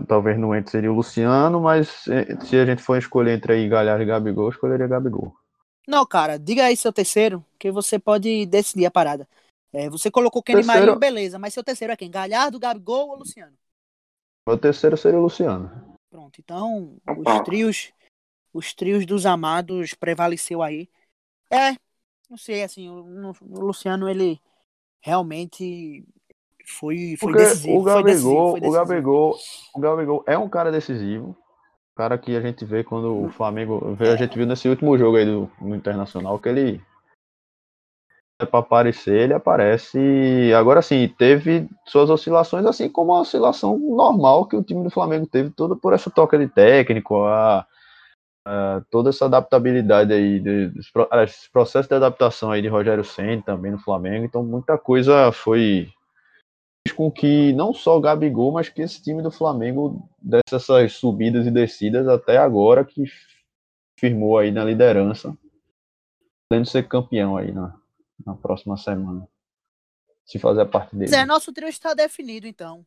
Talvez 0.05 0.37
no 0.37 0.53
entre 0.53 0.71
seria 0.71 0.91
o 0.91 0.95
Luciano, 0.95 1.61
mas 1.61 2.05
é, 2.09 2.35
se 2.41 2.57
a 2.57 2.65
gente 2.65 2.81
for 2.81 2.97
escolher 2.97 3.37
entre 3.37 3.53
aí 3.53 3.69
Galhardo 3.69 4.03
e 4.03 4.05
Gabigol, 4.05 4.45
eu 4.45 4.49
escolheria 4.49 4.87
Gabigol. 4.87 5.33
Não, 5.87 6.05
cara, 6.05 6.37
diga 6.37 6.65
aí 6.65 6.75
seu 6.75 6.91
terceiro, 6.91 7.43
que 7.57 7.71
você 7.71 7.97
pode 7.97 8.45
decidir 8.45 8.85
a 8.85 8.91
parada. 8.91 9.25
É, 9.71 9.89
você 9.89 10.11
colocou 10.11 10.43
Kenny 10.43 10.57
terceiro... 10.57 10.81
Marinho, 10.81 10.99
beleza, 10.99 11.39
mas 11.39 11.53
seu 11.53 11.63
terceiro 11.63 11.93
é 11.93 11.95
quem? 11.95 12.11
Galhardo, 12.11 12.59
Gabigol 12.59 13.09
ou 13.09 13.19
Luciano? 13.19 13.53
Meu 14.45 14.57
terceiro 14.57 14.97
seria 14.97 15.17
o 15.17 15.23
Luciano. 15.23 15.95
Pronto, 16.11 16.41
então 16.41 16.97
os 17.07 17.41
trios 17.45 17.93
os 18.53 18.73
trios 18.73 19.05
dos 19.05 19.25
amados 19.25 19.93
prevaleceu 19.93 20.61
aí. 20.61 20.89
É, 21.51 21.75
não 22.29 22.37
sei, 22.37 22.63
assim, 22.63 22.89
o, 22.89 23.33
o 23.41 23.59
Luciano, 23.59 24.07
ele 24.07 24.39
realmente 25.01 26.05
foi, 26.69 27.15
foi 27.19 27.33
decisivo. 27.33 27.79
O 27.79 27.83
Gabigol. 27.83 28.57
O, 28.61 28.71
Gabigol, 28.71 29.35
o 29.73 29.79
Gabigol 29.79 30.23
é 30.27 30.37
um 30.37 30.47
cara 30.47 30.71
decisivo. 30.71 31.35
Cara 31.95 32.17
que 32.17 32.35
a 32.35 32.41
gente 32.41 32.63
vê 32.63 32.83
quando 32.83 33.25
o 33.25 33.29
Flamengo. 33.29 33.97
A 33.99 34.15
gente 34.15 34.37
viu 34.37 34.45
nesse 34.45 34.69
último 34.69 34.97
jogo 34.97 35.17
aí 35.17 35.25
do, 35.25 35.49
Internacional 35.75 36.39
que 36.39 36.49
ele. 36.49 36.81
É 38.41 38.45
para 38.45 38.59
aparecer, 38.59 39.23
ele 39.23 39.33
aparece. 39.33 39.99
Agora 40.57 40.81
sim, 40.81 41.13
teve 41.17 41.67
suas 41.85 42.09
oscilações, 42.09 42.65
assim 42.65 42.87
como 42.87 43.13
a 43.13 43.21
oscilação 43.21 43.77
normal 43.77 44.45
que 44.45 44.55
o 44.55 44.63
time 44.63 44.81
do 44.81 44.89
Flamengo 44.89 45.27
teve, 45.27 45.49
toda 45.49 45.75
por 45.75 45.91
essa 45.91 46.09
toca 46.09 46.37
de 46.37 46.47
técnico, 46.47 47.25
a, 47.25 47.67
Uh, 48.49 48.83
toda 48.89 49.11
essa 49.11 49.25
adaptabilidade 49.25 50.11
aí, 50.11 50.39
de, 50.39 50.71
esse 51.23 51.51
processo 51.51 51.87
de 51.87 51.93
adaptação 51.93 52.49
aí 52.49 52.63
de 52.63 52.67
Rogério 52.67 53.03
Senna 53.03 53.43
também 53.43 53.71
no 53.71 53.77
Flamengo, 53.77 54.25
então 54.25 54.43
muita 54.43 54.75
coisa 54.75 55.31
foi 55.31 55.87
com 56.95 57.11
que 57.11 57.53
não 57.53 57.75
só 57.75 57.95
o 57.95 58.01
Gabigol, 58.01 58.51
mas 58.51 58.67
que 58.67 58.81
esse 58.81 59.03
time 59.03 59.21
do 59.21 59.29
Flamengo 59.29 60.09
dessas 60.19 60.93
subidas 60.93 61.45
e 61.45 61.51
descidas 61.51 62.07
até 62.07 62.37
agora 62.37 62.83
que 62.83 63.03
firmou 63.99 64.39
aí 64.39 64.49
na 64.49 64.65
liderança, 64.65 65.37
podendo 66.49 66.67
ser 66.67 66.87
campeão 66.87 67.37
aí 67.37 67.51
na, 67.51 67.79
na 68.25 68.33
próxima 68.33 68.77
semana, 68.77 69.27
se 70.25 70.39
fazer 70.39 70.61
a 70.61 70.65
parte 70.65 70.95
dele. 70.95 71.11
Zé, 71.11 71.23
nosso 71.23 71.53
trio 71.53 71.67
está 71.67 71.93
definido 71.93 72.47
então. 72.47 72.83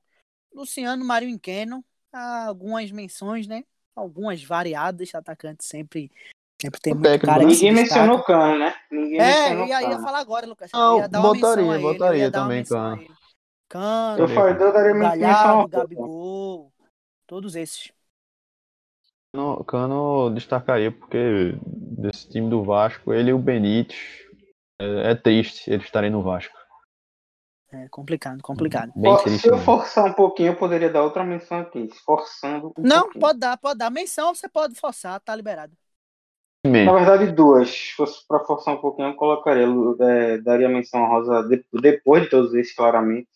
Luciano, 0.53 1.05
Mário 1.05 1.29
Inqueno, 1.29 1.85
algumas 2.13 2.91
menções, 2.91 3.47
né? 3.47 3.65
Algumas 3.95 4.43
variadas, 4.43 5.15
atacantes 5.15 5.67
sempre 5.67 6.11
sempre 6.61 6.81
tem 6.81 6.95
muito 6.95 7.05
técnico, 7.05 7.27
cara 7.27 7.45
Ninguém 7.45 7.73
mencionou 7.73 8.19
o 8.19 8.23
Cano, 8.23 8.59
né? 8.59 8.75
Ninguém 8.91 9.21
é, 9.21 9.67
e 9.67 9.73
aí 9.73 9.91
ia 9.91 9.99
falar 9.99 10.21
agora, 10.21 10.47
Lucas. 10.47 10.71
Não, 10.73 10.99
ia 10.99 11.09
dar 11.09 11.21
botaria, 11.21 11.79
botaria 11.79 12.31
também, 12.31 12.65
Cano. 12.65 13.05
Cano, 13.69 14.19
eu 14.19 14.29
falei, 14.29 14.55
eu 14.55 14.73
daria 14.73 14.93
Galhardo, 14.95 15.69
Gabigol, 15.69 16.73
todos 17.27 17.57
esses. 17.57 17.91
Cano, 19.35 19.65
Cano 19.65 20.31
destacaria 20.31 20.93
porque 20.93 21.57
desse 21.65 22.29
time 22.29 22.49
do 22.49 22.63
Vasco, 22.63 23.13
ele 23.13 23.31
e 23.31 23.33
o 23.33 23.39
Benítez, 23.39 23.99
é, 24.81 25.13
é 25.13 25.15
triste 25.15 25.71
eles 25.71 25.87
estarem 25.87 26.11
no 26.11 26.23
Vasco. 26.23 26.62
É 27.73 27.89
complicado, 27.89 28.43
complicado. 28.43 28.93
Bem 28.95 29.17
triste, 29.17 29.43
se 29.43 29.49
eu 29.49 29.57
forçar 29.59 30.05
um 30.05 30.13
pouquinho, 30.13 30.49
eu 30.49 30.57
poderia 30.57 30.91
dar 30.91 31.03
outra 31.03 31.25
menção 31.25 31.61
aqui. 31.61 31.89
Forçando. 32.05 32.73
Um 32.77 32.83
não, 32.83 33.05
pouquinho. 33.05 33.21
pode 33.21 33.39
dar, 33.39 33.57
pode 33.57 33.79
dar. 33.79 33.91
Menção 33.91 34.35
você 34.35 34.47
pode 34.47 34.75
forçar, 34.75 35.19
tá 35.21 35.35
liberado. 35.35 35.73
Na 36.65 36.93
verdade, 36.93 37.33
duas. 37.33 37.71
Se 37.71 37.93
fosse 37.95 38.27
para 38.29 38.45
forçar 38.45 38.75
um 38.75 38.81
pouquinho, 38.81 39.09
eu 39.09 39.15
colocaria. 39.15 39.67
É, 40.01 40.39
daria 40.39 40.69
menção 40.69 41.07
rosa 41.07 41.43
de, 41.49 41.65
depois 41.81 42.25
de 42.25 42.29
todos 42.29 42.55
esses, 42.55 42.75
claramente. 42.75 43.29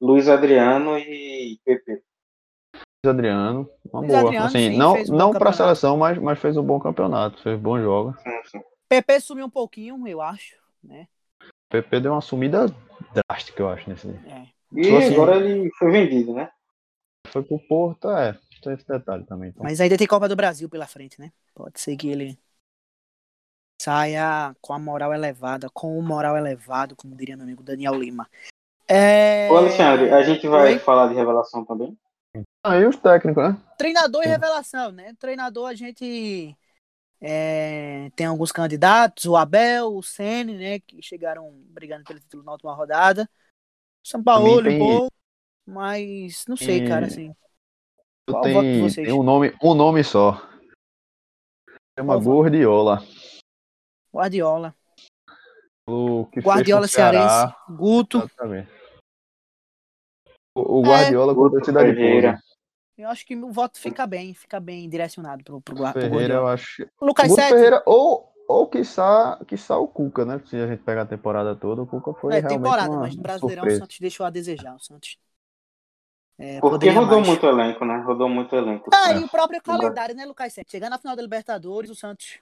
Luiz 0.00 0.28
Adriano 0.28 0.98
e 0.98 1.58
Pepe. 1.64 2.02
Adriano, 3.04 3.70
uma 3.90 4.00
Luiz 4.00 4.12
boa. 4.12 4.24
Adriano, 4.24 4.46
assim, 4.46 4.70
sim, 4.70 4.76
não 4.76 4.94
um 4.94 5.04
não 5.16 5.32
para 5.32 5.50
a 5.50 5.52
seleção, 5.52 5.96
mas, 5.96 6.18
mas 6.18 6.38
fez 6.38 6.56
um 6.56 6.62
bom 6.62 6.78
campeonato, 6.78 7.40
fez 7.42 7.58
bons 7.58 7.80
jogos. 7.80 8.16
PP 8.88 9.20
sumiu 9.20 9.46
um 9.46 9.50
pouquinho, 9.50 10.06
eu 10.06 10.20
acho, 10.20 10.56
né? 10.82 11.08
PP 11.68 12.00
deu 12.00 12.12
uma 12.12 12.20
sumida 12.20 12.66
drástica, 13.12 13.62
eu 13.62 13.68
acho, 13.68 13.88
nesse. 13.88 14.08
É. 14.08 14.46
E 14.72 14.96
assim, 14.96 15.14
agora 15.14 15.36
ele 15.36 15.70
foi 15.78 15.90
vendido, 15.90 16.32
né? 16.34 16.50
Foi 17.28 17.42
pro 17.42 17.58
Porto, 17.58 18.10
é. 18.10 18.38
Tem 18.62 18.72
esse 18.72 18.86
detalhe 18.86 19.24
também. 19.24 19.50
Então. 19.50 19.62
Mas 19.62 19.80
ainda 19.80 19.96
tem 19.96 20.06
Copa 20.06 20.28
do 20.28 20.36
Brasil 20.36 20.68
pela 20.68 20.86
frente, 20.86 21.20
né? 21.20 21.30
Pode 21.54 21.80
ser 21.80 21.96
que 21.96 22.08
ele 22.08 22.38
saia 23.80 24.56
com 24.60 24.72
a 24.72 24.78
moral 24.78 25.12
elevada, 25.12 25.68
com 25.70 25.98
o 25.98 26.02
moral 26.02 26.36
elevado, 26.36 26.96
como 26.96 27.14
diria 27.14 27.36
meu 27.36 27.44
amigo 27.44 27.62
Daniel 27.62 27.94
Lima. 27.94 28.28
É... 28.88 29.48
Ô, 29.50 29.56
Alexandre, 29.56 30.10
a 30.10 30.22
gente 30.22 30.46
vai 30.48 30.74
Oi? 30.74 30.78
falar 30.78 31.08
de 31.08 31.14
revelação 31.14 31.64
também? 31.64 31.96
Aí 32.64 32.84
ah, 32.84 32.88
os 32.88 32.96
técnicos, 32.96 33.42
né? 33.42 33.56
Treinador 33.78 34.24
e 34.24 34.28
revelação, 34.28 34.92
né? 34.92 35.14
Treinador 35.18 35.68
a 35.68 35.74
gente 35.74 36.56
é, 37.20 38.10
tem 38.14 38.26
alguns 38.26 38.52
candidatos, 38.52 39.24
o 39.24 39.36
Abel, 39.36 39.94
o 39.94 40.02
Sene, 40.02 40.56
né? 40.56 40.78
Que 40.80 41.00
chegaram 41.02 41.50
brigando 41.68 42.04
pelo 42.04 42.20
título 42.20 42.42
na 42.42 42.52
última 42.52 42.74
rodada. 42.74 43.28
São 44.02 44.22
Paulo, 44.22 44.62
tem... 44.62 44.78
pouco, 44.78 45.12
mas 45.66 46.44
não 46.46 46.56
sei, 46.56 46.80
tem... 46.80 46.88
cara, 46.88 47.06
assim. 47.06 47.34
Qual 48.28 48.42
tem, 48.42 48.88
tem 48.90 49.12
um 49.12 49.22
nome, 49.22 49.54
um 49.62 49.74
nome 49.74 50.04
só. 50.04 50.40
Chama 51.98 52.16
Guardiola. 52.16 53.02
Guardiola. 54.12 54.74
O 55.88 56.26
que 56.26 56.40
Guardiola 56.40 56.88
cearense. 56.88 57.54
Guto. 57.70 58.18
Exatamente. 58.18 58.70
O, 60.54 60.80
o 60.80 60.82
Guardiola 60.82 61.32
é, 61.32 61.34
com 61.34 61.46
a 61.46 61.50
torcida 61.50 61.84
de 61.84 62.45
Eu 62.96 63.08
acho 63.10 63.26
que 63.26 63.36
o 63.36 63.52
voto 63.52 63.78
fica 63.78 64.06
bem, 64.06 64.32
fica 64.32 64.58
bem 64.58 64.88
direcionado 64.88 65.44
pro, 65.44 65.60
pro, 65.60 65.74
pro 65.74 65.92
Ferreira, 65.92 66.10
Guardiola. 66.10 66.40
eu 66.40 66.46
acho. 66.48 66.88
O 67.00 67.06
Lucas 67.06 67.32
Sete. 67.32 67.52
Ferreira, 67.52 67.82
ou, 67.84 68.32
ou 68.48 68.66
quiçá, 68.66 69.38
quiçá 69.46 69.76
o 69.78 69.86
Cuca, 69.86 70.24
né? 70.24 70.40
Se 70.46 70.56
a 70.56 70.66
gente 70.66 70.82
pegar 70.82 71.02
a 71.02 71.06
temporada 71.06 71.54
toda, 71.54 71.82
o 71.82 71.86
Cuca 71.86 72.14
foi 72.14 72.34
é, 72.34 72.40
realmente 72.40 72.58
temporada, 72.58 72.90
uma, 72.90 73.00
mas 73.00 73.14
no 73.14 73.22
Brasileirão 73.22 73.62
surpresa. 73.62 73.76
o 73.76 73.80
Santos 73.84 74.00
deixou 74.00 74.24
a 74.24 74.30
desejar. 74.30 74.74
O 74.74 74.80
Santos 74.80 75.18
é, 76.38 76.60
Porque 76.60 76.90
rodou 76.90 77.16
mais. 77.16 77.28
muito 77.28 77.46
elenco, 77.46 77.84
né? 77.84 77.98
Rodou 77.98 78.28
muito 78.28 78.54
elenco. 78.54 78.90
Ah, 78.92 79.12
e 79.12 79.24
o 79.24 79.28
próprio 79.28 79.60
calendário, 79.62 80.14
né, 80.14 80.24
Lucas 80.26 80.52
Sete? 80.52 80.70
Chegando 80.70 80.90
na 80.90 80.98
final 80.98 81.16
da 81.16 81.22
Libertadores, 81.22 81.90
o 81.90 81.94
Santos. 81.94 82.38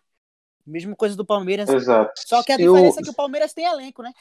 Mesma 0.67 0.97
coisa 0.97 1.15
do 1.15 1.25
Palmeiras. 1.25 1.69
Exato. 1.69 2.13
Só 2.27 2.43
que 2.43 2.53
a 2.53 2.57
diferença 2.57 2.99
eu... 2.99 3.03
é 3.03 3.05
que 3.05 3.11
o 3.11 3.15
Palmeiras 3.15 3.53
tem 3.53 3.67
elenco, 3.67 4.03
né? 4.03 4.13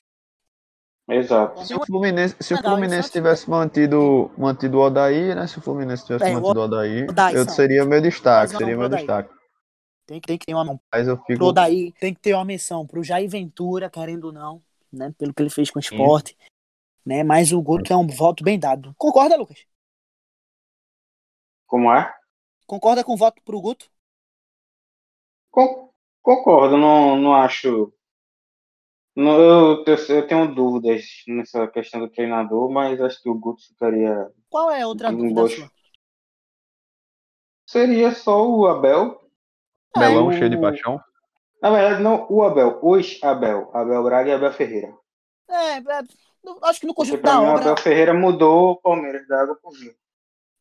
Exato. 1.10 1.66
Se 1.66 1.76
o 1.76 1.86
Fluminense, 1.86 2.36
se 2.40 2.54
o 2.54 2.58
Fluminense 2.58 3.12
tivesse 3.12 3.50
mantido, 3.50 4.32
mantido 4.38 4.78
o 4.78 4.82
Odaí, 4.82 5.36
né? 5.36 5.46
Se 5.48 5.60
o 5.60 5.62
Fluminense 5.62 6.06
tivesse 6.06 6.26
é, 6.26 6.34
mantido 6.34 6.60
o 6.60 6.64
Odaí, 6.64 7.04
Odaí 7.04 7.36
eu 7.36 7.50
seria 7.50 7.86
meu 7.86 8.02
destaque, 8.02 8.56
seria 8.56 8.78
meu 8.78 8.88
destaque. 8.88 9.30
Tem 10.06 10.20
que, 10.20 10.28
tem 10.28 10.38
que 10.38 10.46
ter 10.46 10.54
uma 10.54 10.80
Mas 10.92 11.08
eu 11.08 11.18
fico... 11.18 11.36
pro 11.36 11.48
Odaí, 11.48 11.92
tem 11.94 12.14
que 12.14 12.22
ter 12.22 12.34
uma 12.34 12.46
menção 12.46 12.86
pro 12.88 13.04
Jair 13.04 13.30
Ventura, 13.30 13.90
querendo 13.90 14.26
ou 14.26 14.32
não, 14.32 14.62
né? 14.92 15.14
Pelo 15.18 15.34
que 15.34 15.42
ele 15.42 15.50
fez 15.50 15.70
com 15.70 15.80
o 15.80 15.82
esporte. 15.82 16.32
Sim. 16.32 16.50
Né? 17.06 17.24
Mas 17.24 17.52
o 17.52 17.62
Guto 17.62 17.92
é 17.92 17.98
um 17.98 18.08
voto 18.08 18.44
bem 18.44 18.58
dado. 18.58 18.94
Concorda, 18.98 19.36
Lucas? 19.36 19.66
Como 21.68 21.94
é? 21.94 22.14
Concorda 22.66 23.04
com 23.04 23.14
o 23.14 23.18
voto 23.18 23.42
pro 23.44 23.60
Guto? 23.60 23.92
Con 25.52 25.90
concordo, 26.22 26.78
não, 26.78 27.18
não 27.18 27.36
acho. 27.36 27.94
Não, 29.16 29.40
eu, 29.40 29.86
eu, 29.86 30.28
tenho 30.28 30.56
dúvidas 30.56 31.06
nessa 31.28 31.68
questão 31.68 32.00
do 32.00 32.10
treinador, 32.10 32.70
mas 32.72 33.00
acho 33.00 33.22
que 33.22 33.30
o 33.30 33.36
Guto 33.36 33.62
ficaria. 33.68 34.32
Qual 34.50 34.72
é 34.72 34.82
a 34.82 34.88
outra 34.88 35.12
dúvida 35.12 35.42
gosto... 35.42 35.58
sua? 35.58 35.72
Seria 37.68 38.12
só 38.12 38.48
o 38.48 38.68
Abel. 38.68 39.22
Belão 39.96 40.32
cheio 40.32 40.50
de 40.50 40.60
paixão? 40.60 41.00
Na 41.62 41.70
verdade, 41.70 42.02
não 42.02 42.26
o 42.30 42.44
Abel, 42.44 42.80
os 42.82 43.24
Abel. 43.24 43.70
Abel 43.74 44.04
Braga 44.04 44.30
e 44.30 44.34
Abel 44.34 44.52
Ferreira. 44.52 44.94
É, 45.50 45.78
é 45.78 46.04
acho 46.64 46.80
que 46.80 46.88
no 46.88 46.94
conjunto 46.94 47.22
da 47.22 47.40
mim, 47.40 47.48
obra. 47.48 47.62
Abel 47.62 47.78
Ferreira 47.78 48.14
mudou 48.14 48.72
o 48.72 48.82
Palmeiras 48.82 49.28
da 49.28 49.44
água 49.44 49.56
por 49.62 49.72
vinho. 49.78 49.94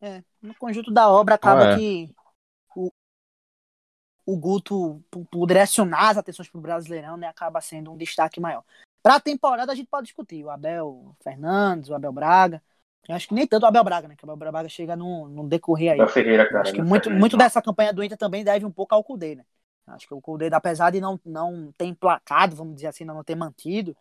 É, 0.00 0.22
no 0.42 0.54
conjunto 0.54 0.92
da 0.92 1.08
obra 1.08 1.36
acaba 1.36 1.64
ah, 1.64 1.72
é. 1.72 1.76
que 1.76 2.14
o 4.24 4.36
Guto, 4.36 5.02
por, 5.10 5.46
direcionar 5.46 6.10
as 6.10 6.18
atenções 6.18 6.48
para 6.48 6.58
o 6.58 6.62
Brasileirão, 6.62 7.16
né, 7.16 7.26
acaba 7.26 7.60
sendo 7.60 7.92
um 7.92 7.96
destaque 7.96 8.40
maior. 8.40 8.64
Para 9.02 9.16
a 9.16 9.20
temporada 9.20 9.72
a 9.72 9.74
gente 9.74 9.88
pode 9.88 10.06
discutir 10.06 10.44
o 10.44 10.50
Abel 10.50 11.14
Fernandes, 11.22 11.90
o 11.90 11.94
Abel 11.94 12.12
Braga. 12.12 12.62
Eu 13.08 13.16
acho 13.16 13.26
que 13.26 13.34
nem 13.34 13.46
tanto 13.46 13.64
o 13.64 13.66
Abel 13.66 13.82
Braga, 13.82 14.06
né? 14.06 14.14
Que 14.16 14.24
o 14.24 14.30
Abel 14.30 14.52
Braga 14.52 14.68
chega 14.68 14.94
no, 14.94 15.28
no 15.28 15.48
decorrer 15.48 15.92
aí. 15.92 16.00
Abel 16.00 16.12
Ferreira, 16.12 16.48
cara, 16.48 16.60
acho 16.60 16.72
que 16.72 16.80
muito, 16.80 17.10
muito 17.10 17.36
dessa 17.36 17.60
campanha 17.60 17.92
do 17.92 18.04
Inter 18.04 18.16
também 18.16 18.44
deve 18.44 18.64
um 18.64 18.70
pouco 18.70 18.94
ao 18.94 19.02
Cudê, 19.02 19.34
né? 19.34 19.44
Acho 19.88 20.06
que 20.06 20.14
o 20.14 20.20
Cudê, 20.20 20.48
apesar 20.52 20.90
de 20.90 21.00
não, 21.00 21.18
não 21.24 21.72
ter 21.76 21.86
emplacado, 21.86 22.54
vamos 22.54 22.76
dizer 22.76 22.86
assim, 22.86 23.04
não 23.04 23.24
ter 23.24 23.34
mantido, 23.34 23.96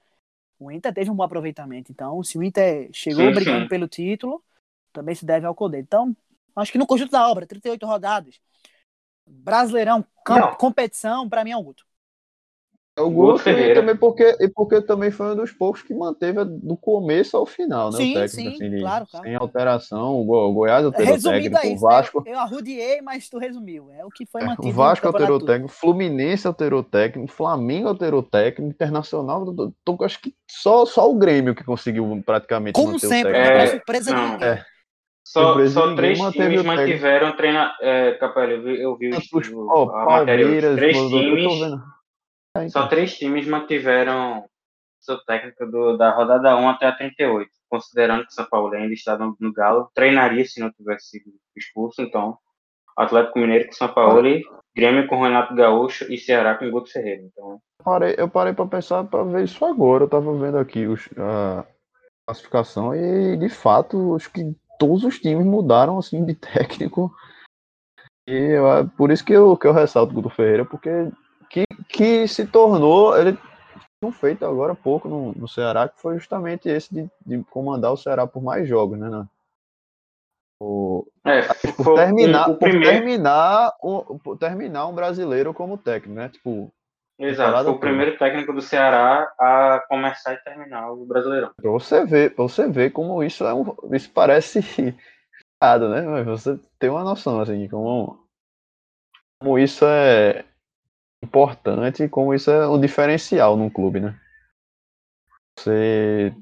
o 0.59 0.72
Inter 0.72 0.93
teve 0.93 1.09
um 1.09 1.15
bom 1.15 1.24
aproveitamento. 1.24 1.91
Então, 1.91 2.24
se 2.24 2.38
o 2.38 2.43
Inter 2.43 2.88
chegou 2.93 3.26
sim, 3.26 3.34
brigando 3.34 3.63
sim. 3.63 3.67
pelo 3.67 3.88
título, 3.88 4.43
também 4.93 5.15
se 5.15 5.26
deve 5.26 5.47
ao 5.47 5.55
Codê. 5.55 5.80
Então, 5.80 6.15
acho 6.55 6.72
que 6.72 6.78
no 6.78 6.86
conjunto 6.86 7.11
da 7.11 7.28
obra, 7.28 7.47
38 7.47 7.84
rodadas, 7.84 8.39
Brasileirão, 9.32 10.05
competição, 10.57 11.27
para 11.27 11.43
mim 11.43 11.51
é 11.51 11.57
o 11.57 11.63
Guto. 11.63 11.84
É 12.93 13.01
o 13.01 13.09
Guto 13.09 13.49
e 13.49 13.73
também 13.73 13.95
porque, 13.95 14.36
e 14.41 14.49
porque 14.49 14.82
também 14.82 15.11
foi 15.11 15.32
um 15.32 15.36
dos 15.36 15.51
poucos 15.51 15.82
que 15.82 15.93
manteve 15.93 16.43
do 16.43 16.75
começo 16.75 17.38
ao 17.38 17.45
final, 17.45 17.89
né? 17.89 17.97
Sim, 17.97 18.11
o 18.11 18.13
técnico, 18.19 18.57
sim, 18.57 18.65
assim, 18.67 18.79
claro, 18.82 19.07
claro. 19.09 19.25
Sem 19.25 19.36
alteração, 19.36 20.21
o, 20.21 20.25
Go, 20.25 20.49
o 20.49 20.53
Goiás 20.53 20.86
alterou 20.86 21.15
o 21.15 21.21
técnico, 21.21 21.57
é 21.57 21.67
isso, 21.67 21.75
o 21.75 21.79
Vasco... 21.79 22.23
Eu, 22.25 22.34
eu 22.34 22.39
arrudiei, 22.39 23.01
mas 23.01 23.29
tu 23.29 23.38
resumiu, 23.38 23.89
é 23.91 24.03
o 24.03 24.09
que 24.09 24.25
foi 24.25 24.43
mantido. 24.43 24.67
O 24.67 24.73
Vasco 24.73 25.07
alterou 25.07 25.38
o 25.38 25.45
técnico, 25.45 25.73
Fluminense 25.73 26.45
alterou 26.45 26.82
o 26.82 26.84
técnico, 26.84 27.32
Flamengo 27.32 27.88
alterou 27.88 28.19
o 28.19 28.23
técnico, 28.23 28.69
Internacional, 28.69 29.45
tô, 29.86 29.97
acho 30.03 30.19
que 30.21 30.36
só, 30.49 30.86
só 30.86 31.09
o 31.09 31.15
Grêmio 31.15 31.55
que 31.55 31.63
conseguiu 31.63 32.21
praticamente 32.25 32.73
Como 32.73 32.93
manter 32.93 33.07
sempre, 33.07 33.32
o 33.32 33.36
técnico. 33.36 33.57
É, 33.57 33.67
surpresa 33.67 34.13
não, 34.13 34.38
de 34.38 34.43
É. 34.43 34.65
Só, 35.24 35.65
só 35.67 35.95
três 35.95 36.19
times 36.32 36.63
mantiveram 36.63 37.36
treina. 37.36 37.74
É, 37.80 38.13
Capela, 38.13 38.51
eu 38.51 38.63
vi, 38.63 38.82
eu 38.82 38.97
vi 38.97 39.11
o, 39.53 39.67
oh, 39.67 39.89
a 39.91 40.05
matéria. 40.05 40.76
Três 40.76 40.97
times. 40.97 41.53
Então. 42.53 42.69
Só 42.69 42.88
três 42.88 43.17
times 43.17 43.47
mantiveram 43.47 44.43
seu 44.99 45.17
técnico 45.24 45.65
do, 45.65 45.97
da 45.97 46.11
rodada 46.11 46.55
1 46.55 46.69
até 46.69 46.88
a 46.88 46.91
38. 46.91 47.49
Considerando 47.69 48.24
que 48.24 48.32
o 48.32 48.34
São 48.34 48.45
Paulo 48.45 48.74
ainda 48.74 48.93
está 48.93 49.17
no, 49.17 49.36
no 49.39 49.53
Galo, 49.53 49.89
treinaria 49.93 50.45
se 50.45 50.59
não 50.59 50.72
tivesse 50.72 51.09
sido 51.09 51.32
expulso. 51.55 52.01
Então, 52.01 52.38
Atlético 52.97 53.39
Mineiro 53.39 53.67
com 53.67 53.74
São 53.74 53.88
Paulo, 53.88 54.22
Grêmio 54.76 55.07
com 55.07 55.22
Renato 55.22 55.53
Gaúcho 55.53 56.11
e 56.11 56.17
Ceará 56.17 56.55
com 56.55 56.69
Guto 56.69 56.91
Ferreira. 56.91 57.24
Então, 57.24 57.53
eu 57.53 57.84
parei, 57.84 58.15
eu 58.17 58.30
parei 58.30 58.53
para 58.53 58.67
pensar 58.67 59.03
para 59.05 59.24
ver 59.24 59.43
isso 59.43 59.63
agora. 59.65 60.03
Eu 60.03 60.09
tava 60.09 60.34
vendo 60.38 60.57
aqui 60.57 60.86
os, 60.86 61.09
a 61.17 61.65
classificação 62.26 62.95
e 62.95 63.38
de 63.38 63.49
fato 63.49 64.15
acho 64.15 64.32
que 64.32 64.55
todos 64.82 65.03
os 65.03 65.19
times 65.19 65.45
mudaram 65.45 65.99
assim 65.99 66.25
de 66.25 66.34
técnico. 66.34 67.13
E 68.27 68.34
eu, 68.34 68.89
por 68.97 69.11
isso 69.11 69.23
que 69.23 69.34
eu, 69.34 69.55
que 69.55 69.67
eu 69.67 69.73
ressalto 69.73 70.11
o 70.11 70.15
Guto 70.15 70.29
Ferreira, 70.32 70.65
porque 70.65 70.89
que, 71.49 71.65
que 71.88 72.27
se 72.27 72.47
tornou, 72.47 73.15
ele 73.15 73.38
um 74.03 74.11
feito 74.11 74.43
agora 74.43 74.73
há 74.73 74.75
pouco 74.75 75.07
no, 75.07 75.32
no 75.34 75.47
Ceará, 75.47 75.88
que 75.88 76.01
foi 76.01 76.17
justamente 76.17 76.67
esse 76.67 76.91
de, 76.91 77.07
de 77.23 77.43
comandar 77.43 77.93
o 77.93 77.97
Ceará 77.97 78.25
por 78.25 78.41
mais 78.41 78.67
jogos, 78.67 78.97
né? 78.97 79.07
né? 79.07 79.27
O, 80.59 81.05
é, 81.23 81.41
por 81.73 81.95
terminar, 81.95 82.49
o 82.49 82.57
por 82.57 82.69
terminar, 82.69 83.73
o, 83.79 84.19
por 84.19 84.38
terminar 84.38 84.88
um 84.88 84.95
brasileiro 84.95 85.53
como 85.53 85.77
técnico, 85.77 86.19
né? 86.19 86.29
Tipo, 86.29 86.73
Exato, 87.22 87.63
foi 87.63 87.74
o 87.74 87.80
primeiro 87.80 88.17
técnico 88.17 88.51
do 88.51 88.61
Ceará 88.61 89.32
a 89.39 89.84
começar 89.88 90.34
e 90.34 90.43
terminar 90.43 90.91
o 90.91 91.05
Brasileirão. 91.05 91.51
Pra 91.55 91.69
você 91.69 92.03
ver, 92.03 92.34
pra 92.34 92.43
você 92.43 92.67
ver 92.67 92.91
como 92.91 93.24
isso 93.24 93.45
é 93.45 93.53
um, 93.53 93.76
isso 93.93 94.09
parece 94.11 94.59
errado, 95.61 95.89
né? 95.89 96.01
Mas 96.01 96.26
você 96.26 96.59
tem 96.80 96.89
uma 96.89 97.03
noção 97.03 97.39
assim, 97.39 97.67
como, 97.67 98.28
como 99.39 99.59
isso 99.59 99.86
é 99.86 100.43
importante, 101.24 102.09
como 102.09 102.34
isso 102.34 102.49
é 102.49 102.67
um 102.67 102.80
diferencial 102.80 103.55
num 103.55 103.69
clube, 103.69 103.99
né? 103.99 104.19
Você 105.59 106.34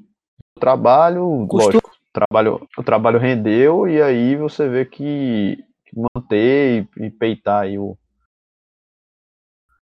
o 0.56 0.60
trabalho, 0.62 1.46
Custo... 1.50 1.72
lógico, 1.74 1.92
o 1.92 2.14
trabalho, 2.14 2.68
o 2.78 2.84
trabalho 2.84 3.20
rendeu 3.20 3.86
e 3.86 4.02
aí 4.02 4.38
você 4.38 4.70
vê 4.70 4.86
que 4.86 5.62
manter 5.94 6.88
e, 6.98 7.06
e 7.06 7.10
peitar 7.10 7.64
aí 7.64 7.78
o 7.78 7.98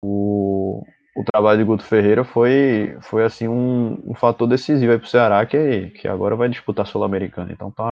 o, 0.03 0.85
o 1.15 1.23
trabalho 1.23 1.59
de 1.59 1.63
Guto 1.63 1.83
Ferreira 1.83 2.25
foi, 2.25 2.97
foi 3.01 3.23
assim 3.23 3.47
um, 3.47 4.03
um 4.05 4.13
fator 4.13 4.47
decisivo 4.47 4.91
aí 4.91 4.99
pro 4.99 5.07
Ceará, 5.07 5.45
que, 5.45 5.91
que 5.91 6.07
agora 6.07 6.35
vai 6.35 6.49
disputar 6.49 6.85
a 6.85 6.89
Sul-Americana. 6.89 7.53
Então 7.53 7.71
tá. 7.71 7.89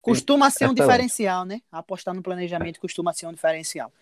Costuma 0.00 0.48
ser 0.48 0.66
um 0.66 0.74
diferencial, 0.74 1.44
né? 1.44 1.60
Apostar 1.70 2.14
no 2.14 2.22
planejamento 2.22 2.80
costuma 2.80 3.12
ser 3.12 3.26
um 3.26 3.32
diferencial. 3.32 3.92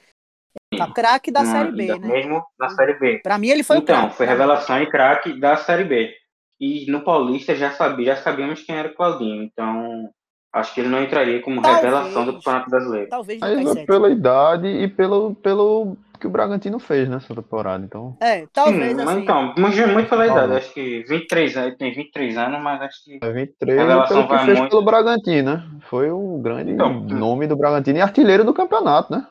Tá 0.76 0.93
craque 0.93 1.33
da 1.33 1.45
Série 1.45 1.72
B, 1.72 1.99
né? 1.99 2.07
Mesmo 2.07 2.45
na 2.59 2.68
Série 2.68 2.95
B. 2.95 3.18
Pra 3.18 3.39
mim 3.39 3.49
ele 3.49 3.64
foi 3.64 3.79
Então, 3.79 4.03
craque, 4.03 4.16
foi 4.16 4.26
revelação 4.26 4.81
e 4.81 4.89
craque 4.89 5.41
da 5.41 5.57
Série 5.57 5.85
B. 5.85 6.14
E 6.61 6.91
no 6.91 7.03
Paulista 7.03 7.55
já 7.57 7.72
sabia, 7.72 8.14
já 8.14 8.22
sabíamos 8.22 8.62
quem 8.62 8.76
era 8.76 8.89
o 8.89 8.95
Claudinho. 8.95 9.43
Então, 9.43 10.11
acho 10.53 10.74
que 10.74 10.81
ele 10.81 10.89
não 10.89 11.03
entraria 11.03 11.43
como 11.43 11.61
talvez, 11.61 11.83
revelação 11.83 12.24
do 12.24 12.35
Campeonato 12.35 12.70
Brasileiro. 12.70 13.09
Talvez 13.09 13.41
Mas 13.41 13.76
é 13.76 13.87
pela 13.87 14.11
idade 14.11 14.66
e 14.66 14.89
pelo, 14.89 15.35
pelo 15.37 15.97
que 16.18 16.26
o 16.26 16.30
Bragantino 16.30 16.78
fez 16.78 17.08
nessa 17.08 17.34
temporada, 17.34 17.84
então. 17.84 18.16
É, 18.20 18.46
talvez 18.52 18.92
Sim, 18.92 18.94
assim. 18.94 19.04
Mas 19.04 19.16
então, 19.18 19.54
muito, 19.56 19.88
muito 19.88 20.08
pela 20.08 20.26
idade, 20.26 20.52
acho 20.54 20.74
que 20.74 21.02
23 21.04 21.56
anos, 21.56 21.78
tem 21.78 21.94
23 21.94 22.36
anos, 22.36 22.62
mas 22.62 22.82
acho 22.82 23.04
que 23.04 23.18
é 23.22 23.32
23 23.32 23.78
revelação 23.78 24.26
pelo 24.26 24.38
que 24.38 24.46
fez 24.46 24.58
muito... 24.58 24.70
pelo 24.70 24.84
Bragantino, 24.84 25.54
né? 25.54 25.70
Foi 25.88 26.10
o 26.10 26.38
grande 26.38 26.72
então, 26.72 27.00
nome 27.00 27.46
do 27.46 27.56
Bragantino 27.56 27.98
e 27.98 28.02
artilheiro 28.02 28.44
do 28.44 28.52
campeonato, 28.52 29.12
né? 29.12 29.26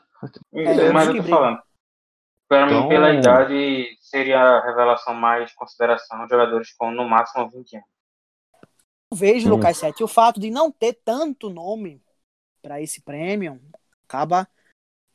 É, 0.54 0.90
mas 0.90 1.08
eu 1.08 1.16
tô 1.16 1.22
falando. 1.22 1.60
Para 2.48 2.66
então... 2.66 2.82
mim, 2.82 2.88
pela 2.88 3.12
idade, 3.12 3.88
seria 4.00 4.40
a 4.40 4.64
revelação 4.64 5.14
mais 5.14 5.52
consideração 5.54 6.24
de 6.24 6.30
jogadores 6.30 6.72
com 6.76 6.90
no 6.90 7.06
máximo 7.06 7.48
20 7.48 7.76
anos. 7.76 7.88
Eu 9.12 9.16
vejo, 9.16 9.48
hum. 9.48 9.50
Lucas 9.52 9.76
Sete, 9.76 10.02
o 10.02 10.08
fato 10.08 10.40
de 10.40 10.50
não 10.50 10.70
ter 10.70 10.94
tanto 11.04 11.50
nome 11.50 12.02
para 12.62 12.80
esse 12.80 13.02
prêmio 13.02 13.60
acaba 14.06 14.48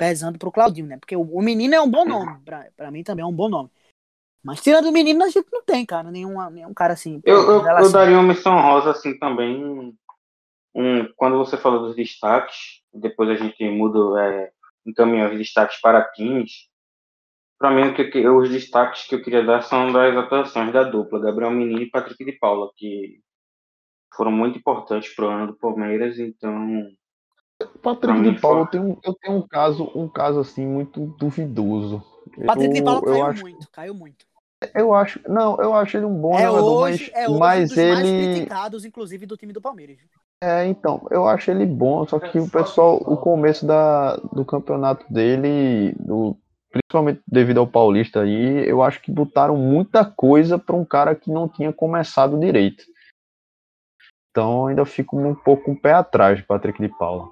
pesando 0.04 0.38
pro 0.38 0.52
Claudinho, 0.52 0.88
né? 0.88 0.98
Porque 0.98 1.16
o, 1.16 1.42
menino 1.42 1.74
é 1.74 1.82
um 1.82 1.90
bom 1.90 2.04
nome, 2.04 2.42
para 2.76 2.92
mim 2.92 3.04
também 3.04 3.24
é 3.24 3.26
um 3.26 3.32
bom 3.32 3.48
nome. 3.48 3.70
Mas 4.44 4.62
tirando 4.62 4.90
o 4.90 4.92
menino, 4.92 5.24
a 5.24 5.30
gente 5.30 5.48
não 5.50 5.64
tem, 5.64 5.86
cara, 5.86 6.12
nenhum, 6.12 6.50
nenhum 6.50 6.74
cara 6.74 6.92
assim. 6.92 7.22
Eu, 7.24 7.42
eu, 7.50 7.66
eu 7.66 7.92
daria 7.92 8.20
uma 8.20 8.28
missão 8.28 8.62
rosa 8.62 8.92
assim 8.92 9.18
também. 9.18 9.98
Um, 10.76 11.08
quando 11.16 11.38
você 11.38 11.56
falou 11.56 11.88
dos 11.88 11.96
destaques, 11.96 12.82
depois 12.94 13.30
a 13.30 13.36
gente 13.36 13.64
muda, 13.70 14.22
é, 14.22 14.52
encaminha 14.86 15.32
os 15.32 15.38
destaques 15.38 15.80
para 15.80 16.04
times. 16.12 16.68
Para 17.58 17.72
mim, 17.72 17.92
o 17.92 17.96
que, 17.96 18.28
os 18.28 18.50
destaques 18.50 19.08
que 19.08 19.16
eu 19.16 19.24
queria 19.24 19.46
dar 19.46 19.62
são 19.62 19.94
das 19.94 20.18
atuações 20.18 20.74
da 20.74 20.84
dupla, 20.84 21.22
Gabriel 21.22 21.52
Menino 21.52 21.82
e 21.82 21.90
Patrick 21.90 22.26
de 22.26 22.34
Paula, 22.34 22.70
que 22.76 23.22
foram 24.14 24.32
muito 24.32 24.58
importantes 24.58 25.16
para 25.16 25.26
o 25.26 25.30
ano 25.30 25.48
do 25.48 25.58
Palmeiras, 25.58 26.20
então 26.20 26.90
Patrick 27.82 28.22
de 28.22 28.40
Paula, 28.40 28.62
eu 28.62 28.68
tenho, 28.68 29.00
eu 29.04 29.14
tenho 29.14 29.38
um 29.38 29.48
caso, 29.48 29.92
um 29.96 30.08
caso 30.08 30.40
assim 30.40 30.66
muito 30.66 31.06
duvidoso. 31.20 32.04
Patrick 32.46 32.68
eu, 32.68 32.74
de 32.74 32.84
Paula 32.84 33.02
caiu 33.02 33.26
acho, 33.26 33.42
muito, 33.42 33.72
caiu 33.72 33.94
muito. 33.94 34.26
Eu 34.74 34.94
acho, 34.94 35.20
não, 35.28 35.58
eu 35.58 35.74
acho 35.74 35.98
ele 35.98 36.06
um 36.06 36.22
bom 36.22 36.38
é 36.38 36.44
jogador, 36.44 36.72
hoje, 36.72 37.12
mas, 37.14 37.24
é 37.24 37.30
hoje 37.30 37.40
mas 37.40 37.64
um 37.64 37.68
dos 37.68 37.78
ele 37.78 37.94
mais 37.94 38.34
criticados, 38.34 38.86
inclusive 38.86 39.26
do 39.26 39.38
time 39.38 39.54
do 39.54 39.62
Palmeiras. 39.62 39.98
É, 40.42 40.66
então, 40.66 41.06
eu 41.10 41.28
acho 41.28 41.52
ele 41.52 41.66
bom, 41.66 42.06
só 42.06 42.20
que 42.20 42.38
o 42.38 42.50
pessoal, 42.50 42.98
o 42.98 43.18
começo 43.18 43.66
da, 43.66 44.18
do 44.18 44.44
campeonato 44.44 45.06
dele, 45.12 45.94
do, 46.00 46.38
principalmente 46.70 47.22
devido 47.28 47.60
ao 47.60 47.68
Paulista 47.68 48.22
aí, 48.22 48.68
eu 48.68 48.82
acho 48.82 49.02
que 49.02 49.12
botaram 49.12 49.56
muita 49.56 50.04
coisa 50.04 50.58
para 50.58 50.76
um 50.76 50.84
cara 50.84 51.16
que 51.16 51.32
não 51.32 51.48
tinha 51.48 51.72
começado 51.72 52.40
direito. 52.40 52.84
Então 54.32 54.68
ainda 54.68 54.84
fico 54.86 55.18
um 55.18 55.36
pouco 55.36 55.66
com 55.66 55.72
um 55.72 55.74
o 55.76 55.80
pé 55.80 55.94
atrás 55.94 56.40
de 56.40 56.44
Patrick 56.44 56.82
de 56.82 56.90
Paula. 56.90 57.32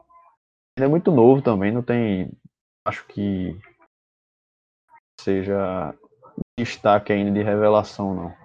Ele 0.77 0.85
é 0.85 0.87
muito 0.87 1.11
novo 1.11 1.41
também, 1.41 1.71
não 1.71 1.83
tem. 1.83 2.31
Acho 2.85 3.05
que 3.07 3.57
seja 5.19 5.93
destaque 6.59 7.13
ainda 7.13 7.31
de 7.31 7.43
revelação, 7.43 8.13
não. 8.15 8.41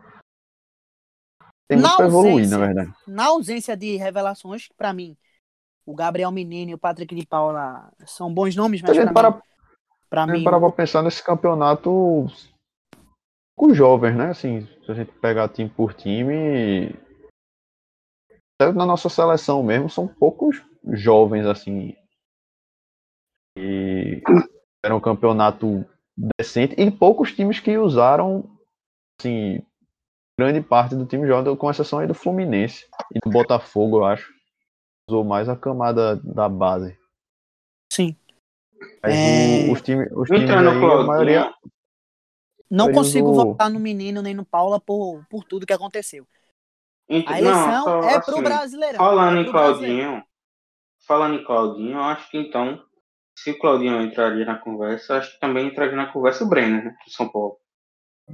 Tem 1.69 1.79
muito 1.79 1.97
para 1.97 2.07
evoluir, 2.07 2.49
na 2.49 2.59
verdade. 2.59 2.93
Na 3.07 3.27
ausência 3.27 3.77
de 3.77 3.97
revelações, 3.97 4.69
para 4.77 4.93
mim, 4.93 5.17
o 5.85 5.95
Gabriel 5.95 6.31
Menino 6.31 6.71
e 6.71 6.75
o 6.75 6.79
Patrick 6.79 7.15
de 7.15 7.27
Paula 7.27 7.93
são 8.07 8.33
bons 8.33 8.55
nomes, 8.55 8.83
mas 8.83 8.97
para 8.97 9.31
mim, 9.31 9.41
pra 10.09 10.27
mim. 10.27 10.45
Para 10.45 10.73
pensar 10.73 11.03
nesse 11.03 11.23
campeonato 11.23 12.27
com 13.57 13.73
jovens, 13.73 14.17
né? 14.17 14.31
Assim, 14.31 14.67
se 14.85 14.91
a 14.91 14.95
gente 14.95 15.13
pegar 15.13 15.49
time 15.49 15.71
por 15.71 15.95
time, 15.95 16.95
até 18.61 18.73
na 18.73 18.87
nossa 18.87 19.09
seleção 19.09 19.63
mesmo, 19.63 19.89
são 19.89 20.07
poucos 20.07 20.63
jovens, 20.93 21.47
assim, 21.47 21.97
era 24.85 24.95
um 24.95 25.01
campeonato 25.01 25.85
decente 26.39 26.75
e 26.79 26.91
poucos 26.91 27.33
times 27.33 27.61
que 27.61 27.77
usaram 27.77 28.49
assim 29.21 29.63
grande 30.39 30.61
parte 30.61 30.95
do 30.95 31.07
time 31.07 31.27
joga 31.27 31.55
com 31.57 31.71
exceção 31.71 31.99
aí 31.99 32.07
do 32.07 32.15
Fluminense 32.15 32.87
e 33.15 33.19
do 33.21 33.31
Botafogo 33.31 33.99
eu 33.99 34.05
acho 34.05 34.37
usou 35.09 35.25
mais 35.25 35.49
a 35.49 35.57
camada 35.57 36.17
da 36.17 36.49
base. 36.49 36.99
Sim. 37.93 38.17
Mas 39.03 39.15
é... 39.15 39.71
os 39.71 39.81
times 39.81 40.09
os 40.13 40.29
times 40.29 40.51
aí, 40.51 40.57
a 40.57 41.03
maioria 41.05 41.55
não 42.71 42.93
consigo 42.93 43.31
usou... 43.31 43.47
votar 43.47 43.71
no 43.71 43.79
menino 43.79 44.21
nem 44.21 44.35
no 44.35 44.45
Paula 44.45 44.81
por, 44.81 45.25
por 45.31 45.45
tudo 45.45 45.67
que 45.67 45.73
aconteceu. 45.73 46.27
Então, 47.09 47.33
a 47.33 47.39
eleição 47.39 47.85
não, 47.85 48.03
é 48.03 48.17
assim, 48.17 48.33
pro 48.33 48.43
Brasileirão 48.43 48.99
falando 48.99 49.39
é 49.39 49.41
em 49.43 49.51
Claudinho 49.51 50.25
falando 51.07 51.35
em 51.37 51.45
Claudinho 51.45 51.93
eu 51.93 52.03
acho 52.03 52.29
que 52.29 52.37
então 52.37 52.85
se 53.37 53.51
o 53.51 53.59
Claudinho 53.59 54.01
entraria 54.01 54.45
na 54.45 54.57
conversa, 54.59 55.19
acho 55.19 55.35
que 55.35 55.41
também 55.41 55.69
entraria 55.69 55.95
na 55.95 56.11
conversa 56.13 56.45
o 56.45 56.49
Brenner, 56.49 56.85
né, 56.85 56.97
do 57.05 57.13
São 57.13 57.29
Paulo. 57.29 57.59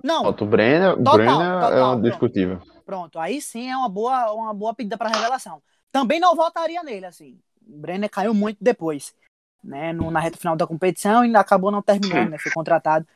Não. 0.03 0.29
O 0.29 0.47
Brenner, 0.47 0.97
total, 0.97 1.17
Brenner 1.17 1.61
total, 1.61 1.99
é 1.99 2.01
discutível. 2.03 2.63
Pronto, 2.87 3.19
aí 3.19 3.41
sim 3.41 3.71
é 3.71 3.77
uma 3.77 3.89
boa, 3.89 4.33
uma 4.33 4.55
boa 4.55 4.75
pedida 4.75 4.97
para 4.97 5.11
revelação. 5.11 5.63
Também 5.91 6.19
não 6.19 6.35
votaria 6.35 6.83
nele, 6.83 7.07
assim. 7.07 7.39
O 7.67 7.79
Brenner 7.79 8.09
caiu 8.09 8.33
muito 8.33 8.59
depois, 8.61 9.15
né, 9.63 9.93
no, 9.93 10.11
na 10.11 10.21
reta 10.21 10.39
final 10.39 10.57
da 10.57 10.67
competição 10.67 11.25
e 11.25 11.37
acabou 11.37 11.71
não 11.71 11.83
terminando, 11.83 12.31
né, 12.31 12.39
foi 12.39 12.53
contratado. 12.53 13.07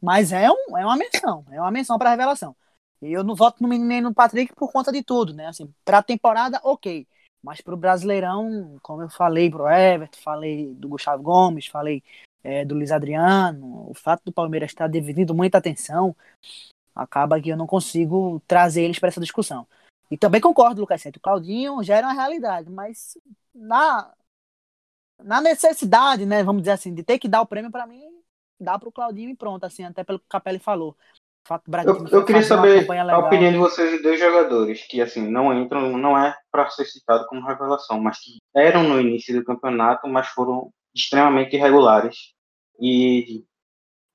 Mas 0.00 0.32
é, 0.32 0.50
um, 0.50 0.76
é 0.76 0.84
uma 0.84 0.96
menção, 0.96 1.44
é 1.50 1.60
uma 1.60 1.70
menção 1.70 1.98
para 1.98 2.10
revelação. 2.10 2.56
E 3.00 3.12
eu 3.12 3.24
não 3.24 3.34
voto 3.34 3.60
no 3.60 3.68
menino 3.68 3.88
nem 3.88 4.00
no 4.00 4.14
Patrick 4.14 4.54
por 4.54 4.70
conta 4.70 4.92
de 4.92 5.02
tudo, 5.02 5.34
né? 5.34 5.46
Assim, 5.46 5.72
pra 5.84 6.02
temporada, 6.02 6.60
ok. 6.62 7.06
Mas 7.42 7.60
para 7.60 7.74
o 7.74 7.76
Brasileirão, 7.76 8.78
como 8.82 9.02
eu 9.02 9.10
falei 9.10 9.50
pro 9.50 9.68
Everton, 9.68 10.18
falei 10.20 10.74
do 10.74 10.88
Gustavo 10.88 11.22
Gomes, 11.22 11.66
falei 11.66 12.02
é, 12.44 12.64
do 12.64 12.74
Luiz 12.74 12.92
Adriano, 12.92 13.90
o 13.90 13.94
fato 13.94 14.22
do 14.24 14.32
Palmeiras 14.32 14.70
estar 14.70 14.88
dividindo 14.88 15.34
muita 15.34 15.58
atenção 15.58 16.14
acaba 16.94 17.40
que 17.40 17.48
eu 17.48 17.56
não 17.56 17.66
consigo 17.66 18.40
trazer 18.46 18.82
eles 18.82 18.98
para 18.98 19.08
essa 19.08 19.20
discussão. 19.20 19.66
E 20.10 20.16
também 20.16 20.40
concordo, 20.40 20.80
Lucas 20.80 21.00
Santos, 21.00 21.18
o 21.18 21.22
Claudinho 21.22 21.82
já 21.82 21.96
era 21.96 22.06
uma 22.06 22.12
realidade, 22.12 22.70
mas 22.70 23.16
na, 23.54 24.12
na 25.22 25.40
necessidade, 25.40 26.26
né, 26.26 26.44
vamos 26.44 26.62
dizer 26.62 26.72
assim, 26.72 26.94
de 26.94 27.02
ter 27.02 27.18
que 27.18 27.28
dar 27.28 27.40
o 27.40 27.46
prêmio 27.46 27.70
para 27.70 27.86
mim, 27.86 28.02
dá 28.60 28.78
para 28.78 28.88
o 28.88 28.92
Claudinho 28.92 29.30
e 29.30 29.36
pronto, 29.36 29.64
assim, 29.64 29.84
até 29.84 30.04
pelo 30.04 30.18
que 30.18 30.26
o 30.26 30.28
Capelli 30.28 30.58
falou. 30.58 30.96
Eu, 31.84 32.06
eu 32.20 32.24
queria 32.24 32.42
saber 32.42 32.88
a 32.90 33.18
opinião 33.18 33.50
de 33.50 33.58
vocês 33.58 33.90
de 33.90 34.02
dois 34.02 34.18
jogadores 34.18 34.86
que 34.86 35.00
assim 35.00 35.28
não 35.28 35.52
entram, 35.52 35.98
não 35.98 36.16
é 36.16 36.36
para 36.50 36.70
ser 36.70 36.84
citado 36.84 37.26
como 37.26 37.46
revelação, 37.46 38.00
mas 38.00 38.18
que 38.20 38.38
eram 38.54 38.84
no 38.84 39.00
início 39.00 39.34
do 39.34 39.44
campeonato, 39.44 40.08
mas 40.08 40.28
foram 40.28 40.70
extremamente 40.94 41.56
irregulares 41.56 42.32
e 42.80 43.44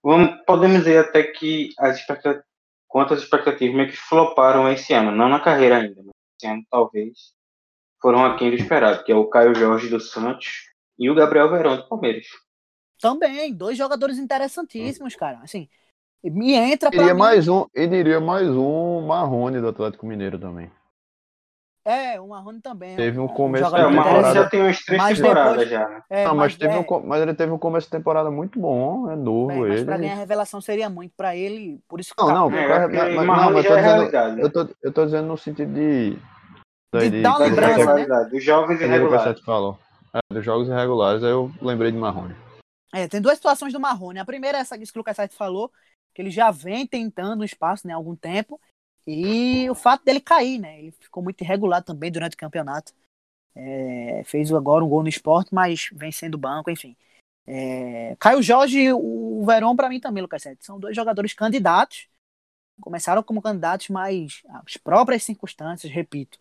vamos, 0.02 0.42
podemos 0.46 0.80
dizer 0.80 1.00
até 1.00 1.24
que 1.24 1.70
as 1.80 1.98
expectativas, 1.98 2.46
quantas 2.88 3.22
expectativas 3.22 3.76
meio 3.76 3.90
que 3.90 3.98
floparam 3.98 4.72
esse 4.72 4.94
ano, 4.94 5.12
não 5.12 5.28
na 5.28 5.40
carreira 5.40 5.78
ainda, 5.78 6.02
mas 6.04 6.14
esse 6.40 6.52
ano 6.52 6.64
talvez 6.70 7.34
foram 8.02 8.26
aquém 8.26 8.50
do 8.50 8.56
esperado, 8.56 9.04
que 9.04 9.12
é 9.12 9.16
o 9.16 9.28
Caio 9.28 9.54
Jorge 9.54 9.90
do 9.90 10.00
Santos 10.00 10.70
e 10.98 11.10
o 11.10 11.16
Gabriel 11.16 11.50
Verão 11.50 11.76
do 11.76 11.88
Palmeiras. 11.88 12.28
Também, 13.00 13.54
dois 13.54 13.78
jogadores 13.78 14.18
interessantíssimos, 14.18 15.16
cara. 15.16 15.40
Assim, 15.44 15.70
me 16.24 16.54
entra 16.54 16.92
para 16.92 17.14
mais 17.14 17.48
um, 17.48 17.66
e 17.74 17.88
diria 17.88 18.20
mais 18.20 18.50
um 18.50 19.02
Marrone 19.06 19.62
do 19.62 19.68
Atlético 19.68 20.06
Mineiro 20.06 20.40
também. 20.40 20.72
É, 21.86 22.20
o 22.20 22.28
Marrone 22.28 22.60
também. 22.60 22.94
É 22.94 22.96
teve 22.98 23.18
um 23.18 23.30
começo 23.30 23.74
um 23.74 23.78
é, 23.78 23.88
o 23.88 23.92
Marrone 23.92 24.34
já 24.34 24.50
tem 24.50 24.62
umas 24.62 24.84
três 24.84 25.02
mas 25.02 25.18
temporadas 25.18 25.52
depois, 25.52 25.70
já, 25.70 25.88
né? 25.88 26.02
É, 26.10 26.26
Não, 26.26 26.36
mas, 26.36 26.52
mas, 26.52 26.58
teve 26.58 26.74
é, 26.74 26.80
um, 26.80 27.08
mas 27.08 27.22
ele 27.22 27.34
teve 27.34 27.52
um 27.54 27.58
começo 27.58 27.88
de 27.88 27.92
temporada 27.92 28.30
muito 28.30 28.60
bom, 28.60 29.10
é 29.10 29.16
novo 29.16 29.52
é, 29.52 29.70
mas 29.70 29.76
ele. 29.78 29.86
Pra 29.86 29.98
mim 29.98 30.10
a 30.10 30.16
revelação 30.16 30.60
seria 30.60 30.90
muito 30.90 31.14
pra 31.16 31.34
ele, 31.34 31.80
por 31.88 32.02
isso 32.02 32.14
que 32.14 32.22
Não, 32.22 32.50
não, 32.50 32.58
é, 32.58 32.68
pra, 32.68 32.88
mas, 32.90 33.16
não, 33.16 33.54
mas 33.54 33.66
tô 33.66 33.76
dizendo, 33.76 34.40
eu, 34.42 34.52
tô, 34.52 34.68
eu 34.84 34.92
tô 34.92 35.06
dizendo 35.06 35.28
no 35.28 35.38
sentido 35.38 35.74
de... 35.74 36.18
De, 36.94 37.10
de 37.10 37.22
dar 37.22 37.38
lembrança, 37.38 37.94
né? 37.94 38.30
Dos 38.32 38.44
jovens 38.44 38.82
irregulares. 38.82 39.40
Falou. 39.42 39.78
É, 40.14 40.20
dos 40.34 40.44
jogos 40.44 40.68
irregulares, 40.68 41.24
aí 41.24 41.32
eu 41.32 41.52
lembrei 41.62 41.92
de 41.92 41.98
Marrone. 41.98 42.36
É, 42.94 43.08
tem 43.08 43.22
duas 43.22 43.36
situações 43.36 43.72
do 43.72 43.80
Marrone. 43.80 44.20
A 44.20 44.26
primeira 44.26 44.58
é 44.58 44.62
essa 44.62 44.78
que 44.78 44.84
o 44.84 44.88
Lucas 44.96 45.18
falou, 45.38 45.72
que 46.18 46.22
ele 46.24 46.32
já 46.32 46.50
vem 46.50 46.88
tentando 46.88 47.42
o 47.42 47.46
espaço 47.46 47.86
né, 47.86 47.94
há 47.94 47.96
algum 47.96 48.16
tempo. 48.16 48.60
E 49.06 49.70
o 49.70 49.76
fato 49.76 50.04
dele 50.04 50.20
cair, 50.20 50.58
né? 50.58 50.80
Ele 50.80 50.92
ficou 50.92 51.22
muito 51.22 51.40
irregular 51.44 51.84
também 51.84 52.12
durante 52.12 52.34
o 52.34 52.38
campeonato. 52.38 52.92
É, 53.54 54.24
fez 54.26 54.52
agora 54.52 54.84
um 54.84 54.90
gol 54.90 55.04
no 55.04 55.10
esporte, 55.10 55.54
mas 55.54 55.90
vem 55.94 56.12
sendo 56.12 56.36
banco, 56.36 56.72
enfim. 56.72 56.98
É, 57.46 58.16
Caio 58.20 58.42
Jorge 58.42 58.80
e 58.80 58.92
o 58.92 59.46
Verón, 59.46 59.76
para 59.76 59.90
mim 59.90 60.00
também, 60.00 60.24
Lucas 60.24 60.42
Sete, 60.42 60.66
são 60.66 60.80
dois 60.80 60.96
jogadores 60.96 61.36
candidatos. 61.36 62.08
Começaram 62.82 63.22
como 63.22 63.40
candidatos, 63.40 63.90
mas 63.90 64.42
as 64.66 64.76
próprias 64.76 65.22
circunstâncias, 65.22 65.94
repito. 65.94 66.40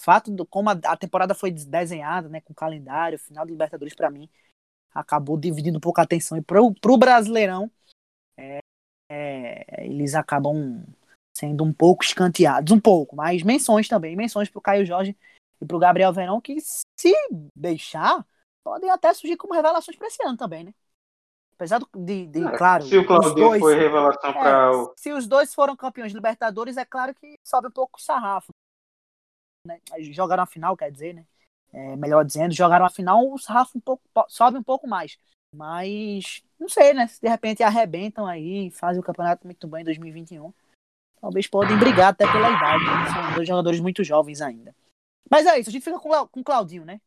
O 0.00 0.04
fato 0.04 0.30
de 0.32 0.46
como 0.46 0.70
a, 0.70 0.78
a 0.84 0.96
temporada 0.96 1.34
foi 1.34 1.50
desenhada, 1.50 2.28
né, 2.28 2.40
com 2.40 2.52
o 2.52 2.56
calendário, 2.56 3.18
final 3.18 3.44
do 3.44 3.50
Libertadores, 3.50 3.96
para 3.96 4.12
mim, 4.12 4.30
acabou 4.94 5.36
dividindo 5.36 5.78
um 5.78 5.80
pouco 5.80 6.00
a 6.00 6.04
atenção. 6.04 6.38
E 6.38 6.40
pro, 6.40 6.72
pro 6.74 6.96
Brasileirão, 6.96 7.68
é, 9.10 9.84
eles 9.84 10.14
acabam 10.14 10.84
sendo 11.36 11.64
um 11.64 11.72
pouco 11.72 12.04
escanteados, 12.04 12.72
um 12.72 12.80
pouco, 12.80 13.14
mas 13.14 13.42
menções 13.42 13.86
também, 13.88 14.16
menções 14.16 14.48
para 14.48 14.58
o 14.58 14.62
Caio 14.62 14.84
Jorge 14.84 15.16
e 15.60 15.66
para 15.66 15.76
o 15.76 15.80
Gabriel 15.80 16.12
Verão, 16.12 16.40
que 16.40 16.58
se 16.60 17.14
deixar, 17.54 18.26
podem 18.64 18.90
até 18.90 19.12
surgir 19.14 19.36
como 19.36 19.54
revelações 19.54 19.96
para 19.96 20.08
esse 20.08 20.22
ano 20.24 20.36
também, 20.36 20.64
né? 20.64 20.74
Apesar 21.54 21.80
de, 21.96 22.26
de 22.26 22.44
é, 22.44 22.56
claro. 22.56 22.84
Se 22.84 22.96
o 22.96 23.04
Claudinho 23.04 23.34
dois, 23.34 23.60
foi 23.60 23.74
revelação 23.74 24.30
é, 24.30 24.32
para 24.32 24.72
o. 24.76 24.94
Se 24.96 25.12
os 25.12 25.26
dois 25.26 25.52
foram 25.52 25.74
campeões 25.74 26.12
de 26.12 26.16
Libertadores, 26.16 26.76
é 26.76 26.84
claro 26.84 27.12
que 27.14 27.36
sobe 27.42 27.66
um 27.66 27.72
pouco 27.72 27.98
o 27.98 28.02
sarrafo. 28.02 28.52
Né? 29.66 29.80
Jogaram 30.12 30.44
a 30.44 30.46
final, 30.46 30.76
quer 30.76 30.90
dizer, 30.92 31.14
né? 31.14 31.26
É, 31.72 31.96
melhor 31.96 32.24
dizendo, 32.24 32.54
jogaram 32.54 32.86
a 32.86 32.90
final, 32.90 33.28
o 33.28 33.38
sarrafo 33.38 33.76
um 33.76 33.80
pouco, 33.80 34.02
sobe 34.28 34.56
um 34.56 34.62
pouco 34.62 34.86
mais. 34.86 35.18
Mas, 35.54 36.42
não 36.58 36.68
sei, 36.68 36.92
né? 36.92 37.06
Se 37.06 37.20
de 37.20 37.28
repente 37.28 37.62
arrebentam 37.62 38.26
aí, 38.26 38.70
fazem 38.70 39.00
o 39.00 39.04
campeonato 39.04 39.46
muito 39.46 39.66
bem 39.66 39.82
em 39.82 39.84
2021. 39.84 40.52
Talvez 41.20 41.46
podem 41.46 41.78
brigar 41.78 42.10
até 42.10 42.30
pela 42.30 42.50
idade. 42.50 42.84
Né? 42.84 43.12
São 43.12 43.34
dois 43.34 43.48
jogadores 43.48 43.80
muito 43.80 44.04
jovens 44.04 44.40
ainda. 44.40 44.74
Mas 45.30 45.46
é 45.46 45.58
isso, 45.58 45.68
a 45.68 45.72
gente 45.72 45.84
fica 45.84 45.98
com, 45.98 46.10
com 46.28 46.40
o 46.40 46.44
Claudinho, 46.44 46.84
né? 46.84 47.00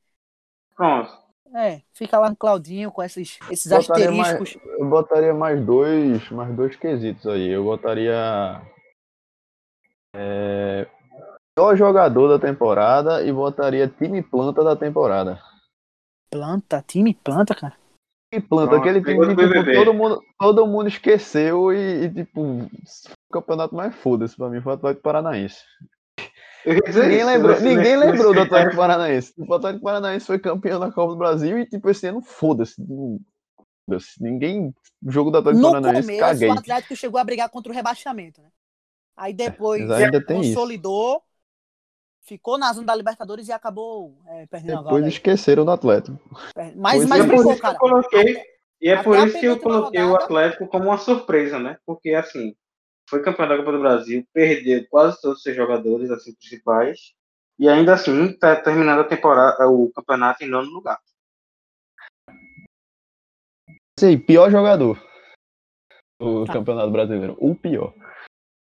Pronto. 0.75 1.21
É, 1.53 1.81
fica 1.91 2.17
lá 2.17 2.29
no 2.29 2.35
Claudinho 2.35 2.91
com 2.91 3.03
esses, 3.03 3.37
esses 3.49 3.71
asteriscos. 3.71 4.55
Mais, 4.55 4.79
eu 4.79 4.89
botaria 4.89 5.33
mais 5.33 5.63
dois, 5.65 6.29
mais 6.29 6.55
dois 6.55 6.75
quesitos 6.75 7.27
aí. 7.27 7.49
Eu 7.49 7.63
botaria 7.63 8.61
é, 10.15 10.87
pior 11.55 11.75
jogador 11.75 12.29
da 12.29 12.39
temporada 12.39 13.23
e 13.23 13.31
botaria 13.33 13.87
time 13.87 14.21
planta 14.21 14.63
da 14.63 14.75
temporada. 14.75 15.41
Planta? 16.31 16.81
Time 16.87 17.13
planta, 17.13 17.53
cara? 17.53 17.80
Planta, 18.39 18.77
aquele 18.77 19.01
time 19.01 19.35
que 19.35 19.47
tipo, 19.47 19.73
todo, 19.73 19.93
mundo, 19.93 20.21
todo 20.39 20.67
mundo 20.67 20.87
esqueceu 20.87 21.73
e, 21.73 22.05
e 22.05 22.09
tipo, 22.13 22.41
o 22.41 22.69
campeonato 23.31 23.75
mais 23.75 23.93
foda-se 23.95 24.37
pra 24.37 24.49
mim 24.49 24.61
foi 24.61 24.71
o 24.71 24.75
Atlético 24.75 25.03
Paranaense. 25.03 25.57
Ninguém 26.65 27.23
lembrou, 27.23 27.59
ninguém 27.59 27.97
lembrou 27.97 28.33
do 28.33 28.41
Atlético 28.41 28.77
Paranaense. 28.77 29.33
O 29.37 29.53
Atlético 29.53 29.83
Paranaense 29.83 30.25
foi 30.25 30.39
campeão 30.39 30.79
da 30.79 30.91
Copa 30.91 31.13
do 31.13 31.17
Brasil 31.17 31.59
e, 31.59 31.65
tipo, 31.65 31.89
esse 31.89 32.07
ano, 32.07 32.21
foda-se. 32.21 32.75
Ninguém. 34.19 34.73
O 35.03 35.11
jogo 35.11 35.31
do 35.31 35.39
Atlético 35.39 35.65
no 35.65 35.71
Paranaense. 35.71 36.07
Começo, 36.07 36.19
caguei. 36.19 36.49
o 36.49 36.53
Atlético 36.53 36.95
chegou 36.95 37.19
a 37.19 37.23
brigar 37.23 37.49
contra 37.49 37.71
o 37.71 37.75
rebaixamento, 37.75 38.41
né? 38.41 38.49
Aí 39.17 39.33
depois 39.33 39.89
é, 39.89 40.21
consolidou, 40.21 41.17
isso. 41.17 41.23
Ficou 42.21 42.57
na 42.57 42.71
zona 42.71 42.87
da 42.87 42.95
Libertadores 42.95 43.47
e 43.47 43.51
acabou 43.51 44.17
é, 44.27 44.45
perdendo 44.45 44.83
depois 44.83 45.05
esqueceram 45.05 45.65
do 45.65 45.71
Atlético. 45.71 46.19
Mas, 46.75 47.05
mas 47.05 47.25
é 47.25 47.27
por 47.27 47.35
isso 47.35 47.61
cara. 47.61 47.77
Coloquei, 47.77 48.41
e 48.79 48.89
é 48.89 49.01
por 49.01 49.17
isso 49.27 49.39
que 49.39 49.45
eu 49.45 49.59
coloquei 49.59 50.01
rodada, 50.01 50.21
o 50.21 50.23
Atlético 50.23 50.67
como 50.67 50.85
uma 50.85 50.97
surpresa, 50.97 51.59
né? 51.59 51.77
Porque 51.85 52.13
assim, 52.13 52.55
foi 53.09 53.21
campeão 53.21 53.47
da 53.47 53.57
Copa 53.57 53.71
do 53.71 53.79
Brasil, 53.79 54.25
perdeu 54.33 54.87
quase 54.89 55.19
todos 55.21 55.37
os 55.37 55.43
seus 55.43 55.55
jogadores 55.55 56.09
assim, 56.09 56.33
principais, 56.33 57.13
e 57.59 57.67
ainda 57.67 57.93
assim 57.93 58.25
está 58.25 58.55
terminando 58.55 59.01
a 59.01 59.03
temporada, 59.03 59.67
o 59.67 59.91
campeonato 59.91 60.43
em 60.43 60.47
nono 60.47 60.69
lugar. 60.69 60.99
Sim, 63.99 64.17
pior 64.17 64.49
jogador 64.49 64.99
do 66.19 66.45
tá. 66.45 66.53
Campeonato 66.53 66.89
Brasileiro. 66.89 67.37
O 67.39 67.53
pior. 67.53 67.93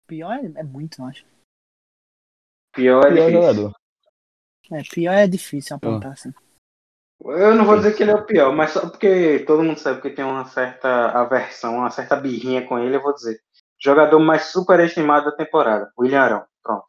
Pior 0.08 0.34
é, 0.34 0.60
é 0.60 0.64
muito, 0.64 1.02
eu 1.02 1.06
acho. 1.06 1.26
Pior 2.76 3.06
é 3.06 3.14
pior 3.14 3.26
difícil. 3.28 3.42
jogador. 3.42 3.76
É, 4.72 4.82
pior 4.84 5.14
é 5.14 5.28
difícil 5.28 5.76
apontar, 5.76 6.12
assim. 6.12 6.34
Eu 7.24 7.56
não 7.56 7.66
vou 7.66 7.78
dizer 7.78 7.96
que 7.96 8.04
ele 8.04 8.12
é 8.12 8.16
o 8.16 8.26
pior, 8.26 8.54
mas 8.54 8.72
só 8.72 8.82
porque 8.90 9.40
todo 9.48 9.64
mundo 9.64 9.80
sabe 9.80 10.02
que 10.02 10.10
tem 10.10 10.26
uma 10.26 10.46
certa 10.46 11.08
aversão, 11.12 11.78
uma 11.78 11.90
certa 11.90 12.16
birrinha 12.16 12.68
com 12.68 12.78
ele, 12.78 12.98
eu 12.98 13.02
vou 13.02 13.14
dizer. 13.14 13.40
Jogador 13.82 14.20
mais 14.20 14.48
superestimado 14.48 15.26
da 15.26 15.32
temporada. 15.32 15.92
William 15.98 16.22
Arão. 16.22 16.46
Pronto. 16.62 16.86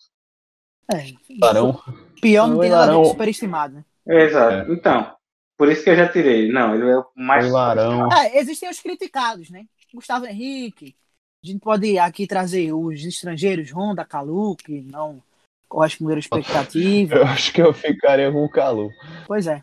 É. 0.92 1.46
Arão. 1.46 1.80
Pior 2.20 2.48
não 2.48 2.58
tem 2.58 2.70
nada 2.70 2.92
superestimado, 3.04 3.74
né? 3.76 3.84
Exato. 4.06 4.70
É. 4.70 4.74
Então, 4.74 5.14
por 5.56 5.68
isso 5.70 5.84
que 5.84 5.90
eu 5.90 5.96
já 5.96 6.08
tirei. 6.08 6.50
Não, 6.50 6.74
ele 6.74 6.90
é 6.90 6.98
o 6.98 7.06
mais. 7.14 7.50
O 7.50 7.56
Arão. 7.56 8.12
É, 8.12 8.38
existem 8.38 8.68
os 8.68 8.80
criticados, 8.80 9.50
né? 9.50 9.64
Gustavo 9.94 10.26
Henrique. 10.26 10.96
A 11.42 11.46
gente 11.46 11.60
pode 11.60 11.98
aqui 11.98 12.26
trazer 12.26 12.72
os 12.72 13.04
estrangeiros, 13.04 13.70
Honda, 13.72 14.04
Calu, 14.04 14.56
que 14.56 14.82
não 14.82 15.22
corresponderam 15.68 16.18
à 16.18 16.20
expectativa. 16.20 17.16
Eu 17.16 17.24
acho 17.24 17.52
que 17.52 17.62
eu 17.62 17.72
ficaria 17.72 18.30
com 18.30 18.44
o 18.44 18.50
Calu. 18.50 18.90
Pois 19.26 19.46
é. 19.46 19.62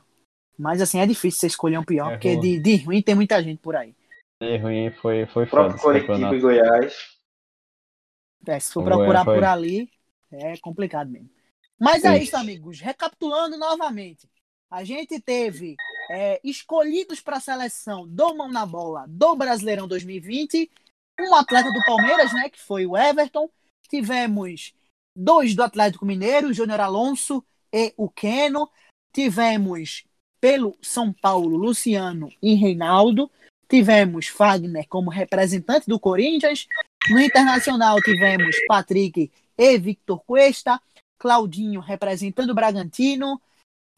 Mas 0.58 0.82
assim, 0.82 0.99
é 0.99 1.06
difícil 1.06 1.39
você 1.39 1.47
escolher 1.47 1.78
um 1.78 1.84
pior, 1.84 2.12
é 2.12 2.12
porque 2.12 2.38
de, 2.38 2.60
de 2.60 2.78
ruim 2.78 3.01
tem 3.01 3.16
muita 3.16 3.41
gente 3.41 3.60
por 3.60 3.76
aí. 3.76 3.95
De 4.41 4.58
ruim 4.58 4.91
foi, 4.91 5.26
foi 5.26 5.45
foda. 5.45 5.78
Coritiba 5.78 6.36
e 6.36 6.39
Goiás. 6.39 6.95
É, 8.45 8.60
se 8.60 8.72
for 8.72 8.84
procurar 8.84 9.26
por 9.26 9.43
ali, 9.43 9.89
é 10.32 10.58
complicado 10.58 11.10
mesmo. 11.10 11.30
Mas 11.80 12.04
é 12.04 12.18
isso, 12.18 12.38
amigos. 12.38 12.80
Recapitulando 12.80 13.58
novamente. 13.58 14.30
A 14.70 14.84
gente 14.84 15.20
teve 15.20 15.76
é, 16.10 16.39
escolhidos 16.43 17.20
para 17.20 17.38
a 17.38 17.41
seleção 17.41 18.08
do 18.08 18.36
Mão 18.36 18.51
na 18.51 18.66
Bola 18.66 19.06
do 19.08 19.36
Brasileirão 19.36 19.88
2020 19.88 20.70
um 21.20 21.36
atleta 21.36 21.72
do 21.72 21.84
Palmeiras, 21.86 22.34
né, 22.34 22.49
que 22.49 22.60
foi 22.60 22.86
o 22.86 22.97
Everton. 22.97 23.49
Tivemos 23.89 24.74
dois 25.16 25.55
do 25.55 25.64
Atlético 25.64 26.05
Mineiro, 26.05 26.53
Júnior 26.53 26.80
Alonso 26.80 27.43
e 27.72 27.93
o 27.97 28.09
Keno. 28.09 28.70
Tivemos 29.14 30.03
pelo 30.39 30.78
São 30.82 31.14
Paulo, 31.14 31.55
Luciano 31.55 32.32
e 32.41 32.53
Reinaldo. 32.53 33.30
Tivemos 33.70 34.28
Fagner 34.28 34.88
como 34.88 35.09
representante 35.09 35.88
do 35.88 35.99
Corinthians. 35.99 36.68
No 37.09 37.20
Internacional 37.20 38.01
tivemos 38.01 38.55
Patrick 38.68 39.32
e 39.57 39.78
Victor 39.78 40.24
Cuesta, 40.26 40.82
Claudinho 41.18 41.80
representando 41.80 42.49
o 42.49 42.55
Bragantino, 42.55 43.41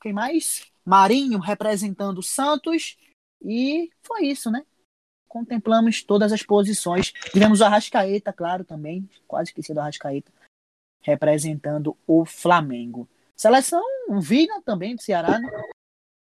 quem 0.02 0.14
mais? 0.14 0.68
Marinho 0.86 1.40
representando 1.40 2.20
o 2.20 2.24
Santos 2.24 2.98
e 3.44 3.90
foi 4.04 4.28
isso, 4.28 4.52
né? 4.52 4.64
Contemplamos 5.28 6.04
todas 6.04 6.32
as 6.32 6.44
posições. 6.44 7.12
Tivemos 7.32 7.60
o 7.60 7.66
Arrascaeta, 7.66 8.32
claro, 8.32 8.64
também, 8.64 9.10
quase 9.28 9.50
esqueci 9.50 9.74
do 9.74 9.80
Arrascaeta, 9.80 10.32
representando 11.06 11.96
o 12.08 12.26
Flamengo. 12.26 13.08
Seleção 13.36 13.84
Vina 14.20 14.62
também 14.62 14.96
do 14.96 15.02
Ceará, 15.02 15.38
né? 15.40 15.50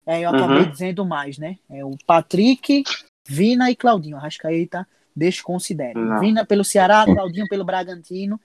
É, 0.06 0.20
eu 0.20 0.30
acabei 0.30 0.64
uhum. 0.64 0.70
dizendo 0.70 1.04
mais, 1.04 1.38
né? 1.38 1.58
É 1.70 1.84
o 1.84 1.96
Patrick, 2.06 2.82
Vina 3.28 3.70
e 3.70 3.76
Claudinho. 3.76 4.16
Arrascaeta 4.16 4.88
desconsidere. 5.14 5.98
Não. 5.98 6.18
Vina 6.18 6.44
pelo 6.44 6.64
Ceará, 6.64 7.04
Claudinho 7.04 7.46
pelo 7.48 7.64
Bragantino 7.64 8.40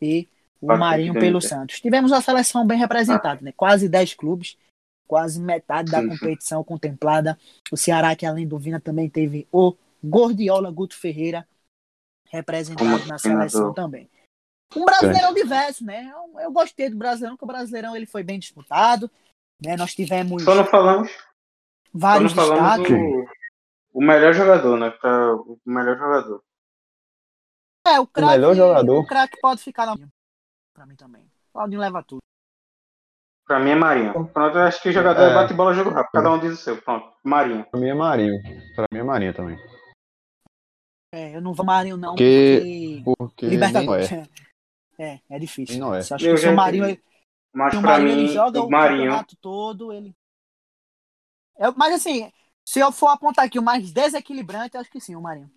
e 0.00 0.28
o 0.60 0.68
Pode 0.68 0.78
Marinho 0.78 1.14
pelo 1.14 1.40
Santos. 1.40 1.80
Tivemos 1.80 2.12
uma 2.12 2.20
seleção 2.20 2.66
bem 2.66 2.78
representada, 2.78 3.40
né? 3.42 3.52
Quase 3.56 3.88
10 3.88 4.14
clubes, 4.14 4.56
quase 5.06 5.40
metade 5.40 5.90
da 5.90 6.06
competição 6.06 6.62
contemplada. 6.62 7.36
O 7.70 7.76
Ceará, 7.76 8.14
que 8.14 8.24
além 8.24 8.46
do 8.46 8.58
Vina, 8.58 8.80
também 8.80 9.10
teve 9.10 9.46
o 9.50 9.74
Gordiola 10.02 10.70
Guto 10.70 10.96
Ferreira 10.96 11.46
representado 12.30 13.06
na 13.06 13.18
seleção 13.18 13.74
também. 13.74 14.08
Um 14.76 14.84
brasileirão 14.84 15.34
diverso, 15.34 15.84
né? 15.84 16.12
Eu, 16.12 16.40
eu, 16.40 16.52
gostei 16.52 16.88
do 16.88 16.96
brasileirão, 16.96 17.36
porque 17.36 17.44
o 17.44 17.54
brasileirão 17.54 17.96
ele 17.96 18.06
foi 18.06 18.22
bem 18.22 18.38
disputado. 18.38 19.10
Né? 19.64 19.76
Nós 19.76 19.94
tivemos. 19.94 20.42
Só 20.42 20.54
não 20.54 20.64
falamos. 20.64 21.10
Vários 21.92 22.32
Só 22.32 22.40
não 22.40 22.56
falamos 22.58 22.88
do, 22.88 23.26
o 23.92 24.00
melhor 24.00 24.34
jogador, 24.34 24.76
né? 24.76 24.90
Pra, 24.90 25.34
o 25.34 25.58
melhor 25.64 25.96
jogador. 25.96 26.42
É, 27.86 28.00
o 28.00 28.06
craque. 28.06 28.28
O 28.28 28.32
melhor 28.32 28.54
jogador. 28.54 28.98
O 28.98 29.06
craque 29.06 29.40
pode 29.40 29.62
ficar 29.62 29.86
na. 29.86 29.96
Pra 30.74 30.86
mim 30.86 30.96
também. 30.96 31.24
Claudinho 31.52 31.80
leva 31.80 32.02
tudo. 32.02 32.20
Pra 33.46 33.60
mim 33.60 33.70
é 33.70 33.74
Marinho. 33.76 34.12
Pronto, 34.28 34.56
eu 34.56 34.62
acho 34.62 34.82
que 34.82 34.90
jogador 34.90 35.22
é, 35.22 35.34
bate 35.34 35.52
bola 35.52 35.74
jogo 35.74 35.90
rápido. 35.90 36.12
Cada 36.12 36.30
um 36.32 36.38
diz 36.40 36.54
o 36.54 36.56
seu. 36.56 36.80
Pronto. 36.80 37.12
Marinho. 37.22 37.64
Pra 37.70 37.78
mim 37.78 37.88
é 37.88 37.94
Marinho. 37.94 38.42
Pra 38.74 38.86
mim 38.90 38.98
é 38.98 39.02
Marinho 39.02 39.34
também. 39.34 39.58
É, 41.12 41.36
eu 41.36 41.40
não 41.40 41.52
vou 41.54 41.64
Marinho, 41.64 41.96
não. 41.96 42.14
Porque. 42.14 43.02
porque 43.04 43.46
Libertadores. 43.46 44.10
É. 44.10 44.26
é, 44.98 45.20
é 45.28 45.38
difícil. 45.38 45.78
Não 45.78 45.94
é. 45.94 46.02
Você 46.02 46.14
acha 46.14 46.34
que 46.34 46.46
o 46.46 46.56
Marinho. 46.56 46.98
Mas 47.52 47.74
o 47.74 47.80
Marinho, 47.80 48.16
mim, 48.16 48.22
ele 48.24 48.28
joga 48.28 48.60
o, 48.60 48.66
o 48.66 48.70
Marinho... 48.70 49.02
campeonato 49.02 49.36
todo, 49.36 49.92
ele. 49.92 50.14
É, 51.56 51.70
mas 51.76 51.94
assim, 51.94 52.30
se 52.64 52.80
eu 52.80 52.90
for 52.90 53.08
apontar 53.08 53.44
aqui 53.44 53.58
o 53.58 53.62
mais 53.62 53.92
desequilibrante, 53.92 54.76
acho 54.76 54.90
que 54.90 55.00
sim, 55.00 55.14
o 55.14 55.20
Marinho. 55.20 55.50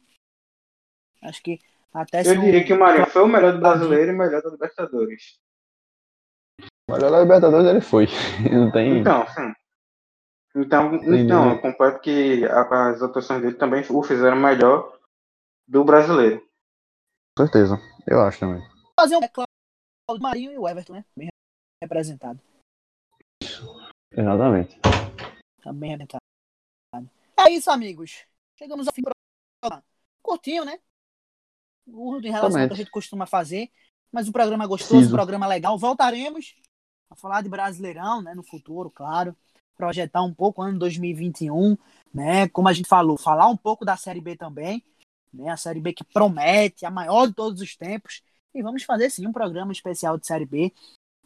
Acho 1.23 1.41
que 1.41 1.59
até 1.91 2.21
Eu 2.21 2.39
diria 2.39 2.63
que 2.63 2.73
o 2.73 2.79
Marinho 2.79 3.07
foi 3.07 3.23
o 3.23 3.27
melhor 3.27 3.53
do 3.53 3.59
brasileiro 3.59 4.11
e 4.11 4.13
o 4.13 4.17
melhor 4.17 4.41
da 4.43 4.49
Libertadores. 4.49 5.39
O 6.87 6.93
melhor 6.93 7.11
da 7.11 7.21
Libertadores 7.21 7.67
ele 7.67 7.81
foi. 7.81 8.07
Não 8.51 8.71
tem. 8.71 8.99
Então, 8.99 9.27
sim. 9.27 9.53
Então, 10.55 10.95
então 10.95 11.51
eu 11.51 11.61
completo 11.61 11.99
que 11.99 12.43
as 12.45 13.01
atuações 13.01 13.41
dele 13.41 13.55
também 13.55 13.83
o 13.89 14.03
fizeram 14.03 14.37
melhor 14.37 14.97
do 15.67 15.83
brasileiro. 15.83 16.41
Com 17.37 17.45
certeza, 17.45 17.79
eu 18.07 18.21
acho 18.21 18.39
também. 18.39 18.76
Fazer 18.99 19.15
um 19.15 19.21
o 20.09 20.19
Marinho 20.19 20.51
e 20.51 20.57
o 20.57 20.67
Everton, 20.67 20.93
né? 20.93 21.05
Bem 21.15 21.27
representado. 21.83 22.41
Exatamente. 24.11 24.79
Tá 25.61 25.71
bem 25.71 25.91
representado. 25.91 26.23
É 27.37 27.51
isso, 27.51 27.69
amigos. 27.69 28.25
Chegamos 28.57 28.87
ao 28.87 28.93
fim 28.93 29.03
do 29.03 29.11
programa. 29.61 29.85
Curtinho, 30.23 30.65
né? 30.65 30.79
Curto 31.85 32.27
em 32.27 32.31
relação 32.31 32.59
ao 32.59 32.67
que 32.67 32.73
a 32.73 32.77
gente 32.77 32.89
costuma 32.89 33.27
fazer. 33.27 33.69
Mas 34.11 34.27
um 34.27 34.31
programa 34.31 34.65
gostoso, 34.65 35.09
um 35.09 35.11
programa 35.11 35.45
legal. 35.45 35.77
Voltaremos 35.77 36.55
a 37.09 37.15
falar 37.15 37.43
de 37.43 37.49
Brasileirão, 37.49 38.23
né? 38.23 38.33
No 38.33 38.43
futuro, 38.43 38.89
claro. 38.89 39.35
projetar 39.75 40.23
um 40.23 40.33
pouco 40.33 40.61
o 40.61 40.65
ano 40.65 40.79
2021, 40.79 41.77
né? 42.11 42.47
Como 42.49 42.67
a 42.67 42.73
gente 42.73 42.87
falou, 42.87 43.15
falar 43.15 43.47
um 43.47 43.57
pouco 43.57 43.85
da 43.85 43.95
Série 43.95 44.21
B 44.21 44.35
também, 44.35 44.83
né? 45.31 45.51
A 45.51 45.57
Série 45.57 45.79
B 45.79 45.93
que 45.93 46.03
promete, 46.03 46.83
a 46.83 46.89
maior 46.89 47.27
de 47.27 47.35
todos 47.35 47.61
os 47.61 47.75
tempos. 47.75 48.23
E 48.57 48.63
vamos 48.63 48.83
fazer 48.83 49.09
sim 49.09 49.27
um 49.27 49.31
programa 49.31 49.71
especial 49.71 50.17
de 50.17 50.25
Série 50.25 50.45
B. 50.45 50.73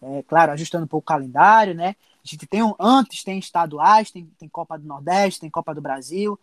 É, 0.01 0.23
claro, 0.23 0.51
ajustando 0.51 0.86
um 0.86 0.88
pouco 0.88 1.05
o 1.05 1.13
calendário, 1.13 1.73
né? 1.73 1.95
A 2.23 2.27
gente 2.27 2.45
tem 2.47 2.61
um, 2.61 2.73
antes 2.79 3.23
tem 3.23 3.39
estaduais, 3.39 4.11
tem, 4.11 4.25
tem 4.38 4.49
Copa 4.49 4.77
do 4.77 4.86
Nordeste, 4.86 5.39
tem 5.39 5.49
Copa 5.49 5.73
do 5.73 5.82
Brasil, 5.82 6.39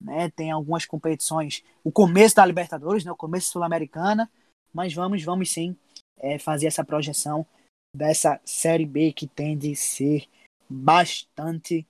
né? 0.00 0.30
Tem 0.30 0.50
algumas 0.50 0.84
competições, 0.86 1.62
o 1.84 1.92
começo 1.92 2.34
da 2.36 2.46
Libertadores, 2.46 3.04
né? 3.04 3.12
O 3.12 3.16
começo 3.16 3.50
sul-americana, 3.50 4.30
mas 4.72 4.92
vamos, 4.92 5.22
vamos 5.22 5.50
sim 5.50 5.76
é, 6.18 6.38
fazer 6.38 6.66
essa 6.66 6.84
projeção 6.84 7.46
dessa 7.94 8.40
série 8.44 8.86
B 8.86 9.12
que 9.12 9.26
tende 9.26 9.72
a 9.72 9.76
ser 9.76 10.26
bastante 10.68 11.86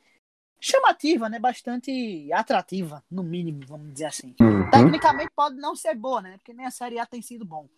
chamativa, 0.61 1.28
né? 1.28 1.38
Bastante 1.38 2.32
atrativa, 2.32 3.03
no 3.11 3.22
mínimo, 3.22 3.61
vamos 3.66 3.92
dizer 3.92 4.07
assim. 4.07 4.34
Uhum. 4.40 4.70
Tecnicamente 4.70 5.30
pode 5.34 5.57
não 5.57 5.74
ser 5.74 5.94
boa, 5.94 6.20
né? 6.20 6.36
Porque 6.38 6.53
nem 6.53 6.66
a 6.66 6.70
série 6.70 6.98
A 6.98 7.07
tem 7.07 7.22
sido 7.22 7.44
bom, 7.44 7.68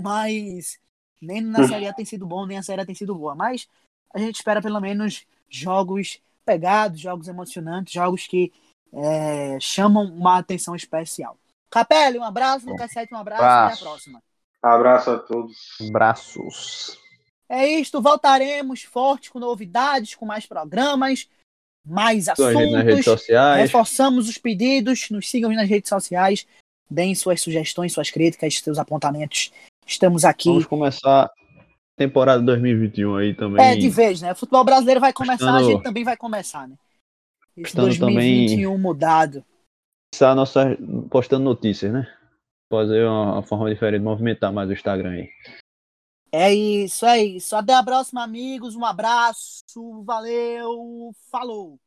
mas 0.00 0.78
nem 1.20 1.40
na 1.40 1.60
uhum. 1.60 1.68
série 1.68 1.88
A 1.88 1.92
tem 1.92 2.04
sido 2.04 2.26
bom, 2.26 2.46
nem 2.46 2.58
a 2.58 2.62
série 2.62 2.82
A 2.82 2.86
tem 2.86 2.94
sido 2.94 3.14
boa, 3.14 3.34
mas 3.34 3.68
a 4.14 4.18
gente 4.18 4.36
espera 4.36 4.62
pelo 4.62 4.80
menos 4.80 5.26
jogos 5.48 6.20
pegados, 6.44 7.00
jogos 7.00 7.28
emocionantes, 7.28 7.92
jogos 7.92 8.26
que 8.26 8.52
é, 8.92 9.58
chamam 9.60 10.04
uma 10.04 10.38
atenção 10.38 10.74
especial. 10.74 11.36
Capelli, 11.70 12.18
um 12.18 12.24
abraço, 12.24 12.68
Lucas 12.68 12.92
Sete, 12.92 13.12
um 13.12 13.18
abraço, 13.18 13.42
abraço. 13.42 13.74
até 13.74 13.84
a 13.84 13.88
próxima. 13.88 14.22
Abraço 14.62 15.10
a 15.10 15.18
todos. 15.18 15.56
Abraços. 15.80 16.98
É 17.48 17.66
isto, 17.66 18.02
voltaremos 18.02 18.82
forte 18.82 19.30
com 19.30 19.38
novidades, 19.38 20.14
com 20.14 20.26
mais 20.26 20.46
programas, 20.46 21.28
mais 21.84 22.28
assuntos. 22.28 22.72
Nas 22.72 22.84
redes 22.84 23.04
sociais. 23.04 23.62
Reforçamos 23.62 24.28
os 24.28 24.38
pedidos, 24.38 25.08
nos 25.10 25.28
sigam 25.28 25.52
nas 25.52 25.68
redes 25.68 25.88
sociais, 25.88 26.46
deem 26.90 27.14
suas 27.14 27.40
sugestões, 27.40 27.92
suas 27.92 28.10
críticas, 28.10 28.58
seus 28.58 28.78
apontamentos. 28.78 29.52
Estamos 29.86 30.24
aqui. 30.24 30.48
Vamos 30.48 30.66
começar 30.66 31.30
temporada 31.96 32.42
2021 32.42 33.16
aí 33.16 33.34
também. 33.34 33.64
É, 33.64 33.76
de 33.76 33.88
vez, 33.88 34.20
né? 34.20 34.32
O 34.32 34.36
futebol 34.36 34.64
brasileiro 34.64 35.00
vai 35.00 35.12
começar, 35.12 35.52
postando, 35.52 35.56
a 35.56 35.62
gente 35.62 35.82
também 35.82 36.04
vai 36.04 36.16
começar, 36.16 36.68
né? 36.68 36.76
Esse 37.56 37.74
2021 37.74 38.68
também, 38.68 38.78
mudado. 38.78 39.44
A 40.20 40.34
nossa, 40.34 40.76
postando 41.10 41.44
notícias, 41.44 41.92
né? 41.92 42.06
Fazer 42.70 43.04
uma, 43.04 43.34
uma 43.34 43.42
forma 43.42 43.70
diferente, 43.70 44.02
movimentar 44.02 44.52
mais 44.52 44.68
o 44.68 44.72
Instagram 44.72 45.10
aí. 45.10 45.30
É 46.32 46.52
isso, 46.52 47.06
é 47.06 47.22
isso. 47.22 47.54
Até 47.54 47.72
a 47.72 47.82
próxima, 47.82 48.22
amigos. 48.22 48.74
Um 48.74 48.84
abraço. 48.84 49.62
Valeu. 50.04 51.12
Falou. 51.30 51.78